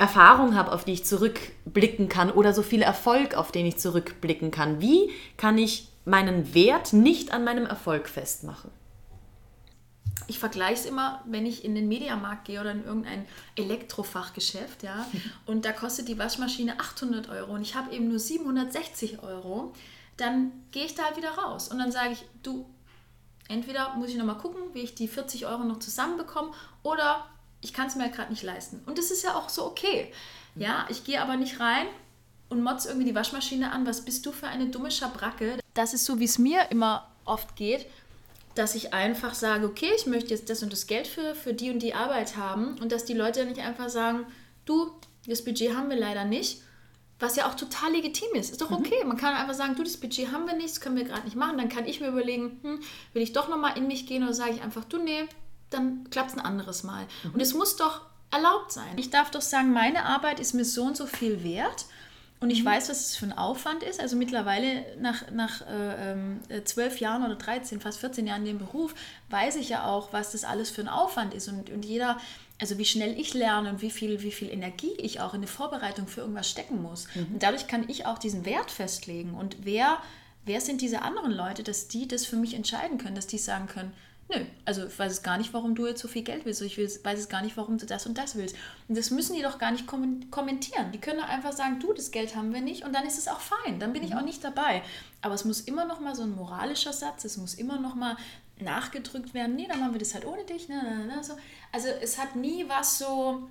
Erfahrung 0.03 0.57
habe, 0.57 0.73
auf 0.73 0.85
die 0.85 0.95
ich 0.95 1.05
zurückblicken 1.05 2.09
kann 2.09 2.33
oder 2.33 2.53
so 2.53 2.63
viel 2.63 2.83
Erfolg, 2.83 3.37
auf 3.37 3.53
den 3.53 3.67
ich 3.67 3.77
zurückblicken 3.77 4.51
kann. 4.51 4.81
Wie 4.81 5.11
kann 5.37 5.57
ich 5.59 5.87
meinen 6.05 6.55
Wert 6.55 6.93
nicht 6.93 7.33
an 7.33 7.45
meinem 7.45 7.67
Erfolg 7.67 8.09
festmachen? 8.09 8.73
Ich 10.27 10.41
vergleiche 10.41 10.81
es 10.81 10.87
immer, 10.87 11.23
wenn 11.27 11.47
ich 11.47 11.65
in 11.65 11.77
den 11.77 11.87
Mediamarkt 11.87 12.47
gehe 12.47 12.61
oder 12.61 12.73
in 12.73 12.85
irgendein 12.85 13.27
Elektrofachgeschäft, 13.55 14.83
ja, 14.83 15.07
und 15.47 15.65
da 15.65 15.71
kostet 15.71 16.09
die 16.09 16.19
Waschmaschine 16.19 16.81
800 16.81 17.29
Euro 17.29 17.53
und 17.53 17.63
ich 17.63 17.77
habe 17.77 17.95
eben 17.95 18.09
nur 18.09 18.19
760 18.19 19.23
Euro, 19.23 19.73
dann 20.17 20.51
gehe 20.73 20.85
ich 20.85 20.97
da 20.97 21.05
halt 21.05 21.17
wieder 21.17 21.31
raus 21.31 21.69
und 21.69 21.79
dann 21.79 21.93
sage 21.93 22.15
ich, 22.15 22.25
du, 22.43 22.67
entweder 23.47 23.95
muss 23.95 24.11
ich 24.11 24.17
nochmal 24.17 24.39
gucken, 24.39 24.63
wie 24.73 24.81
ich 24.81 24.97
die 24.97 25.07
40 25.07 25.47
Euro 25.47 25.63
noch 25.63 25.79
zusammenbekomme 25.79 26.51
oder 26.83 27.25
ich 27.63 27.73
kann 27.73 27.87
es 27.87 27.97
mir 27.97 28.03
halt 28.03 28.15
gerade 28.15 28.31
nicht 28.31 28.43
leisten. 28.43 28.83
Und 28.87 28.99
das 28.99 29.11
ist 29.11 29.23
ja 29.25 29.35
auch 29.35 29.49
so 29.49 29.65
okay. 29.65 30.13
Ja, 30.55 30.87
ich 30.91 31.05
gehe 31.05 31.23
aber 31.23 31.37
nicht 31.37 31.61
rein 31.61 31.87
und 32.51 32.63
motz 32.63 32.85
irgendwie 32.85 33.07
die 33.07 33.15
Waschmaschine 33.15 33.73
an, 33.73 33.87
was 33.87 34.05
bist 34.05 34.27
du 34.27 34.33
für 34.33 34.47
eine 34.47 34.67
dumme 34.67 34.91
Schabracke? 34.91 35.59
Das 35.73 35.95
ist 35.95 36.05
so, 36.05 36.19
wie 36.19 36.25
es 36.25 36.39
mir 36.39 36.71
immer 36.71 37.09
oft 37.25 37.57
geht, 37.57 37.87
dass 38.55 38.75
ich 38.75 38.93
einfach 38.93 39.33
sage, 39.33 39.67
okay, 39.67 39.91
ich 39.97 40.07
möchte 40.07 40.31
jetzt 40.31 40.51
das 40.51 40.63
und 40.63 40.73
das 40.73 40.87
Geld 40.87 41.07
für, 41.07 41.35
für 41.35 41.55
die 41.55 41.71
und 41.71 41.79
die 41.79 41.95
Arbeit 41.95 42.37
haben 42.37 42.77
und 42.79 42.93
dass 42.93 43.07
die 43.07 43.15
Leute 43.15 43.41
dann 43.41 43.49
nicht 43.49 43.63
einfach 43.63 43.89
sagen, 43.89 44.27
du, 44.67 44.93
das 45.27 45.45
Budget 45.45 45.75
haben 45.75 45.89
wir 45.89 45.97
leider 45.97 46.25
nicht, 46.25 46.61
was 47.19 47.37
ja 47.37 47.49
auch 47.49 47.55
total 47.55 47.93
legitim 47.93 48.35
ist. 48.35 48.51
Ist 48.51 48.61
doch 48.61 48.73
okay. 48.73 49.05
Man 49.07 49.17
kann 49.17 49.35
einfach 49.35 49.55
sagen, 49.55 49.77
du, 49.77 49.85
das 49.85 49.97
Budget 49.97 50.33
haben 50.33 50.47
wir 50.47 50.55
nicht, 50.55 50.71
das 50.71 50.81
können 50.81 50.97
wir 50.97 51.05
gerade 51.05 51.25
nicht 51.25 51.37
machen. 51.37 51.57
Dann 51.57 51.69
kann 51.69 51.87
ich 51.87 52.01
mir 52.01 52.09
überlegen, 52.09 52.59
hm, 52.63 52.81
will 53.13 53.23
ich 53.23 53.33
doch 53.33 53.49
nochmal 53.49 53.79
in 53.79 53.87
mich 53.87 54.07
gehen 54.07 54.25
oder 54.25 54.35
sage 54.35 54.55
ich 54.55 54.63
einfach, 54.63 54.85
du, 54.85 54.99
nee, 54.99 55.29
dann 55.73 56.09
klappt 56.11 56.31
es 56.31 56.37
ein 56.37 56.45
anderes 56.45 56.83
Mal. 56.83 57.07
Und 57.33 57.41
es 57.41 57.55
muss 57.55 57.77
doch 57.77 58.03
erlaubt 58.31 58.73
sein. 58.73 58.97
Ich 58.97 59.11
darf 59.11 59.31
doch 59.31 59.43
sagen, 59.43 59.73
meine 59.73 60.05
Arbeit 60.05 60.41
ist 60.41 60.55
mir 60.55 60.65
so 60.65 60.85
und 60.85 60.97
so 60.97 61.07
viel 61.07 61.45
wert. 61.45 61.87
Und 62.43 62.51
ich 62.51 62.65
weiß, 62.65 62.89
was 62.89 63.01
es 63.11 63.17
für 63.17 63.27
ein 63.27 63.39
Aufwand 63.39 63.85
ist. 63.85 64.01
Also 64.01 64.17
mittlerweile 64.17 64.85
nach, 64.99 65.31
nach 65.31 65.61
äh, 65.61 66.11
ähm, 66.11 66.41
äh, 66.49 66.65
zwölf 66.65 66.99
Jahren 66.99 67.25
oder 67.25 67.37
13, 67.37 67.81
fast 67.81 68.01
14 68.01 68.27
Jahren 68.27 68.41
in 68.41 68.47
dem 68.47 68.59
Beruf, 68.59 68.97
weiß 69.31 69.55
ich 69.57 69.69
ja 69.69 69.87
auch, 69.87 70.13
was 70.13 70.33
das 70.33 70.43
alles 70.43 70.69
für 70.69 70.81
ein 70.81 70.89
Aufwand 70.89 71.35
ist. 71.35 71.47
Und, 71.47 71.71
und 71.71 71.85
jeder, 71.85 72.19
also 72.61 72.79
wie 72.79 72.85
schnell 72.85 73.17
ich 73.17 73.33
lerne 73.33 73.71
und 73.71 73.81
wie 73.81 73.93
viel, 73.93 74.23
wie 74.23 74.33
viel 74.33 74.51
Energie 74.51 74.91
ich 74.99 75.21
auch 75.21 75.35
in 75.35 75.39
eine 75.39 75.47
Vorbereitung 75.47 76.09
für 76.09 76.23
irgendwas 76.23 76.51
stecken 76.51 76.83
muss. 76.83 77.07
Und 77.15 77.45
dadurch 77.45 77.69
kann 77.69 77.89
ich 77.89 78.07
auch 78.07 78.19
diesen 78.19 78.45
Wert 78.45 78.73
festlegen. 78.73 79.35
Und 79.35 79.59
wer, 79.63 79.99
wer 80.45 80.61
sind 80.61 80.81
diese 80.81 81.03
anderen 81.03 81.31
Leute, 81.31 81.63
dass 81.63 81.87
die 81.87 82.09
das 82.09 82.27
für 82.27 82.37
mich 82.37 82.55
entscheiden 82.55 82.99
können, 82.99 83.15
dass 83.15 83.29
die 83.29 83.39
sagen 83.39 83.69
können, 83.69 83.93
Nö, 84.35 84.41
also 84.65 84.87
ich 84.87 84.99
weiß 84.99 85.13
es 85.13 85.23
gar 85.23 85.37
nicht, 85.39 85.53
warum 85.53 85.75
du 85.75 85.87
jetzt 85.87 86.01
so 86.01 86.09
viel 86.09 86.23
Geld 86.23 86.45
willst. 86.45 86.63
Ich 86.63 86.79
weiß 86.79 87.19
es 87.19 87.29
gar 87.29 87.43
nicht, 87.43 87.57
warum 87.57 87.77
du 87.79 87.87
das 87.87 88.07
und 88.07 88.17
das 88.17 88.37
willst. 88.37 88.57
Und 88.89 88.97
das 88.97 89.11
müssen 89.11 89.37
die 89.37 89.43
doch 89.43 89.59
gar 89.59 89.71
nicht 89.73 89.87
kommen- 89.87 90.31
kommentieren. 90.31 90.91
Die 90.93 90.99
können 91.01 91.21
doch 91.21 91.29
einfach 91.29 91.53
sagen, 91.53 91.81
du, 91.81 91.93
das 91.93 92.11
Geld 92.11 92.35
haben 92.35 92.53
wir 92.55 92.61
nicht 92.61 92.85
und 92.85 92.95
dann 92.95 93.05
ist 93.07 93.19
es 93.19 93.29
auch 93.29 93.41
fein. 93.41 93.79
Dann 93.79 93.93
bin 93.93 94.03
ich 94.03 94.15
auch 94.15 94.23
nicht 94.23 94.43
dabei. 94.43 94.83
Aber 95.21 95.35
es 95.35 95.45
muss 95.45 95.61
immer 95.63 95.85
noch 95.85 96.01
mal 96.01 96.15
so 96.15 96.23
ein 96.23 96.35
moralischer 96.35 96.93
Satz, 96.93 97.25
es 97.25 97.37
muss 97.37 97.55
immer 97.55 97.79
noch 97.79 97.95
mal 97.95 98.17
nachgedrückt 98.59 99.35
werden. 99.35 99.57
Nee, 99.57 99.67
dann 99.69 99.81
machen 99.81 99.93
wir 99.93 99.99
das 99.99 100.15
halt 100.15 100.25
ohne 100.25 100.45
dich. 100.45 100.69
So. 101.23 101.35
Also 101.73 101.89
es 102.01 102.19
hat 102.19 102.37
nie 102.37 102.65
was 102.69 102.99
so 102.99 103.49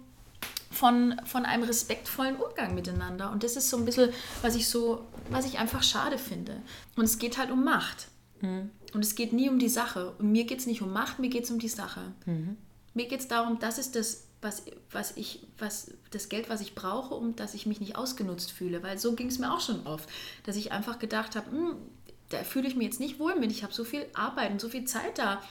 von, 0.71 1.19
von 1.25 1.45
einem 1.45 1.63
respektvollen 1.63 2.37
Umgang 2.37 2.73
miteinander. 2.73 3.29
Und 3.31 3.43
das 3.43 3.55
ist 3.55 3.69
so 3.69 3.77
ein 3.77 3.85
bisschen, 3.85 4.09
was 4.41 4.55
ich 4.55 4.67
so, 4.69 5.05
was 5.29 5.45
ich 5.45 5.59
einfach 5.59 5.83
schade 5.83 6.17
finde. 6.17 6.55
Und 6.95 7.03
es 7.03 7.19
geht 7.19 7.37
halt 7.37 7.51
um 7.51 7.63
Macht. 7.63 8.07
Und 8.93 9.03
es 9.03 9.15
geht 9.15 9.33
nie 9.33 9.49
um 9.49 9.59
die 9.59 9.69
Sache. 9.69 10.11
Und 10.19 10.31
mir 10.31 10.43
geht 10.45 10.59
es 10.59 10.65
nicht 10.67 10.81
um 10.81 10.91
Macht, 10.91 11.19
mir 11.19 11.29
geht 11.29 11.43
es 11.45 11.51
um 11.51 11.59
die 11.59 11.69
Sache. 11.69 12.01
Mir 12.93 13.07
geht 13.07 13.21
es 13.21 13.27
darum, 13.27 13.57
das 13.59 13.77
ist 13.77 13.95
das, 13.95 14.25
was, 14.41 14.63
was 14.91 15.15
ich, 15.17 15.47
was, 15.57 15.91
das 16.09 16.27
Geld, 16.29 16.49
was 16.49 16.61
ich 16.61 16.75
brauche, 16.75 17.13
um 17.15 17.35
dass 17.35 17.53
ich 17.53 17.65
mich 17.65 17.79
nicht 17.79 17.95
ausgenutzt 17.95 18.51
fühle. 18.51 18.83
Weil 18.83 18.97
so 18.97 19.13
ging 19.13 19.27
es 19.27 19.39
mir 19.39 19.53
auch 19.53 19.61
schon 19.61 19.85
oft, 19.87 20.09
dass 20.43 20.55
ich 20.55 20.71
einfach 20.71 20.99
gedacht 20.99 21.35
habe, 21.35 21.51
"Hm, 21.51 21.75
da 22.29 22.43
fühle 22.43 22.67
ich 22.67 22.75
mich 22.75 22.85
jetzt 22.87 22.99
nicht 22.99 23.19
wohl 23.19 23.35
mit. 23.35 23.51
Ich 23.51 23.63
habe 23.63 23.73
so 23.73 23.83
viel 23.83 24.05
Arbeit 24.13 24.51
und 24.51 24.59
so 24.61 24.69
viel 24.69 24.85
Zeit 24.85 25.17
da 25.17 25.41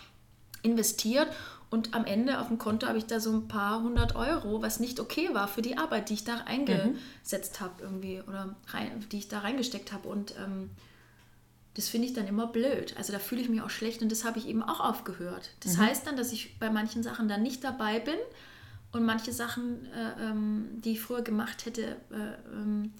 investiert 0.62 1.28
Und 1.72 1.94
am 1.94 2.04
Ende 2.04 2.40
auf 2.40 2.48
dem 2.48 2.58
Konto 2.58 2.88
habe 2.88 2.98
ich 2.98 3.06
da 3.06 3.20
so 3.20 3.30
ein 3.32 3.46
paar 3.46 3.80
hundert 3.80 4.16
Euro, 4.16 4.60
was 4.60 4.80
nicht 4.80 4.98
okay 4.98 5.28
war 5.34 5.46
für 5.46 5.62
die 5.62 5.78
Arbeit, 5.78 6.08
die 6.08 6.14
ich 6.14 6.24
da 6.24 6.38
eingesetzt 6.44 7.60
habe 7.60 7.80
irgendwie 7.80 8.20
oder 8.26 8.56
rein, 8.70 9.06
die 9.12 9.18
ich 9.18 9.28
da 9.28 9.38
reingesteckt 9.38 9.92
habe. 9.92 10.08
Und 10.08 10.34
ähm, 10.36 10.70
das 11.80 11.88
finde 11.88 12.08
ich 12.08 12.12
dann 12.12 12.26
immer 12.26 12.46
blöd. 12.46 12.94
Also 12.98 13.10
da 13.10 13.18
fühle 13.18 13.40
ich 13.40 13.48
mich 13.48 13.62
auch 13.62 13.70
schlecht 13.70 14.02
und 14.02 14.12
das 14.12 14.24
habe 14.26 14.38
ich 14.38 14.46
eben 14.46 14.62
auch 14.62 14.80
aufgehört. 14.80 15.48
Das 15.60 15.78
heißt 15.78 16.06
dann, 16.06 16.14
dass 16.14 16.30
ich 16.30 16.58
bei 16.58 16.68
manchen 16.68 17.02
Sachen 17.02 17.26
dann 17.26 17.42
nicht 17.42 17.64
dabei 17.64 18.00
bin 18.00 18.18
und 18.92 19.06
manche 19.06 19.32
Sachen, 19.32 19.86
äh, 19.86 20.26
ähm, 20.26 20.66
die 20.84 20.92
ich 20.92 21.00
früher 21.00 21.22
gemacht 21.22 21.64
hätte, 21.64 21.96
äh, 22.10 22.52
ähm, 22.52 22.92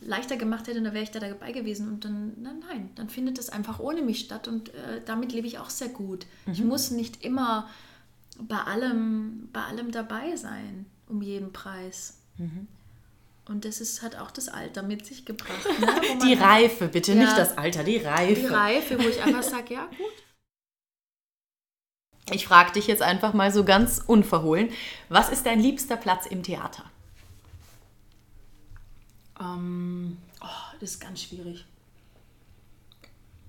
leichter 0.00 0.38
gemacht 0.38 0.66
hätte, 0.66 0.80
dann 0.80 0.94
wäre 0.94 1.04
ich 1.04 1.10
da 1.10 1.20
dabei 1.20 1.52
gewesen. 1.52 1.88
Und 1.88 2.06
dann, 2.06 2.32
na, 2.40 2.54
nein, 2.68 2.88
dann 2.94 3.10
findet 3.10 3.36
das 3.36 3.50
einfach 3.50 3.80
ohne 3.80 4.00
mich 4.00 4.20
statt 4.20 4.48
und 4.48 4.70
äh, 4.70 5.02
damit 5.04 5.32
lebe 5.32 5.46
ich 5.46 5.58
auch 5.58 5.68
sehr 5.68 5.90
gut. 5.90 6.24
Ich 6.50 6.64
muss 6.64 6.90
nicht 6.90 7.22
immer 7.22 7.68
bei 8.40 8.60
allem, 8.60 9.50
bei 9.52 9.62
allem 9.62 9.90
dabei 9.90 10.36
sein, 10.36 10.86
um 11.06 11.20
jeden 11.20 11.52
Preis. 11.52 12.16
Und 13.46 13.64
das 13.66 13.80
ist, 13.80 14.00
hat 14.02 14.16
auch 14.16 14.30
das 14.30 14.48
Alter 14.48 14.82
mit 14.82 15.04
sich 15.06 15.24
gebracht. 15.24 15.66
Ne? 15.80 16.18
Die 16.24 16.34
Reife, 16.34 16.88
bitte, 16.88 17.12
Ja. 17.12 17.24
nicht 17.24 17.36
das 17.36 17.58
Alter, 17.58 17.84
die 17.84 17.98
Reife. 17.98 18.40
Die 18.40 18.46
Reife, 18.46 18.98
wo 18.98 19.08
ich 19.08 19.22
einfach 19.22 19.42
sage, 19.42 19.74
ja 19.74 19.86
gut. 19.86 19.98
Ich 22.32 22.46
frage 22.46 22.72
dich 22.72 22.86
jetzt 22.86 23.02
einfach 23.02 23.34
mal 23.34 23.52
so 23.52 23.64
ganz 23.64 24.02
unverhohlen, 24.06 24.70
was 25.10 25.28
ist 25.28 25.44
dein 25.44 25.60
liebster 25.60 25.96
Platz 25.98 26.24
im 26.24 26.42
Theater? 26.42 26.84
Ähm, 29.38 30.16
oh, 30.40 30.46
das 30.80 30.92
ist 30.92 31.00
ganz 31.00 31.22
schwierig. 31.22 31.66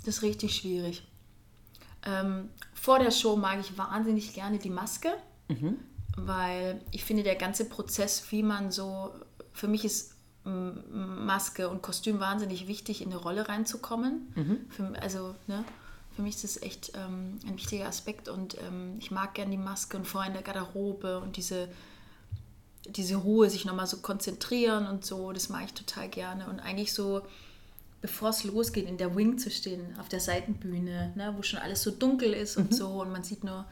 Das 0.06 0.18
ist 0.18 0.24
richtig 0.24 0.56
schwierig. 0.56 1.04
Ähm, 2.06 2.50
vor 2.74 3.00
der 3.00 3.12
Show 3.12 3.36
mag 3.36 3.60
ich 3.60 3.78
wahnsinnig 3.78 4.34
gerne 4.34 4.60
die 4.60 4.70
Maske, 4.70 5.14
weil 6.18 6.82
ich 6.92 7.04
finde, 7.04 7.24
der 7.24 7.36
ganze 7.36 7.66
Prozess, 7.66 8.24
wie 8.32 8.44
man 8.44 8.72
so, 8.72 9.12
für 9.56 9.68
mich 9.68 9.86
ist 9.86 10.14
mm, 10.44 11.26
Maske 11.26 11.70
und 11.70 11.82
Kostüm 11.82 12.20
wahnsinnig 12.20 12.68
wichtig, 12.68 13.02
in 13.02 13.12
eine 13.12 13.20
Rolle 13.20 13.48
reinzukommen. 13.48 14.28
Für, 14.70 15.02
also, 15.02 15.34
ne, 15.48 15.64
für 16.16 16.22
mich 16.22 16.36
ist 16.36 16.44
das 16.44 16.62
echt 16.62 16.92
ähm, 16.96 17.40
ein 17.48 17.56
wichtiger 17.56 17.88
Aspekt 17.88 18.30
und 18.30 18.58
ähm, 18.62 18.98
ich 19.00 19.12
mag 19.12 19.34
gerne 19.34 19.52
die 19.52 19.58
Maske 19.58 19.98
und 19.98 20.06
vorher 20.06 20.30
in 20.30 20.34
der 20.34 20.44
Garderobe 20.44 21.20
und 21.20 21.38
diese, 21.38 21.70
diese 22.86 23.16
Ruhe, 23.16 23.50
sich 23.50 23.66
nochmal 23.66 23.88
so 23.88 23.98
konzentrieren 23.98 24.88
und 24.88 25.06
so, 25.06 25.32
das 25.32 25.50
mag 25.50 25.66
ich 25.66 25.74
total 25.74 26.10
gerne. 26.10 26.48
Und 26.48 26.60
eigentlich 26.60 26.94
so, 26.94 27.22
bevor 28.02 28.30
es 28.30 28.44
losgeht, 28.44 28.88
in 28.88 28.98
der 28.98 29.16
Wing 29.16 29.38
zu 29.38 29.50
stehen, 29.50 29.98
auf 30.00 30.10
der 30.10 30.20
Seitenbühne, 30.20 31.14
ne, 31.16 31.34
wo 31.36 31.44
schon 31.44 31.60
alles 31.60 31.82
so 31.82 31.92
dunkel 31.92 32.34
ist 32.34 32.58
und 32.58 32.76
so 32.76 33.02
und 33.02 33.12
man 33.12 33.24
sieht 33.24 33.44
nur 33.46 33.66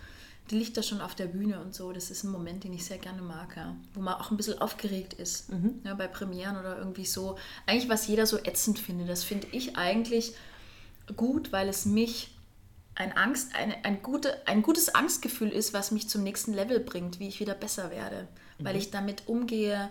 die 0.49 0.55
Lichter 0.55 0.83
schon 0.83 1.01
auf 1.01 1.15
der 1.15 1.27
Bühne 1.27 1.59
und 1.61 1.73
so, 1.73 1.91
das 1.93 2.11
ist 2.11 2.23
ein 2.23 2.31
Moment, 2.31 2.63
den 2.63 2.73
ich 2.73 2.85
sehr 2.85 2.97
gerne 2.97 3.21
mag, 3.21 3.55
ja. 3.55 3.75
wo 3.93 4.01
man 4.01 4.15
auch 4.15 4.29
ein 4.29 4.37
bisschen 4.37 4.59
aufgeregt 4.59 5.13
ist, 5.13 5.49
ne, 5.49 5.95
bei 5.97 6.07
Premieren 6.07 6.57
oder 6.57 6.77
irgendwie 6.77 7.05
so. 7.05 7.37
Eigentlich, 7.65 7.89
was 7.89 8.07
jeder 8.07 8.25
so 8.25 8.37
ätzend 8.37 8.77
findet, 8.77 9.09
das 9.09 9.23
finde 9.23 9.47
ich 9.51 9.77
eigentlich 9.77 10.33
gut, 11.15 11.51
weil 11.51 11.69
es 11.69 11.85
mich 11.85 12.35
ein, 12.95 13.15
Angst, 13.15 13.55
eine, 13.55 13.83
ein, 13.85 14.01
gute, 14.01 14.45
ein 14.47 14.61
gutes 14.61 14.93
Angstgefühl 14.93 15.49
ist, 15.49 15.73
was 15.73 15.91
mich 15.91 16.09
zum 16.09 16.23
nächsten 16.23 16.53
Level 16.53 16.79
bringt, 16.79 17.19
wie 17.19 17.27
ich 17.27 17.39
wieder 17.39 17.55
besser 17.55 17.89
werde. 17.89 18.27
Weil 18.59 18.75
ich 18.75 18.91
damit 18.91 19.27
umgehe, 19.27 19.89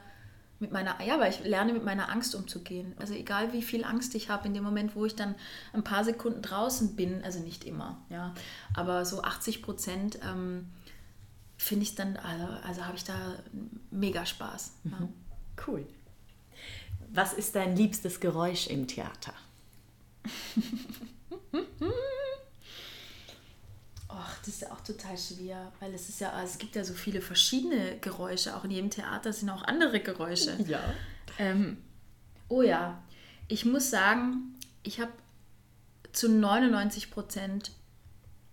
mit 0.62 0.72
meiner, 0.72 0.96
ja, 1.02 1.20
weil 1.20 1.30
ich 1.30 1.40
lerne 1.44 1.74
mit 1.74 1.84
meiner 1.84 2.08
Angst 2.08 2.34
umzugehen. 2.34 2.94
Also 2.98 3.12
egal 3.12 3.52
wie 3.52 3.62
viel 3.62 3.84
Angst 3.84 4.14
ich 4.14 4.30
habe, 4.30 4.46
in 4.46 4.54
dem 4.54 4.64
Moment, 4.64 4.96
wo 4.96 5.04
ich 5.04 5.16
dann 5.16 5.34
ein 5.74 5.84
paar 5.84 6.04
Sekunden 6.04 6.40
draußen 6.40 6.96
bin, 6.96 7.22
also 7.24 7.40
nicht 7.40 7.64
immer, 7.64 8.00
ja, 8.08 8.32
aber 8.74 9.04
so 9.04 9.22
80 9.22 9.60
Prozent 9.60 10.20
ähm, 10.22 10.68
finde 11.58 11.82
ich 11.82 11.96
dann, 11.96 12.16
also, 12.16 12.46
also 12.66 12.86
habe 12.86 12.96
ich 12.96 13.04
da 13.04 13.14
mega 13.90 14.24
Spaß. 14.24 14.72
Ja. 14.84 15.08
Cool. 15.66 15.86
Was 17.12 17.34
ist 17.34 17.56
dein 17.56 17.76
liebstes 17.76 18.20
Geräusch 18.20 18.68
im 18.68 18.86
Theater? 18.86 19.34
Och, 24.12 24.38
das 24.40 24.48
ist 24.48 24.62
ja 24.62 24.70
auch 24.72 24.80
total 24.80 25.16
schwer, 25.16 25.72
weil 25.80 25.94
es 25.94 26.08
ist 26.10 26.20
ja, 26.20 26.42
es 26.42 26.58
gibt 26.58 26.76
ja 26.76 26.84
so 26.84 26.92
viele 26.92 27.22
verschiedene 27.22 27.98
Geräusche. 27.98 28.54
Auch 28.54 28.64
in 28.64 28.70
jedem 28.70 28.90
Theater 28.90 29.32
sind 29.32 29.48
auch 29.48 29.62
andere 29.62 30.00
Geräusche. 30.00 30.56
Ja. 30.68 30.80
Ähm, 31.38 31.78
oh 32.48 32.60
ja, 32.62 33.02
ich 33.48 33.64
muss 33.64 33.88
sagen, 33.90 34.54
ich 34.82 35.00
habe 35.00 35.12
zu 36.12 36.28
99 36.28 37.10
Prozent 37.10 37.72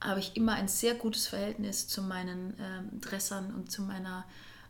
habe 0.01 0.21
ich 0.21 0.37
immer 0.37 0.53
ein 0.53 0.69
sehr 0.69 0.95
gutes 0.95 1.27
Verhältnis 1.27 1.89
zu 1.89 2.01
meinen 2.01 2.55
ähm, 2.59 3.01
Dressern 3.01 3.53
und 3.53 3.69
zu 3.69 3.81
meiner, 3.81 4.25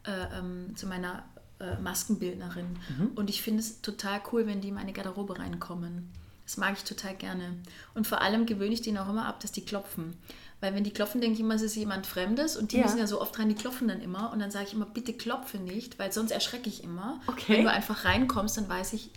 äh, 0.05 0.39
ähm, 0.39 0.75
zu 0.75 0.87
meiner 0.87 1.23
äh, 1.59 1.75
Maskenbildnerin. 1.77 2.79
Und 3.15 3.29
ich 3.29 3.43
finde 3.43 3.59
es 3.59 3.81
total 3.81 4.21
cool, 4.31 4.47
wenn 4.47 4.61
die 4.61 4.69
in 4.69 4.73
meine 4.73 4.93
Garderobe 4.93 5.37
reinkommen. 5.37 6.09
Das 6.45 6.57
mag 6.57 6.73
ich 6.75 6.83
total 6.83 7.15
gerne. 7.15 7.57
Und 7.93 8.07
vor 8.07 8.21
allem 8.21 8.47
gewöhne 8.47 8.73
ich 8.73 8.81
denen 8.81 8.97
auch 8.97 9.09
immer 9.09 9.27
ab, 9.27 9.39
dass 9.39 9.51
die 9.51 9.63
klopfen. 9.63 10.17
Weil 10.61 10.75
wenn 10.75 10.83
die 10.83 10.91
klopfen, 10.91 11.21
denke 11.21 11.35
ich 11.35 11.39
immer, 11.39 11.55
es 11.55 11.61
ist 11.61 11.75
jemand 11.75 12.05
Fremdes 12.05 12.57
und 12.57 12.71
die 12.73 12.77
Ja. 12.77 12.83
müssen 12.83 12.97
ja 12.99 13.07
so 13.07 13.21
oft 13.21 13.37
rein, 13.39 13.47
die 13.49 13.55
klopfen 13.55 13.87
dann 13.87 14.01
immer. 14.01 14.31
Und 14.33 14.39
dann 14.39 14.51
sage 14.51 14.65
ich 14.67 14.73
immer, 14.73 14.85
bitte 14.85 15.13
klopfe 15.13 15.57
nicht, 15.57 15.97
weil 15.99 16.11
sonst 16.11 16.31
erschrecke 16.31 16.67
ich 16.67 16.83
immer. 16.83 17.21
Okay. 17.27 17.57
Wenn 17.57 17.63
du 17.63 17.71
einfach 17.71 18.03
reinkommst, 18.03 18.57
dann 18.57 18.67
weiß 18.67 18.93
ich, 18.93 19.09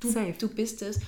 du, 0.00 0.10
Safe. 0.10 0.34
du 0.38 0.48
bist 0.48 0.82
es. 0.82 1.00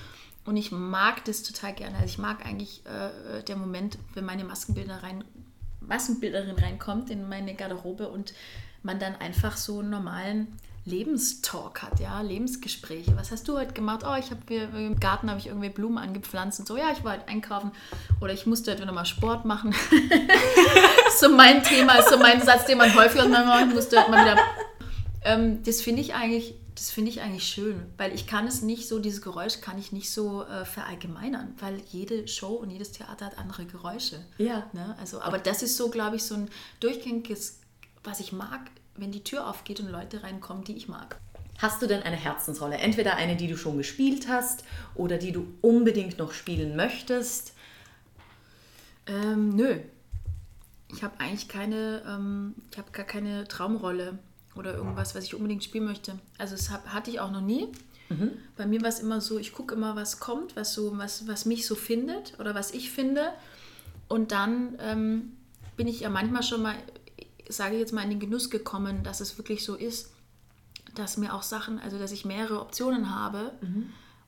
Und 0.45 0.57
ich 0.57 0.71
mag 0.71 1.23
das 1.25 1.43
total 1.43 1.73
gerne. 1.73 1.95
Also 1.95 2.05
ich 2.07 2.17
mag 2.17 2.45
eigentlich 2.45 2.81
äh, 2.85 3.43
der 3.43 3.55
Moment, 3.55 3.97
wenn 4.13 4.25
meine 4.25 4.43
Maskenbildner 4.43 5.03
rein, 5.03 5.23
Maskenbildnerin 5.81 6.55
reinkommt 6.57 7.09
in 7.09 7.27
meine 7.29 7.53
Garderobe 7.55 8.09
und 8.09 8.33
man 8.83 8.99
dann 8.99 9.15
einfach 9.15 9.57
so 9.57 9.79
einen 9.79 9.89
normalen 9.89 10.47
Lebenstalk 10.87 11.83
hat, 11.83 11.99
ja, 11.99 12.21
Lebensgespräche. 12.21 13.17
Was 13.17 13.31
hast 13.31 13.47
du 13.49 13.57
heute 13.57 13.73
gemacht? 13.73 14.05
Oh, 14.07 14.15
ich 14.17 14.31
habe 14.31 14.53
im 14.53 14.97
Garten 14.99 15.29
habe 15.29 15.37
ich 15.37 15.47
irgendwie 15.47 15.67
Blumen 15.67 15.97
angepflanzt 15.97 16.61
und 16.61 16.67
so. 16.67 16.77
Ja, 16.77 16.91
ich 16.93 17.03
war 17.03 17.11
halt 17.11 17.27
einkaufen 17.27 17.71
oder 18.21 18.31
ich 18.31 18.45
musste 18.45 18.71
heute 18.71 18.83
wieder 18.83 18.93
mal 18.93 19.05
Sport 19.05 19.43
machen. 19.43 19.75
so 21.19 21.29
mein 21.29 21.61
Thema 21.61 21.95
ist 21.95 22.09
so 22.09 22.17
mein 22.17 22.41
Satz, 22.41 22.65
den 22.67 22.77
man 22.77 22.95
häufig 22.95 23.21
hat. 23.21 23.29
Man 23.29 23.73
musste 23.73 23.99
heute 23.99 24.11
mal 24.11 24.23
wieder. 24.23 24.41
Ähm, 25.23 25.61
das 25.63 25.81
finde 25.81 26.01
ich 26.01 26.13
eigentlich, 26.13 26.55
das 26.73 26.89
finde 26.89 27.11
ich 27.11 27.21
eigentlich 27.21 27.45
schön, 27.45 27.85
weil 27.97 28.13
ich 28.15 28.25
kann 28.25 28.47
es 28.47 28.61
nicht 28.61 28.87
so, 28.87 28.99
dieses 28.99 29.21
Geräusch 29.21 29.59
kann 29.59 29.77
ich 29.77 29.91
nicht 29.91 30.09
so 30.09 30.45
äh, 30.45 30.63
verallgemeinern, 30.63 31.53
weil 31.59 31.81
jede 31.91 32.29
Show 32.29 32.53
und 32.53 32.69
jedes 32.69 32.93
Theater 32.93 33.25
hat 33.25 33.37
andere 33.37 33.65
Geräusche. 33.65 34.23
Ja. 34.37 34.67
Ne? 34.71 34.95
Also, 35.01 35.19
aber 35.19 35.37
das 35.37 35.63
ist 35.63 35.75
so, 35.75 35.89
glaube 35.89 36.15
ich, 36.15 36.23
so 36.23 36.35
ein 36.35 36.49
durchgängiges, 36.79 37.59
was 38.05 38.21
ich 38.21 38.31
mag, 38.31 38.61
wenn 38.97 39.11
die 39.11 39.23
Tür 39.23 39.47
aufgeht 39.47 39.79
und 39.79 39.89
Leute 39.89 40.23
reinkommen, 40.23 40.63
die 40.63 40.75
ich 40.75 40.87
mag. 40.87 41.17
Hast 41.57 41.81
du 41.81 41.87
denn 41.87 42.03
eine 42.03 42.15
Herzensrolle? 42.15 42.77
Entweder 42.77 43.15
eine, 43.15 43.35
die 43.35 43.47
du 43.47 43.57
schon 43.57 43.77
gespielt 43.77 44.27
hast 44.27 44.63
oder 44.93 45.17
die 45.17 45.31
du 45.31 45.47
unbedingt 45.61 46.19
noch 46.19 46.31
spielen 46.31 46.75
möchtest? 46.75 47.53
Ähm, 49.07 49.55
nö. 49.55 49.79
Ich 50.89 51.03
habe 51.03 51.19
eigentlich 51.19 51.47
keine, 51.47 52.03
ähm, 52.07 52.55
ich 52.71 52.77
habe 52.77 52.91
gar 52.91 53.05
keine 53.05 53.47
Traumrolle 53.47 54.19
oder 54.55 54.75
irgendwas, 54.75 55.15
was 55.15 55.25
ich 55.25 55.35
unbedingt 55.35 55.63
spielen 55.63 55.85
möchte. 55.85 56.19
Also 56.37 56.55
das 56.55 56.69
hab, 56.69 56.87
hatte 56.93 57.09
ich 57.09 57.19
auch 57.19 57.31
noch 57.31 57.41
nie. 57.41 57.67
Bei 58.55 58.65
mir 58.65 58.81
war 58.81 58.89
es 58.89 58.99
immer 58.99 59.19
so, 59.19 59.37
ich 59.37 59.51
gucke 59.51 59.75
immer, 59.75 59.95
was 59.95 60.19
kommt, 60.19 60.55
was 60.55 60.73
so, 60.73 60.97
was, 60.97 61.27
was 61.27 61.45
mich 61.45 61.67
so 61.67 61.75
findet 61.75 62.39
oder 62.39 62.55
was 62.55 62.71
ich 62.71 62.89
finde. 62.89 63.33
Und 64.07 64.31
dann 64.31 64.77
ähm, 64.79 65.33
bin 65.75 65.87
ich 65.87 65.99
ja 66.01 66.09
manchmal 66.09 66.43
schon 66.43 66.61
mal, 66.61 66.75
sage 67.49 67.75
ich 67.75 67.79
jetzt 67.79 67.93
mal, 67.93 68.03
in 68.03 68.09
den 68.09 68.19
Genuss 68.19 68.49
gekommen, 68.49 69.03
dass 69.03 69.21
es 69.21 69.37
wirklich 69.37 69.63
so 69.63 69.75
ist, 69.75 70.11
dass 70.95 71.17
mir 71.17 71.33
auch 71.33 71.43
Sachen, 71.43 71.79
also 71.79 71.97
dass 71.97 72.11
ich 72.11 72.25
mehrere 72.25 72.59
Optionen 72.61 73.13
habe, 73.15 73.51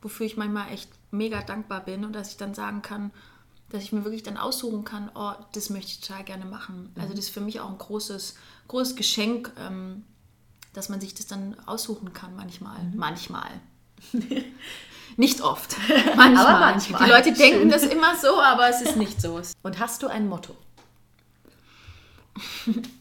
wofür 0.02 0.26
ich 0.26 0.38
manchmal 0.38 0.72
echt 0.72 0.90
mega 1.12 1.42
dankbar 1.42 1.84
bin 1.84 2.06
und 2.06 2.14
dass 2.14 2.32
ich 2.32 2.38
dann 2.38 2.54
sagen 2.54 2.82
kann, 2.82 3.12
dass 3.70 3.84
ich 3.84 3.92
mir 3.92 4.04
wirklich 4.04 4.24
dann 4.24 4.38
aussuchen 4.38 4.84
kann, 4.84 5.12
oh, 5.14 5.34
das 5.54 5.70
möchte 5.70 5.92
ich 5.92 6.00
total 6.02 6.24
gerne 6.24 6.46
machen. 6.46 6.92
Also 6.96 7.10
das 7.14 7.26
ist 7.26 7.30
für 7.30 7.42
mich 7.42 7.60
auch 7.60 7.70
ein 7.70 7.78
großes, 7.78 8.36
großes 8.68 8.96
Geschenk, 8.96 9.52
ähm, 9.60 10.04
dass 10.74 10.90
man 10.90 11.00
sich 11.00 11.14
das 11.14 11.28
dann 11.28 11.56
aussuchen 11.66 12.14
kann 12.14 12.36
manchmal. 12.36 12.78
Manchmal. 12.96 13.50
nicht 15.18 15.42
oft. 15.42 15.76
Manchmal. 16.16 16.48
Aber 16.48 16.60
manchmal. 16.60 17.04
Die 17.04 17.10
Leute 17.12 17.34
denken 17.34 17.62
Schön. 17.62 17.70
das 17.70 17.84
immer 17.84 18.16
so, 18.18 18.40
aber 18.42 18.70
es 18.70 18.82
ist 18.82 18.96
nicht 18.96 19.22
so. 19.22 19.40
Und 19.62 19.80
hast 19.80 20.02
du 20.02 20.08
ein 20.08 20.28
Motto? 20.28 20.56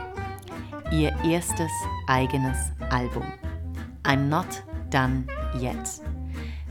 Ihr 0.91 1.15
erstes 1.25 1.71
eigenes 2.07 2.57
Album. 2.91 3.25
I'm 4.05 4.29
Not 4.29 4.47
Done 4.91 5.25
Yet. 5.61 6.03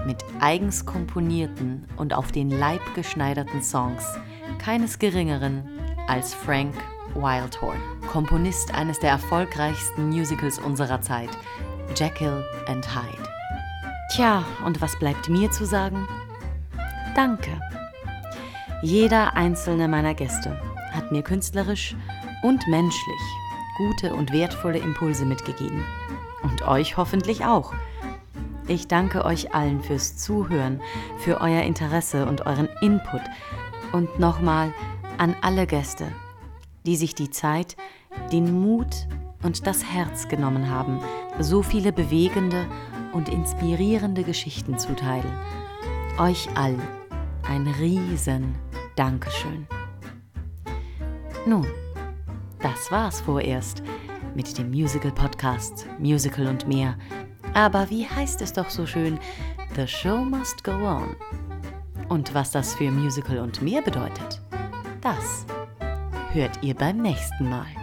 Mit 0.05 0.23
eigens 0.39 0.85
komponierten 0.85 1.85
und 1.97 2.13
auf 2.13 2.31
den 2.31 2.49
Leib 2.49 2.79
geschneiderten 2.95 3.61
Songs 3.61 4.05
keines 4.57 4.97
Geringeren 4.99 5.67
als 6.07 6.33
Frank 6.33 6.73
Wildhorn, 7.15 7.81
Komponist 8.07 8.73
eines 8.73 8.99
der 8.99 9.11
erfolgreichsten 9.11 10.09
Musicals 10.09 10.59
unserer 10.59 11.01
Zeit, 11.01 11.29
Jekyll 11.95 12.45
and 12.67 12.87
Hyde. 12.87 13.38
Tja, 14.09 14.43
und 14.65 14.81
was 14.81 14.97
bleibt 14.97 15.29
mir 15.29 15.51
zu 15.51 15.65
sagen? 15.65 16.07
Danke. 17.15 17.51
Jeder 18.81 19.35
einzelne 19.35 19.87
meiner 19.87 20.15
Gäste 20.15 20.59
hat 20.91 21.11
mir 21.11 21.21
künstlerisch 21.21 21.95
und 22.41 22.67
menschlich 22.67 23.21
gute 23.77 24.13
und 24.13 24.33
wertvolle 24.33 24.79
Impulse 24.79 25.25
mitgegeben. 25.25 25.83
Und 26.43 26.67
euch 26.67 26.97
hoffentlich 26.97 27.45
auch. 27.45 27.73
Ich 28.67 28.87
danke 28.87 29.25
euch 29.25 29.53
allen 29.53 29.81
fürs 29.81 30.17
Zuhören, 30.17 30.81
für 31.19 31.39
euer 31.39 31.61
Interesse 31.61 32.25
und 32.25 32.45
euren 32.45 32.69
Input. 32.81 33.21
Und 33.91 34.19
nochmal 34.19 34.73
an 35.17 35.35
alle 35.41 35.67
Gäste, 35.67 36.07
die 36.85 36.95
sich 36.95 37.15
die 37.15 37.29
Zeit, 37.29 37.77
den 38.31 38.59
Mut 38.59 39.07
und 39.43 39.67
das 39.67 39.83
Herz 39.85 40.27
genommen 40.27 40.69
haben, 40.69 40.99
so 41.39 41.63
viele 41.63 41.93
bewegende 41.93 42.67
und 43.13 43.29
inspirierende 43.29 44.23
Geschichten 44.23 44.77
zu 44.77 44.95
teilen. 44.95 45.31
Euch 46.17 46.47
allen 46.55 46.81
ein 47.49 47.67
riesen 47.67 48.55
Dankeschön. 48.95 49.67
Nun, 51.45 51.65
das 52.61 52.91
war's 52.91 53.21
vorerst 53.21 53.81
mit 54.35 54.57
dem 54.57 54.69
Musical-Podcast 54.69 55.87
Musical 55.97 56.47
und 56.47 56.67
mehr. 56.67 56.97
Aber 57.53 57.89
wie 57.89 58.05
heißt 58.05 58.41
es 58.41 58.53
doch 58.53 58.69
so 58.69 58.85
schön? 58.85 59.17
The 59.75 59.87
Show 59.87 60.17
Must 60.17 60.63
Go 60.63 60.71
On. 60.71 61.15
Und 62.07 62.33
was 62.33 62.51
das 62.51 62.75
für 62.75 62.91
Musical 62.91 63.39
und 63.39 63.61
mehr 63.61 63.81
bedeutet, 63.81 64.41
das 65.01 65.45
hört 66.31 66.61
ihr 66.61 66.75
beim 66.75 66.97
nächsten 66.97 67.49
Mal. 67.49 67.78